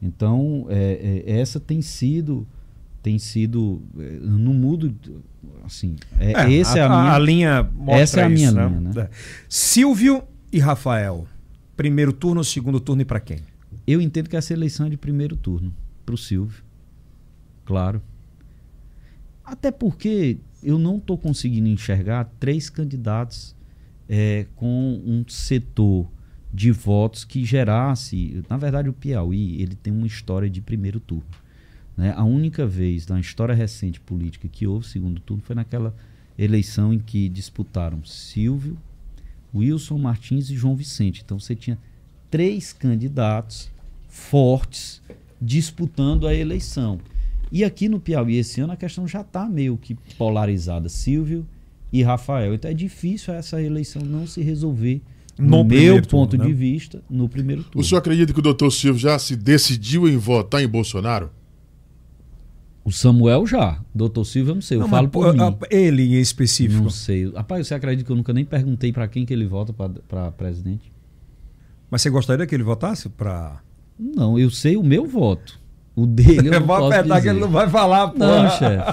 [0.03, 2.47] Então, é, é, essa tem sido
[3.01, 4.95] tem sido é, não mudo
[5.65, 8.59] assim é, é essa a, é a minha a linha essa é a minha isso,
[8.59, 8.91] linha né?
[8.97, 9.09] É.
[9.49, 11.27] Silvio e Rafael
[11.77, 13.39] primeiro turno segundo turno e para quem
[13.93, 15.75] eu entendo que essa eleição é de primeiro turno
[16.05, 16.63] para o Silvio
[17.65, 18.03] claro
[19.45, 23.55] até porque eu não estou conseguindo enxergar três candidatos
[24.09, 26.09] é, com um setor
[26.53, 28.43] de votos que gerasse.
[28.49, 31.27] Na verdade, o Piauí ele tem uma história de primeiro turno.
[31.97, 32.13] Né?
[32.17, 35.95] A única vez na história recente política que houve segundo turno foi naquela
[36.39, 38.79] eleição em que disputaram Silvio,
[39.55, 41.23] Wilson Martins e João Vicente.
[41.25, 41.79] Então você tinha
[42.31, 43.71] três candidatos
[44.09, 45.03] fortes
[45.41, 46.99] disputando a eleição.
[47.51, 51.47] E aqui no Piauí esse ano a questão já está meio que polarizada, Silvio
[51.93, 52.55] e Rafael.
[52.55, 55.01] Então é difícil essa eleição não se resolver
[55.39, 56.55] no, no meu ponto turno, de né?
[56.55, 57.81] vista, no primeiro turno.
[57.81, 61.31] O senhor acredita que o doutor Silvio já se decidiu em votar em Bolsonaro?
[62.85, 63.81] O Samuel já.
[63.95, 64.79] O doutor Silvio eu não sei.
[64.79, 65.41] Eu não, falo por mim.
[65.71, 66.83] Ele em específico.
[66.83, 67.31] Não sei.
[67.31, 69.73] Rapaz, você acredita que eu nunca nem perguntei para quem que ele vota
[70.09, 70.91] para presidente?
[71.91, 73.61] Mas você gostaria que ele votasse para...
[73.99, 75.59] Não, eu sei o meu voto.
[75.97, 77.23] O dele eu não posso dizer.
[77.23, 78.19] que ele não vai falar, pô.
[78.19, 78.85] Não, chefe.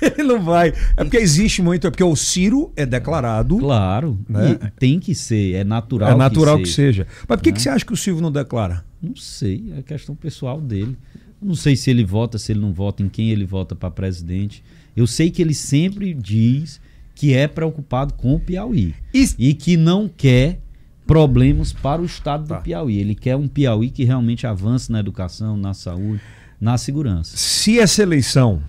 [0.18, 0.72] ele não vai.
[0.96, 3.58] É porque existe muito, é porque o Ciro é declarado.
[3.58, 4.18] Claro.
[4.26, 4.58] Né?
[4.78, 6.12] tem que ser, é natural.
[6.12, 7.06] É natural que, que seja.
[7.28, 7.56] Mas por que, né?
[7.56, 8.82] que você acha que o Silvio não declara?
[9.02, 10.96] Não sei, é questão pessoal dele.
[11.40, 14.64] Não sei se ele vota, se ele não vota, em quem ele vota para presidente.
[14.96, 16.80] Eu sei que ele sempre diz
[17.14, 18.94] que é preocupado com o Piauí.
[19.12, 20.60] E, e que não quer
[21.06, 22.56] problemas para o estado tá.
[22.56, 22.98] do Piauí.
[22.98, 26.20] Ele quer um Piauí que realmente avance na educação, na saúde,
[26.60, 27.36] na segurança.
[27.36, 28.62] Se essa eleição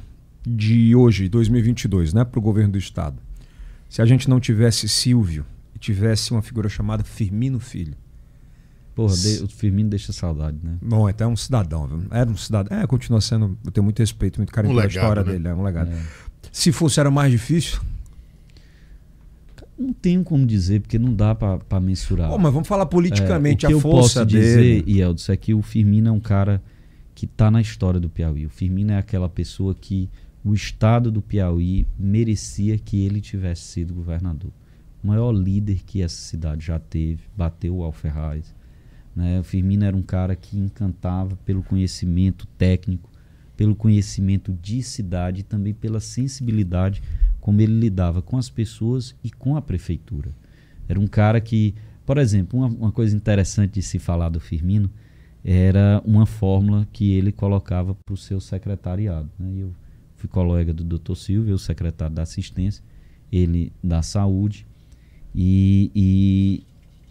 [0.45, 3.17] de hoje, 2022, né, para o governo do estado,
[3.89, 5.45] se a gente não tivesse Silvio
[5.75, 7.95] e tivesse uma figura chamada Firmino Filho.
[8.95, 10.75] Porra, de, o Firmino deixa saudade, né?
[10.81, 12.01] Bom, até é um cidadão, viu?
[12.09, 12.75] Era um cidadão.
[12.79, 13.55] É, continua sendo.
[13.63, 15.31] Eu tenho muito respeito, muito carinho um pela legado, história né?
[15.33, 15.47] dele.
[15.49, 15.91] É um legado.
[15.91, 16.01] É.
[16.51, 17.79] Se fosse, era mais difícil.
[19.77, 22.31] Não tenho como dizer, porque não dá para mensurar.
[22.31, 24.81] Oh, mas vamos falar politicamente é, o que a força eu posso dele.
[24.81, 26.61] dizer, é que o Firmino é um cara
[27.13, 28.45] que está na história do Piauí.
[28.45, 30.09] O Firmino é aquela pessoa que
[30.43, 34.51] o estado do Piauí merecia que ele tivesse sido governador.
[35.03, 38.55] O maior líder que essa cidade já teve, bateu o Alferraz.
[39.15, 39.39] Né?
[39.39, 43.09] O Firmino era um cara que encantava pelo conhecimento técnico,
[43.55, 47.01] pelo conhecimento de cidade e também pela sensibilidade
[47.47, 50.35] como ele lidava com as pessoas e com a prefeitura.
[50.85, 51.73] Era um cara que,
[52.05, 54.91] por exemplo, uma, uma coisa interessante de se falar do Firmino
[55.45, 59.29] era uma fórmula que ele colocava para o seu secretariado.
[59.39, 59.61] Né?
[59.61, 59.73] Eu
[60.17, 61.15] fui colega do Dr.
[61.15, 62.83] Silvio, o secretário da assistência,
[63.31, 64.67] ele da saúde,
[65.33, 66.63] e, e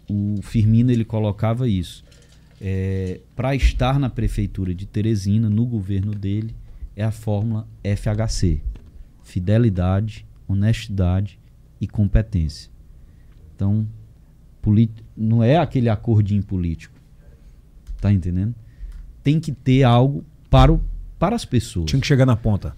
[0.07, 2.05] o Firmino ele colocava isso.
[2.61, 6.55] É, para estar na prefeitura de Teresina, no governo dele,
[6.95, 8.61] é a fórmula FHC:
[9.23, 11.39] fidelidade, honestidade
[11.79, 12.71] e competência.
[13.55, 13.87] Então,
[15.15, 16.93] não é aquele acordinho político.
[18.01, 18.53] Tá entendendo?
[19.23, 20.81] Tem que ter algo para, o,
[21.17, 21.89] para as pessoas.
[21.89, 22.75] Tinha que chegar na ponta.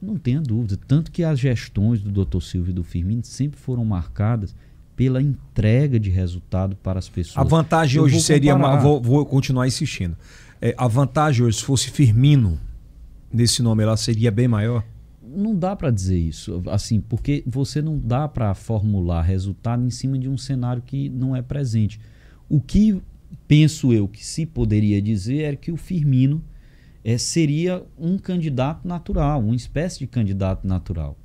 [0.00, 0.78] Não tenha dúvida.
[0.86, 2.40] Tanto que as gestões do Dr.
[2.40, 4.54] Silvio e do Firmino sempre foram marcadas
[4.94, 7.36] pela entrega de resultado para as pessoas.
[7.36, 8.56] A vantagem Eu hoje seria.
[8.78, 10.16] Vou, vou, continuar insistindo.
[10.60, 12.58] É, a vantagem hoje, se fosse Firmino,
[13.32, 14.82] nesse nome, ela seria bem maior?
[15.36, 20.18] Não dá para dizer isso, assim, porque você não dá para formular resultado em cima
[20.18, 22.00] de um cenário que não é presente.
[22.48, 23.00] O que
[23.46, 26.42] penso eu que se poderia dizer é que o Firmino
[27.04, 31.16] é, seria um candidato natural, uma espécie de candidato natural,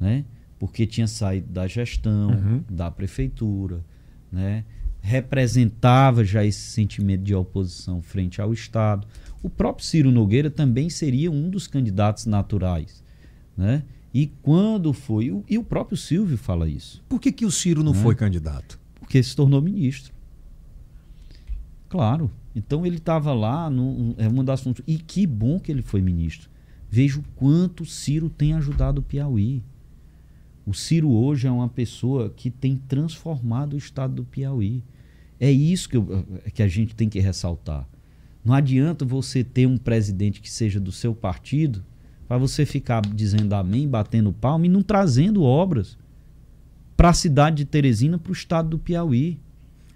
[0.00, 0.24] né?
[0.58, 2.64] Porque tinha saído da gestão, uhum.
[2.68, 3.84] da prefeitura,
[4.30, 4.64] né?
[5.00, 9.06] representava já esse sentimento de oposição frente ao Estado.
[9.42, 13.02] O próprio Ciro Nogueira também seria um dos candidatos naturais.
[13.58, 13.82] Né?
[14.14, 15.42] E quando foi.
[15.48, 17.02] E o próprio Silvio fala isso.
[17.08, 18.00] Por que, que o Ciro não né?
[18.00, 18.78] foi candidato?
[18.94, 20.14] Porque se tornou ministro.
[21.88, 22.30] Claro.
[22.54, 24.84] Então ele estava lá, no, é uma das funções.
[24.86, 26.48] E que bom que ele foi ministro.
[26.88, 29.62] Veja o quanto o Ciro tem ajudado o Piauí.
[30.64, 34.84] O Ciro hoje é uma pessoa que tem transformado o estado do Piauí.
[35.40, 36.24] É isso que, eu,
[36.54, 37.88] que a gente tem que ressaltar.
[38.44, 41.84] Não adianta você ter um presidente que seja do seu partido
[42.28, 45.96] para você ficar dizendo amém, batendo palma e não trazendo obras
[46.94, 49.40] para a cidade de Teresina, para o estado do Piauí.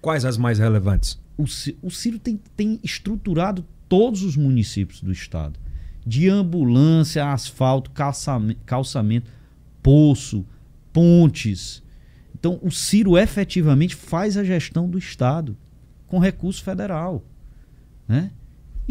[0.01, 1.21] Quais as mais relevantes?
[1.37, 1.45] O,
[1.83, 5.61] o Ciro tem, tem estruturado todos os municípios do estado.
[6.05, 9.31] De ambulância, asfalto, calçamento, calçamento
[9.83, 10.47] poço,
[10.93, 11.83] pontes.
[12.35, 15.57] Então, o Ciro efetivamente faz a gestão do Estado
[16.07, 17.25] com recurso federal.
[18.09, 18.31] Né?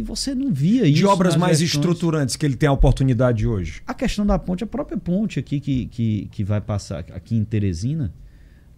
[0.01, 0.97] E você não via isso.
[0.97, 3.83] De obras mais estruturantes que ele tem a oportunidade hoje.
[3.85, 7.43] A questão da ponte, a própria ponte aqui que, que, que vai passar aqui em
[7.43, 8.11] Teresina,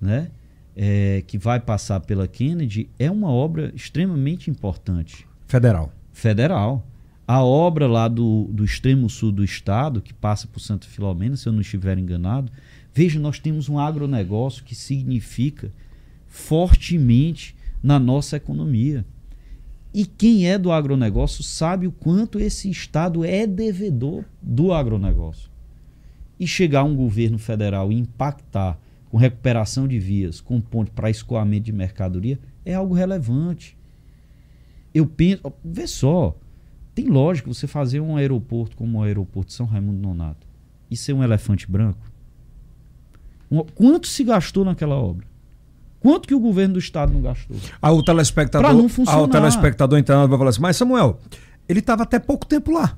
[0.01, 0.29] né?
[0.75, 5.25] É, que vai passar pela Kennedy, é uma obra extremamente importante.
[5.47, 5.93] Federal.
[6.11, 6.85] Federal.
[7.25, 11.47] A obra lá do, do extremo sul do estado, que passa por Santa Filomena, se
[11.47, 12.51] eu não estiver enganado,
[12.93, 15.71] veja, nós temos um agronegócio que significa
[16.27, 19.05] fortemente na nossa economia.
[19.93, 25.51] E quem é do agronegócio sabe o quanto esse Estado é devedor do agronegócio.
[26.39, 28.79] E chegar um governo federal e impactar
[29.11, 33.77] com recuperação de vias, com ponte para escoamento de mercadoria, é algo relevante.
[34.91, 36.35] Eu penso, vê só,
[36.95, 40.47] tem lógica você fazer um aeroporto como o aeroporto de São Raimundo Nonato
[40.89, 42.11] e ser um elefante branco?
[43.75, 45.27] Quanto se gastou naquela obra?
[46.03, 47.55] Quanto que o governo do estado não gastou?
[47.81, 49.21] Aí o telespectador, Pra não aí funcionar.
[49.21, 51.17] o telespectador internado vai falar assim, mas Samuel,
[51.67, 52.97] ele estava até pouco tempo lá.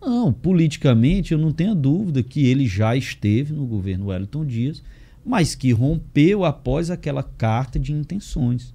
[0.00, 4.82] Não, politicamente eu não tenho dúvida que ele já esteve no governo Wellington Dias,
[5.24, 8.74] mas que rompeu após aquela carta de intenções.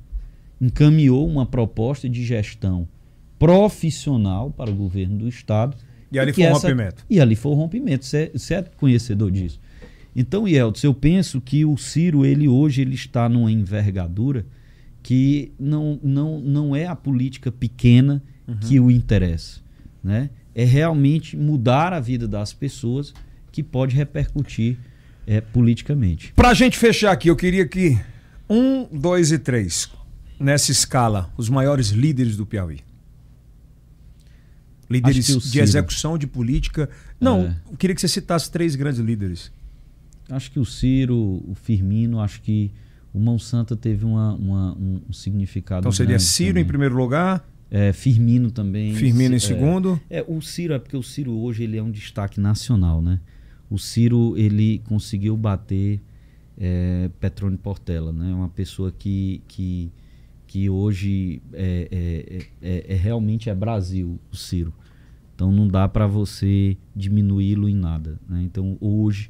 [0.59, 2.88] Encaminhou uma proposta de gestão
[3.38, 5.75] profissional para o governo do estado.
[6.09, 7.05] E ali foi um rompimento.
[7.09, 8.05] E ali foi o rompimento.
[8.05, 9.59] Você é, você é conhecedor disso.
[10.15, 14.45] Então, Yeltsin, eu penso que o Ciro, ele hoje ele está numa envergadura
[15.01, 18.21] que não, não, não é a política pequena
[18.59, 19.61] que o interessa.
[20.03, 20.29] Né?
[20.53, 23.13] É realmente mudar a vida das pessoas
[23.51, 24.77] que pode repercutir
[25.25, 26.33] é, politicamente.
[26.33, 27.97] Pra gente fechar aqui, eu queria que
[28.49, 29.89] um, dois e três,
[30.38, 32.81] nessa escala, os maiores líderes do Piauí.
[34.89, 36.89] Líderes de execução de política.
[37.19, 37.55] Não, É.
[37.71, 39.49] eu queria que você citasse três grandes líderes.
[40.31, 41.15] Acho que o Ciro,
[41.47, 42.71] o Firmino, acho que
[43.13, 45.81] o Mão Santa teve uma, uma- um, um significado.
[45.81, 46.65] Então seria Ciro em também.
[46.65, 48.93] primeiro lugar, É, Firmino também.
[48.93, 49.99] Firmino em É, segundo.
[50.09, 53.19] É, o Ciro é porque o Ciro hoje ele é um destaque nacional, né?
[53.69, 56.01] O Ciro ele conseguiu bater
[56.57, 58.33] é, Petrone Portela, né?
[58.33, 59.89] Uma pessoa que, que,
[60.47, 64.73] que hoje é, é, é- é- realmente é Brasil, o Ciro.
[65.33, 68.43] Então não dá para você diminuí-lo em nada, né?
[68.43, 69.29] Então hoje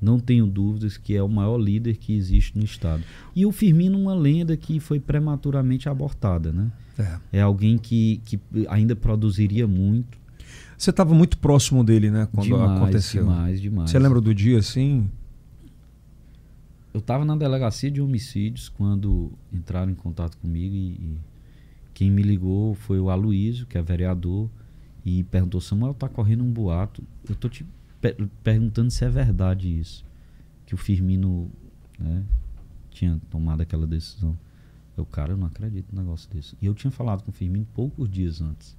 [0.00, 3.02] não tenho dúvidas que é o maior líder que existe no estado.
[3.34, 6.70] E o Firmino uma lenda que foi prematuramente abortada, né?
[6.98, 7.38] É.
[7.38, 10.18] É alguém que, que ainda produziria muito.
[10.76, 12.26] Você estava muito próximo dele, né?
[12.32, 13.24] Quando demais, aconteceu.
[13.24, 13.90] demais, demais.
[13.90, 15.10] Você lembra do dia assim?
[16.92, 21.18] Eu estava na delegacia de homicídios quando entraram em contato comigo e, e
[21.92, 24.48] quem me ligou foi o Aloísio, que é vereador,
[25.04, 27.04] e perguntou: Samuel, tá correndo um boato.
[27.28, 27.64] Eu tô te
[28.42, 30.04] perguntando se é verdade isso.
[30.66, 31.50] Que o Firmino
[31.98, 32.24] né,
[32.90, 34.38] tinha tomado aquela decisão.
[34.96, 36.56] Eu, cara, eu não acredito num negócio desse.
[36.60, 38.76] E eu tinha falado com o Firmino poucos dias antes.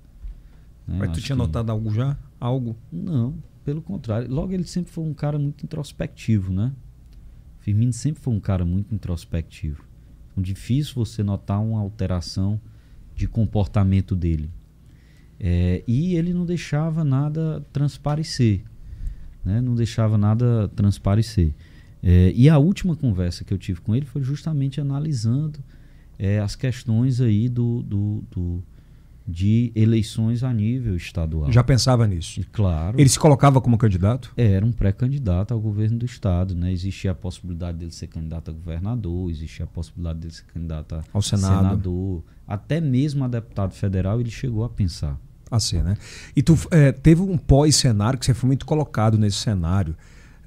[0.87, 2.17] né, Mas tu tinha que- notado algo já?
[2.39, 2.75] Algo?
[2.91, 3.35] Não,
[3.65, 4.29] pelo contrário.
[4.31, 6.73] Logo, ele sempre foi um cara muito introspectivo, né?
[7.59, 9.83] Firmino sempre foi um cara muito introspectivo.
[10.37, 12.59] É difícil você notar uma alteração
[13.15, 14.49] de comportamento dele.
[15.39, 18.63] É, e ele não deixava nada transparecer.
[19.43, 19.59] Né?
[19.61, 21.53] Não deixava nada transparecer.
[22.03, 25.59] É, e a última conversa que eu tive com ele foi justamente analisando
[26.17, 28.63] é, as questões aí do, do, do-
[29.27, 31.51] de eleições a nível estadual.
[31.51, 32.39] Já pensava nisso.
[32.39, 32.99] E claro.
[32.99, 34.33] Ele se colocava como candidato?
[34.35, 36.71] Era um pré-candidato ao governo do estado, né?
[36.73, 41.03] Existia a possibilidade dele ser candidato a governador, existia a possibilidade dele ser candidato a
[41.13, 41.57] Ao Senado.
[41.63, 45.19] senador, até mesmo a deputado federal ele chegou a pensar.
[45.51, 45.95] A ser, né?
[46.35, 49.95] E tu é, teve um pós-cenário que você foi muito colocado nesse cenário.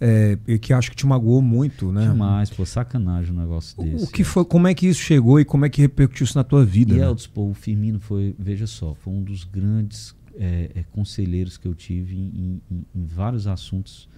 [0.00, 2.08] é, e que acho que te magoou muito, né?
[2.10, 4.04] Demais, pô, sacanagem um negócio desse.
[4.04, 6.42] O que foi, como é que isso chegou e como é que repercutiu isso na
[6.42, 6.92] tua vida?
[6.94, 7.04] E né?
[7.06, 11.68] Eldes, pô, o Firmino foi, veja só, foi um dos grandes é, é, conselheiros que
[11.68, 14.08] eu tive em, em- em vários assuntos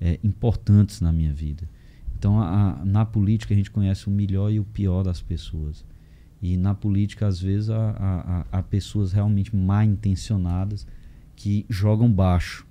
[0.00, 1.68] é, importantes na minha vida.
[2.18, 5.84] Então, a- a- na política, a gente conhece o melhor e o pior das pessoas.
[6.40, 10.86] E na política, às vezes, há, há- há- pessoas realmente mal intencionadas
[11.34, 12.66] que jogam baixo,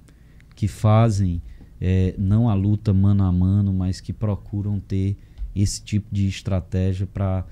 [0.56, 1.42] que fazem
[1.80, 5.16] é, não a luta mano a mano, mas que procuram ter
[5.56, 7.46] esse tipo de estratégia para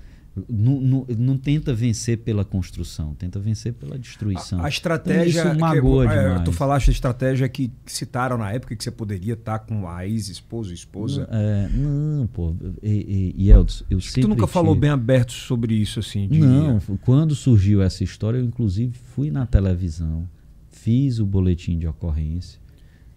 [0.48, 4.60] Não, não, não tenta vencer pela construção, tenta vencer pela destruição.
[4.60, 5.40] A, a estratégia.
[5.40, 6.42] Então, isso magoa que, é, demais.
[6.44, 10.74] Tu falaste a estratégia que citaram na época que você poderia estar com a ex-esposa,
[10.74, 11.26] esposa.
[11.30, 12.54] É, não, pô.
[12.82, 14.22] E, e, e Eldes, eu Acho que sempre.
[14.22, 16.28] tu nunca tive- falou bem aberto sobre isso, assim.
[16.28, 20.28] de- Não, quando surgiu essa história, eu inclusive fui na televisão,
[20.70, 22.60] fiz o boletim de ocorrência,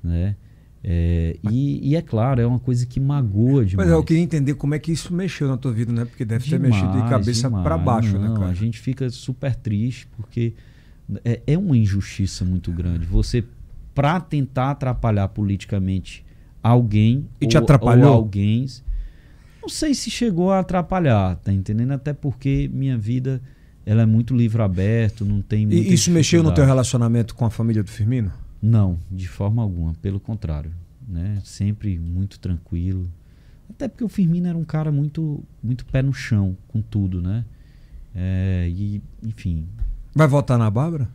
[0.01, 0.37] né?
[0.83, 3.87] É, e, e é claro, é uma coisa que magoa demais.
[3.87, 6.05] Mas é, eu queria entender como é que isso mexeu na tua vida, né?
[6.05, 7.63] Porque deve ter mexido de Demais, cabeça demais.
[7.63, 8.51] pra baixo, Não, né, cara?
[8.51, 10.53] A gente fica super triste porque
[11.25, 13.05] é, é uma injustiça muito grande.
[13.05, 13.43] Você,
[13.93, 16.25] pra tentar atrapalhar politicamente
[16.63, 18.07] alguém E te ou, atrapalhou?
[18.09, 18.65] ou alguém,
[19.61, 21.91] não sei se chegou a atrapalhar, tá entendendo?
[21.91, 23.41] Até porque minha vida
[23.85, 27.49] ela é muito livre aberto, não tem E isso mexeu no teu relacionamento com a
[27.49, 28.31] família do Firmino?
[28.61, 30.71] Não, de forma alguma, pelo contrário,
[31.07, 31.39] né?
[31.43, 33.09] Sempre muito tranquilo.
[33.69, 37.45] Até porque o Firmino era um cara muito muito pé no chão com tudo, né?
[38.13, 39.67] É, e enfim,
[40.13, 41.07] Vai votar na Bárbara?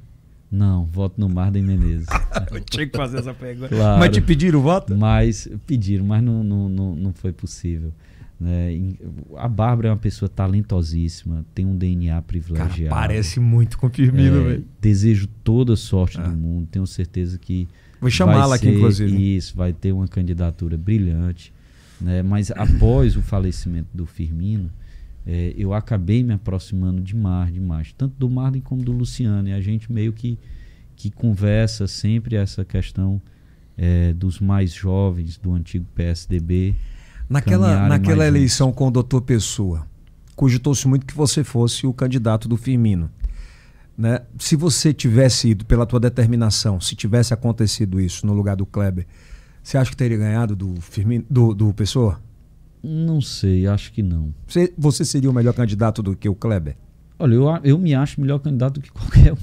[0.51, 2.07] não, voto no Marden Menezes.
[2.53, 3.69] Eu tinha que fazer essa pergunta.
[3.69, 3.99] Claro.
[3.99, 4.97] Mas te pediram o voto?
[4.97, 7.93] Mas pediram, mas não, não, não, não foi possível.
[8.45, 8.95] Né?
[9.37, 12.91] A Bárbara é uma pessoa talentosíssima, tem um DNA Cara, privilegiado.
[12.95, 14.65] parece muito com o Firmino, É, velho.
[14.81, 16.23] desejo toda sorte É.
[16.23, 16.69] do mundo.
[16.71, 17.67] Tenho certeza que
[18.01, 19.37] Vou chamá-la vai aqui, inclusive.
[19.37, 21.53] Isso, vai ter uma candidatura brilhante.
[22.01, 22.23] Né?
[22.23, 24.71] Mas após o falecimento do Firmino,
[25.27, 27.93] eh, eu acabei me aproximando demais, demais.
[27.97, 29.49] Tanto do Marden como do Luciano.
[29.49, 30.39] E a gente meio que,
[30.97, 33.23] que conversa sempre essa questão
[33.79, 36.75] eh, dos mais jovens do antigo PSDB.
[37.29, 39.87] Naquela, naquela eleição com o doutor Pessoa,
[40.37, 43.11] cogitou-se muito que você fosse o candidato do Firmino.
[43.97, 44.21] Né?
[44.39, 49.07] Se você tivesse ido pela tua determinação, se tivesse acontecido isso no lugar do Kleber,
[49.63, 52.21] você acha que teria ganhado do Firmino, do, do Pessoa?
[52.83, 54.35] Não sei, acho que não.
[54.47, 56.77] Você, você seria o melhor candidato do que o Kleber?
[57.19, 59.37] Olha, eu, eu me acho melhor candidato do que qualquer um.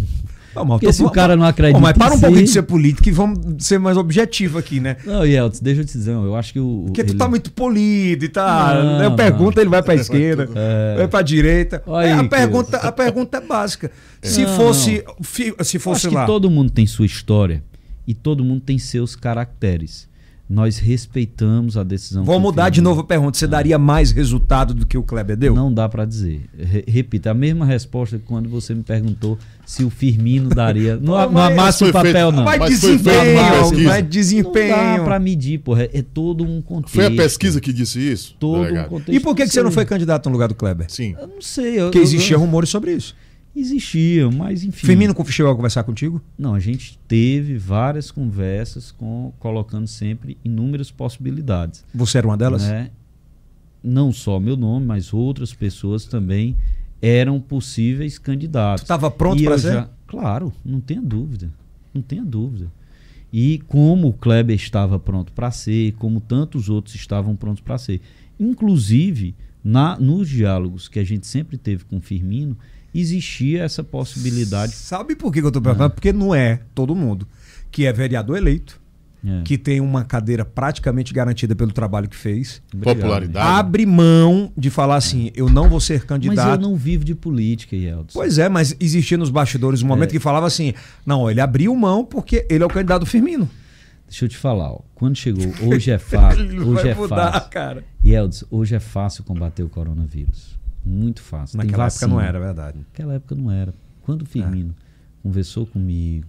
[0.55, 2.51] Não, Porque tô- se o cara não acredita Pô, mas para um si- pouquinho de
[2.51, 4.97] ser político e vamos ser mais objetivo aqui, né?
[5.05, 6.83] Não, Yeltsin, deixa eu te dizer, eu acho que o.
[6.87, 8.73] Porque tu ele- tá muito polido e tá.
[8.83, 9.63] Não, eu pergunto, não.
[9.63, 10.95] ele vai pra esquerda, É.
[10.97, 11.81] vai pra direita.
[11.87, 13.91] Olha É, aí, a, pergunta, a pergunta é básica.
[14.21, 15.03] Se Não, fosse.
[15.21, 16.21] fi- Se fosse acho lá.
[16.21, 17.63] que todo mundo tem sua história
[18.05, 20.09] e todo mundo tem seus caracteres.
[20.49, 22.25] Nós respeitamos a decisão.
[22.25, 23.37] Vou mudar de novo a pergunta.
[23.37, 25.55] Você daria mais resultado do que o Kleber deu?
[25.55, 26.41] Não dá pra dizer.
[26.57, 29.37] Re- repita, a mesma resposta que quando você me perguntou
[29.71, 30.97] se o Firmino daria.
[31.01, 32.43] Não, Pô, não mas- amasse o Foi feito- papel, não.
[32.43, 33.89] Vai Mas desempenho, pesquisa.
[33.89, 34.75] vai Não desempenho.
[34.97, 35.83] dá pra medir, porra.
[35.93, 36.95] É todo um contexto.
[36.95, 38.35] Foi a pesquisa que disse isso?
[38.37, 39.13] Todo um contexto.
[39.13, 40.87] E por que, que você não foi candidato no lugar do Kleber?
[40.89, 41.15] Sim.
[41.17, 41.79] Eu não sei.
[41.79, 43.15] Eu, Porque eu- existia eu- rumores sobre isso.
[43.55, 44.87] Existia, mas enfim.
[44.87, 46.21] Firmino chegou a conversar contigo?
[46.37, 51.83] Não, a gente teve várias conversas com colocando sempre inúmeras possibilidades.
[51.93, 52.63] Você era uma delas?
[52.63, 52.89] né?
[53.83, 56.55] Não só meu nome, mas outras pessoas também
[57.01, 58.83] eram possíveis candidatos.
[58.83, 59.73] Tu tava pronto eu ser?
[59.73, 61.51] já- Claro, não tenha dúvida.
[61.93, 62.69] Não tenha dúvida.
[63.31, 68.01] E como o Kleber estava pronto para ser, como tantos outros estavam prontos para ser.
[68.37, 69.33] Inclusive,
[69.63, 72.57] na, nos diálogos que a gente sempre teve com o Firmino,
[72.93, 74.73] existia essa possibilidade.
[74.73, 75.91] Sabe por que eu tô perguntando?
[75.91, 77.25] Porque não é todo mundo
[77.71, 78.80] que é vereador eleito,
[79.23, 83.47] É, que tem uma cadeira praticamente garantida pelo trabalho que fez, obrigado, popularidade.
[83.47, 86.59] abre mão de falar assim, eu não vou ser Mas eu candidato.
[86.61, 88.13] não vivo de política, Yeltsin.
[88.17, 90.13] Pois é, mas existia nos bastidores um momento É.
[90.13, 90.73] que falava assim,
[91.05, 93.47] não, ele abriu mão porque ele é o candidato do Firmino.
[94.07, 96.95] Deixa eu te falar, ó, quando chegou, hoje é fácil, Ele não hoje vai é
[96.95, 97.49] mudar, fácil.
[97.51, 97.83] cara.
[98.03, 100.59] Yeltsin, hoje é fácil combater o coronavírus.
[100.83, 101.59] Muito fácil.
[101.59, 102.77] Tem Naquela época não era, é verdade.
[102.79, 103.71] Naquela época não era.
[104.01, 104.27] Quando o É.
[104.27, 104.75] Firmino
[105.21, 106.25] conversou comigo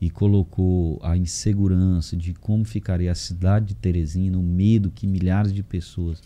[0.00, 5.52] e colocou a insegurança de como ficaria a cidade de Teresina, o medo que milhares
[5.52, 6.22] de pessoas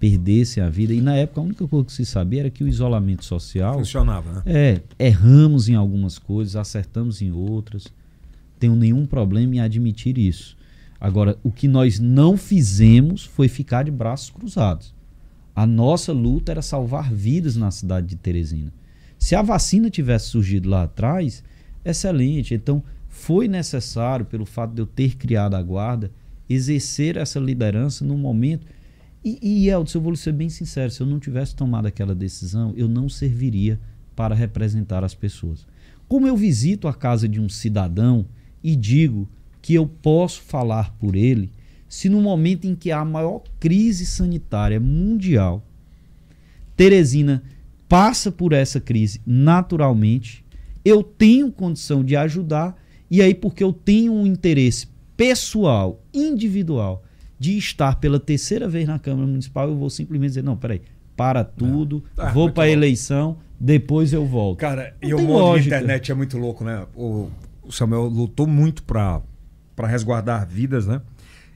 [0.00, 2.68] perdessem a vida, e na época a única coisa que se sabia era que o
[2.68, 4.42] isolamento social Funcionava, né?
[4.46, 7.86] é, erramos em algumas coisas, acertamos em outras.
[8.58, 10.56] Tenho nenhum problema em admitir isso.
[11.00, 14.94] Agora, o que nós não fizemos foi ficar de braços cruzados.
[15.54, 18.72] A nossa luta era salvar vidas na cidade de Teresina.
[19.18, 21.44] Se a vacina tivesse surgido lá atrás,
[21.84, 22.54] excelente.
[22.54, 22.82] Então,
[23.12, 26.10] foi necessário, pelo fato de eu ter criado a guarda,
[26.48, 28.66] exercer essa liderança no momento.
[29.22, 32.72] E, e Elton, eu vou ser bem sincero, se eu não tivesse tomado aquela decisão,
[32.74, 33.78] eu não serviria
[34.16, 35.66] para representar as pessoas.
[36.08, 38.24] Como eu visito a casa de um cidadão
[38.64, 39.28] e digo
[39.60, 41.52] que eu posso falar por ele,
[41.86, 45.62] se no momento em que há a maior crise sanitária mundial,
[46.74, 47.42] Teresina
[47.86, 50.42] passa por essa crise naturalmente,
[50.82, 52.81] eu tenho condição de ajudar,
[53.12, 57.04] e aí porque eu tenho um interesse pessoal, individual,
[57.38, 60.80] de estar pela terceira vez na Câmara Municipal, eu vou simplesmente dizer, não, peraí,
[61.14, 64.60] para tudo, Ah, vou para a eleição, depois eu volto.
[64.60, 66.86] Cara, Não e o mundo da internet é muito louco, né?
[66.96, 67.28] O,
[67.70, 69.20] Samuel lutou muito pra
[69.86, 71.02] resguardar vidas, né?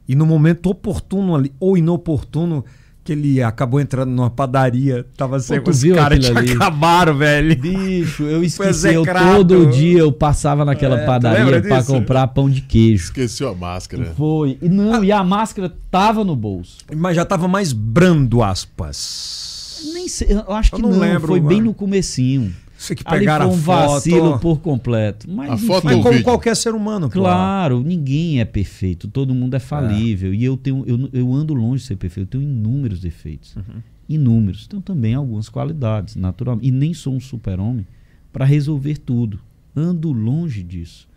[0.07, 2.67] E no momento oportuno ali, ou inoportuno,
[3.07, 6.53] que ele acabou entrando numa padaria, tava sem tu os viu caras tinham ali?
[6.53, 7.57] acabaram, velho.
[7.57, 8.93] Bicho, eu esqueci.
[8.93, 13.05] Eu, todo dia eu passava naquela É, padaria para comprar pão de queijo.
[13.05, 14.13] Esqueceu a máscara.
[14.17, 14.59] Foi.
[14.61, 16.79] E não, e a máscara tava no bolso.
[16.95, 19.81] Mas já tava mais brando, aspas.
[19.95, 21.69] Nem sei, eu acho que Eu não não, lembro, foi bem mano.
[21.71, 22.53] no comecinho.
[22.87, 23.57] Você que um a foto.
[23.57, 25.29] vacilo por completo.
[25.31, 26.25] Mas, A foto Mas como vídeo?
[26.25, 27.19] qualquer ser humano, pô.
[27.19, 30.33] Claro, ninguém é perfeito, todo mundo é falível.
[30.33, 33.57] E eu tenho, eu, eu ando longe de ser perfeito, eu tenho inúmeros defeitos.
[33.57, 33.83] Uhum.
[34.09, 34.67] Inúmeros.
[34.67, 36.69] Tenho também algumas qualidades, naturalmente.
[36.69, 37.87] E nem sou um super-homem
[38.33, 39.41] para resolver tudo.
[39.75, 41.09] Ando longe disso.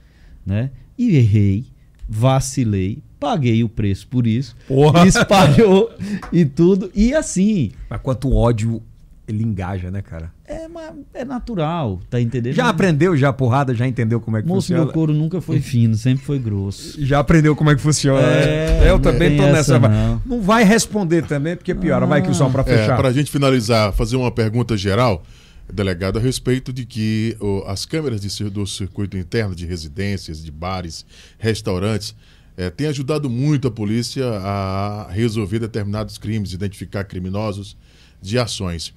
[0.46, 0.72] Né?
[0.98, 1.66] E errei,
[2.08, 5.06] vacilei, paguei o preço por isso, Porra.
[5.08, 5.92] espalhou
[6.34, 6.92] e tudo.
[6.96, 8.82] E assim, Mas quanto ódio
[9.28, 10.34] ele engaja, né, cara?
[10.50, 12.54] É, uma- é natural, tá entendendo?
[12.56, 14.84] Já aprendeu, já a porrada, já entendeu como é que Moço, funciona?
[14.86, 17.04] meu couro nunca foi fino, sempre foi grosso.
[17.06, 18.20] Já aprendeu como é que funciona.
[18.22, 18.90] É, né?
[18.90, 19.76] eu não também tem tô nessa.
[19.76, 20.22] essa, não.
[20.26, 22.06] Não vai responder também, porque piora.
[22.06, 22.98] Vai que o som pra É, fechar.
[22.98, 25.24] para a gente finalizar, fazer uma pergunta geral,
[25.72, 30.52] delegado, a respeito de que o, as câmeras de, do circuito interno de residências, de
[30.52, 31.06] bares,
[31.38, 32.16] restaurantes,
[32.58, 37.78] eh, têm ajudado muito a polícia a resolver determinados crimes, identificar criminosos
[38.22, 38.94] de ações.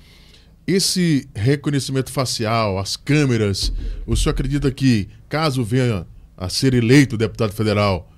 [0.66, 3.72] Esse reconhecimento facial, as câmeras,
[4.06, 6.06] o senhor acredita que, caso venha
[6.36, 8.10] a ser eleito deputado federal,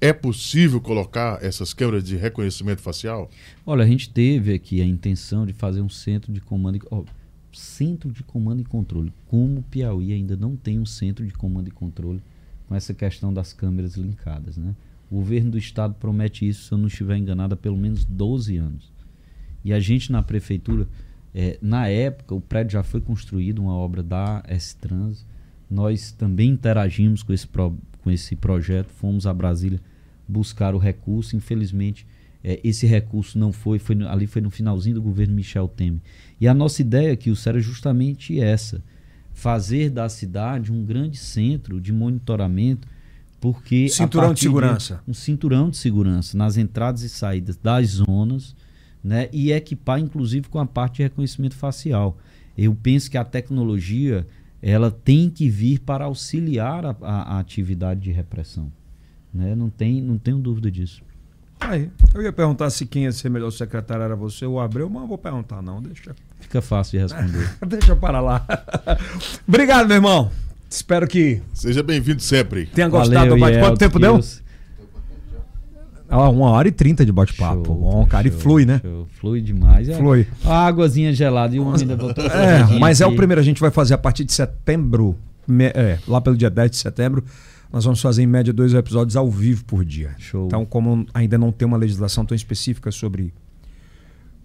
[0.00, 3.30] é possível colocar essas câmeras de reconhecimento facial?
[3.66, 7.04] Olha, a gente teve aqui a intenção de fazer um centro de comando e, ó,
[7.52, 9.12] centro de comando e controle.
[9.26, 12.20] Como o Piauí ainda não tem um centro de comando e controle
[12.68, 14.74] com essa questão das câmeras linkadas, né?
[15.10, 18.56] O governo do estado promete isso, se eu não estiver enganado, há pelo menos 12
[18.56, 18.92] anos.
[19.64, 20.86] E a gente na prefeitura,
[21.34, 25.24] eh, na época, o prédio já foi construído, uma obra da S-Trans.
[25.70, 29.80] Nós também interagimos com esse, pro- com esse projeto, fomos a Brasília
[30.26, 31.36] buscar o recurso.
[31.36, 32.06] Infelizmente,
[32.42, 36.00] eh, esse recurso não foi, foi ali foi no finalzinho do governo Michel Temer.
[36.40, 38.82] E a nossa ideia aqui, o sério, é justamente essa:
[39.34, 42.88] fazer da cidade um grande centro de monitoramento,
[43.40, 45.00] porque Cinturão de segurança.
[45.06, 48.56] um cinturão de segurança nas entradas e saídas das zonas,
[49.08, 49.28] né?
[49.32, 52.18] E equipar inclusive com a parte de reconhecimento facial.
[52.56, 54.26] Eu penso que a tecnologia
[54.60, 58.70] ela tem que vir para auxiliar a, a- a atividade de repressão,
[59.32, 59.54] né?
[59.54, 61.02] Não tem, não tenho dúvida disso.
[61.60, 64.88] Aí, eu ia perguntar se quem ia ser melhor secretário era você ou o Abreu,
[64.90, 65.80] mas não vou perguntar, não.
[65.82, 67.50] Deixa, Fica fácil de responder.
[67.66, 68.46] deixa para lá.
[69.46, 70.30] Obrigado, meu irmão.
[70.70, 72.66] Espero que Seja bem-vindo sempre.
[72.66, 74.20] tenha gostado do bate Quanto tempo deu?
[76.10, 77.74] Ah, uma hora e trinta de bate-papo.
[77.74, 78.80] Bom, cara, e show, flui, né?
[78.82, 79.06] show.
[79.20, 79.88] Flui demais.
[79.88, 80.26] É, Flui.
[80.44, 83.16] A águazinha gelada e o homem ainda botou É, mas é o aqui.
[83.16, 83.40] primeiro.
[83.40, 85.14] A gente vai fazer a partir de setembro,
[85.46, 87.22] me- é, lá pelo dia 10 de setembro,
[87.70, 90.12] nós vamos fazer em média dois episódios ao vivo por dia.
[90.16, 90.46] Show.
[90.46, 93.34] Então, como ainda não tem uma legislação tão específica sobre,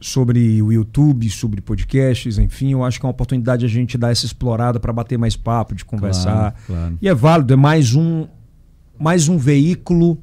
[0.02, 4.12] sobre o YouTube, sobre podcasts, enfim, eu acho que é uma oportunidade a gente dar
[4.12, 6.52] essa explorada para bater mais papo, de conversar.
[6.52, 6.98] Claro, claro.
[7.02, 8.28] E é válido, é mais um,
[9.00, 10.18] mais um veículo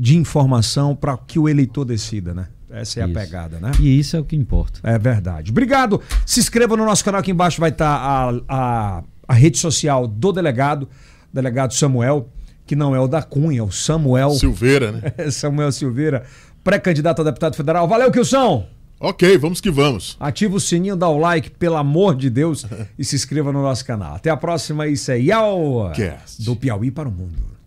[0.00, 2.48] de informação para que o eleitor decida, né?
[2.70, 3.18] Essa é Isso.
[3.18, 3.70] a pegada, né?
[3.78, 4.80] E isso é o que importa.
[4.82, 5.50] É verdade.
[5.50, 6.00] Obrigado.
[6.24, 10.32] Se inscreva no nosso canal aqui embaixo, vai estar a, a, a rede social do
[10.32, 10.88] delegado,
[11.30, 12.30] delegado Samuel,
[12.64, 15.12] que não é o da Cunha, é o Samuel Silveira, né?
[15.30, 16.24] Samuel Silveira,
[16.64, 17.86] pré-candidato a deputado federal.
[17.86, 18.66] Valeu, Kilson!
[18.98, 20.16] ok, vamos que vamos.
[20.18, 22.64] Ativa o sininho, dá o like, pelo amor de Deus,
[22.98, 24.14] e se inscreva no nosso canal.
[24.14, 25.92] Até a próxima, isso é Yau!
[25.94, 26.42] Cast.
[26.42, 27.59] Do Piauí para o Mundo.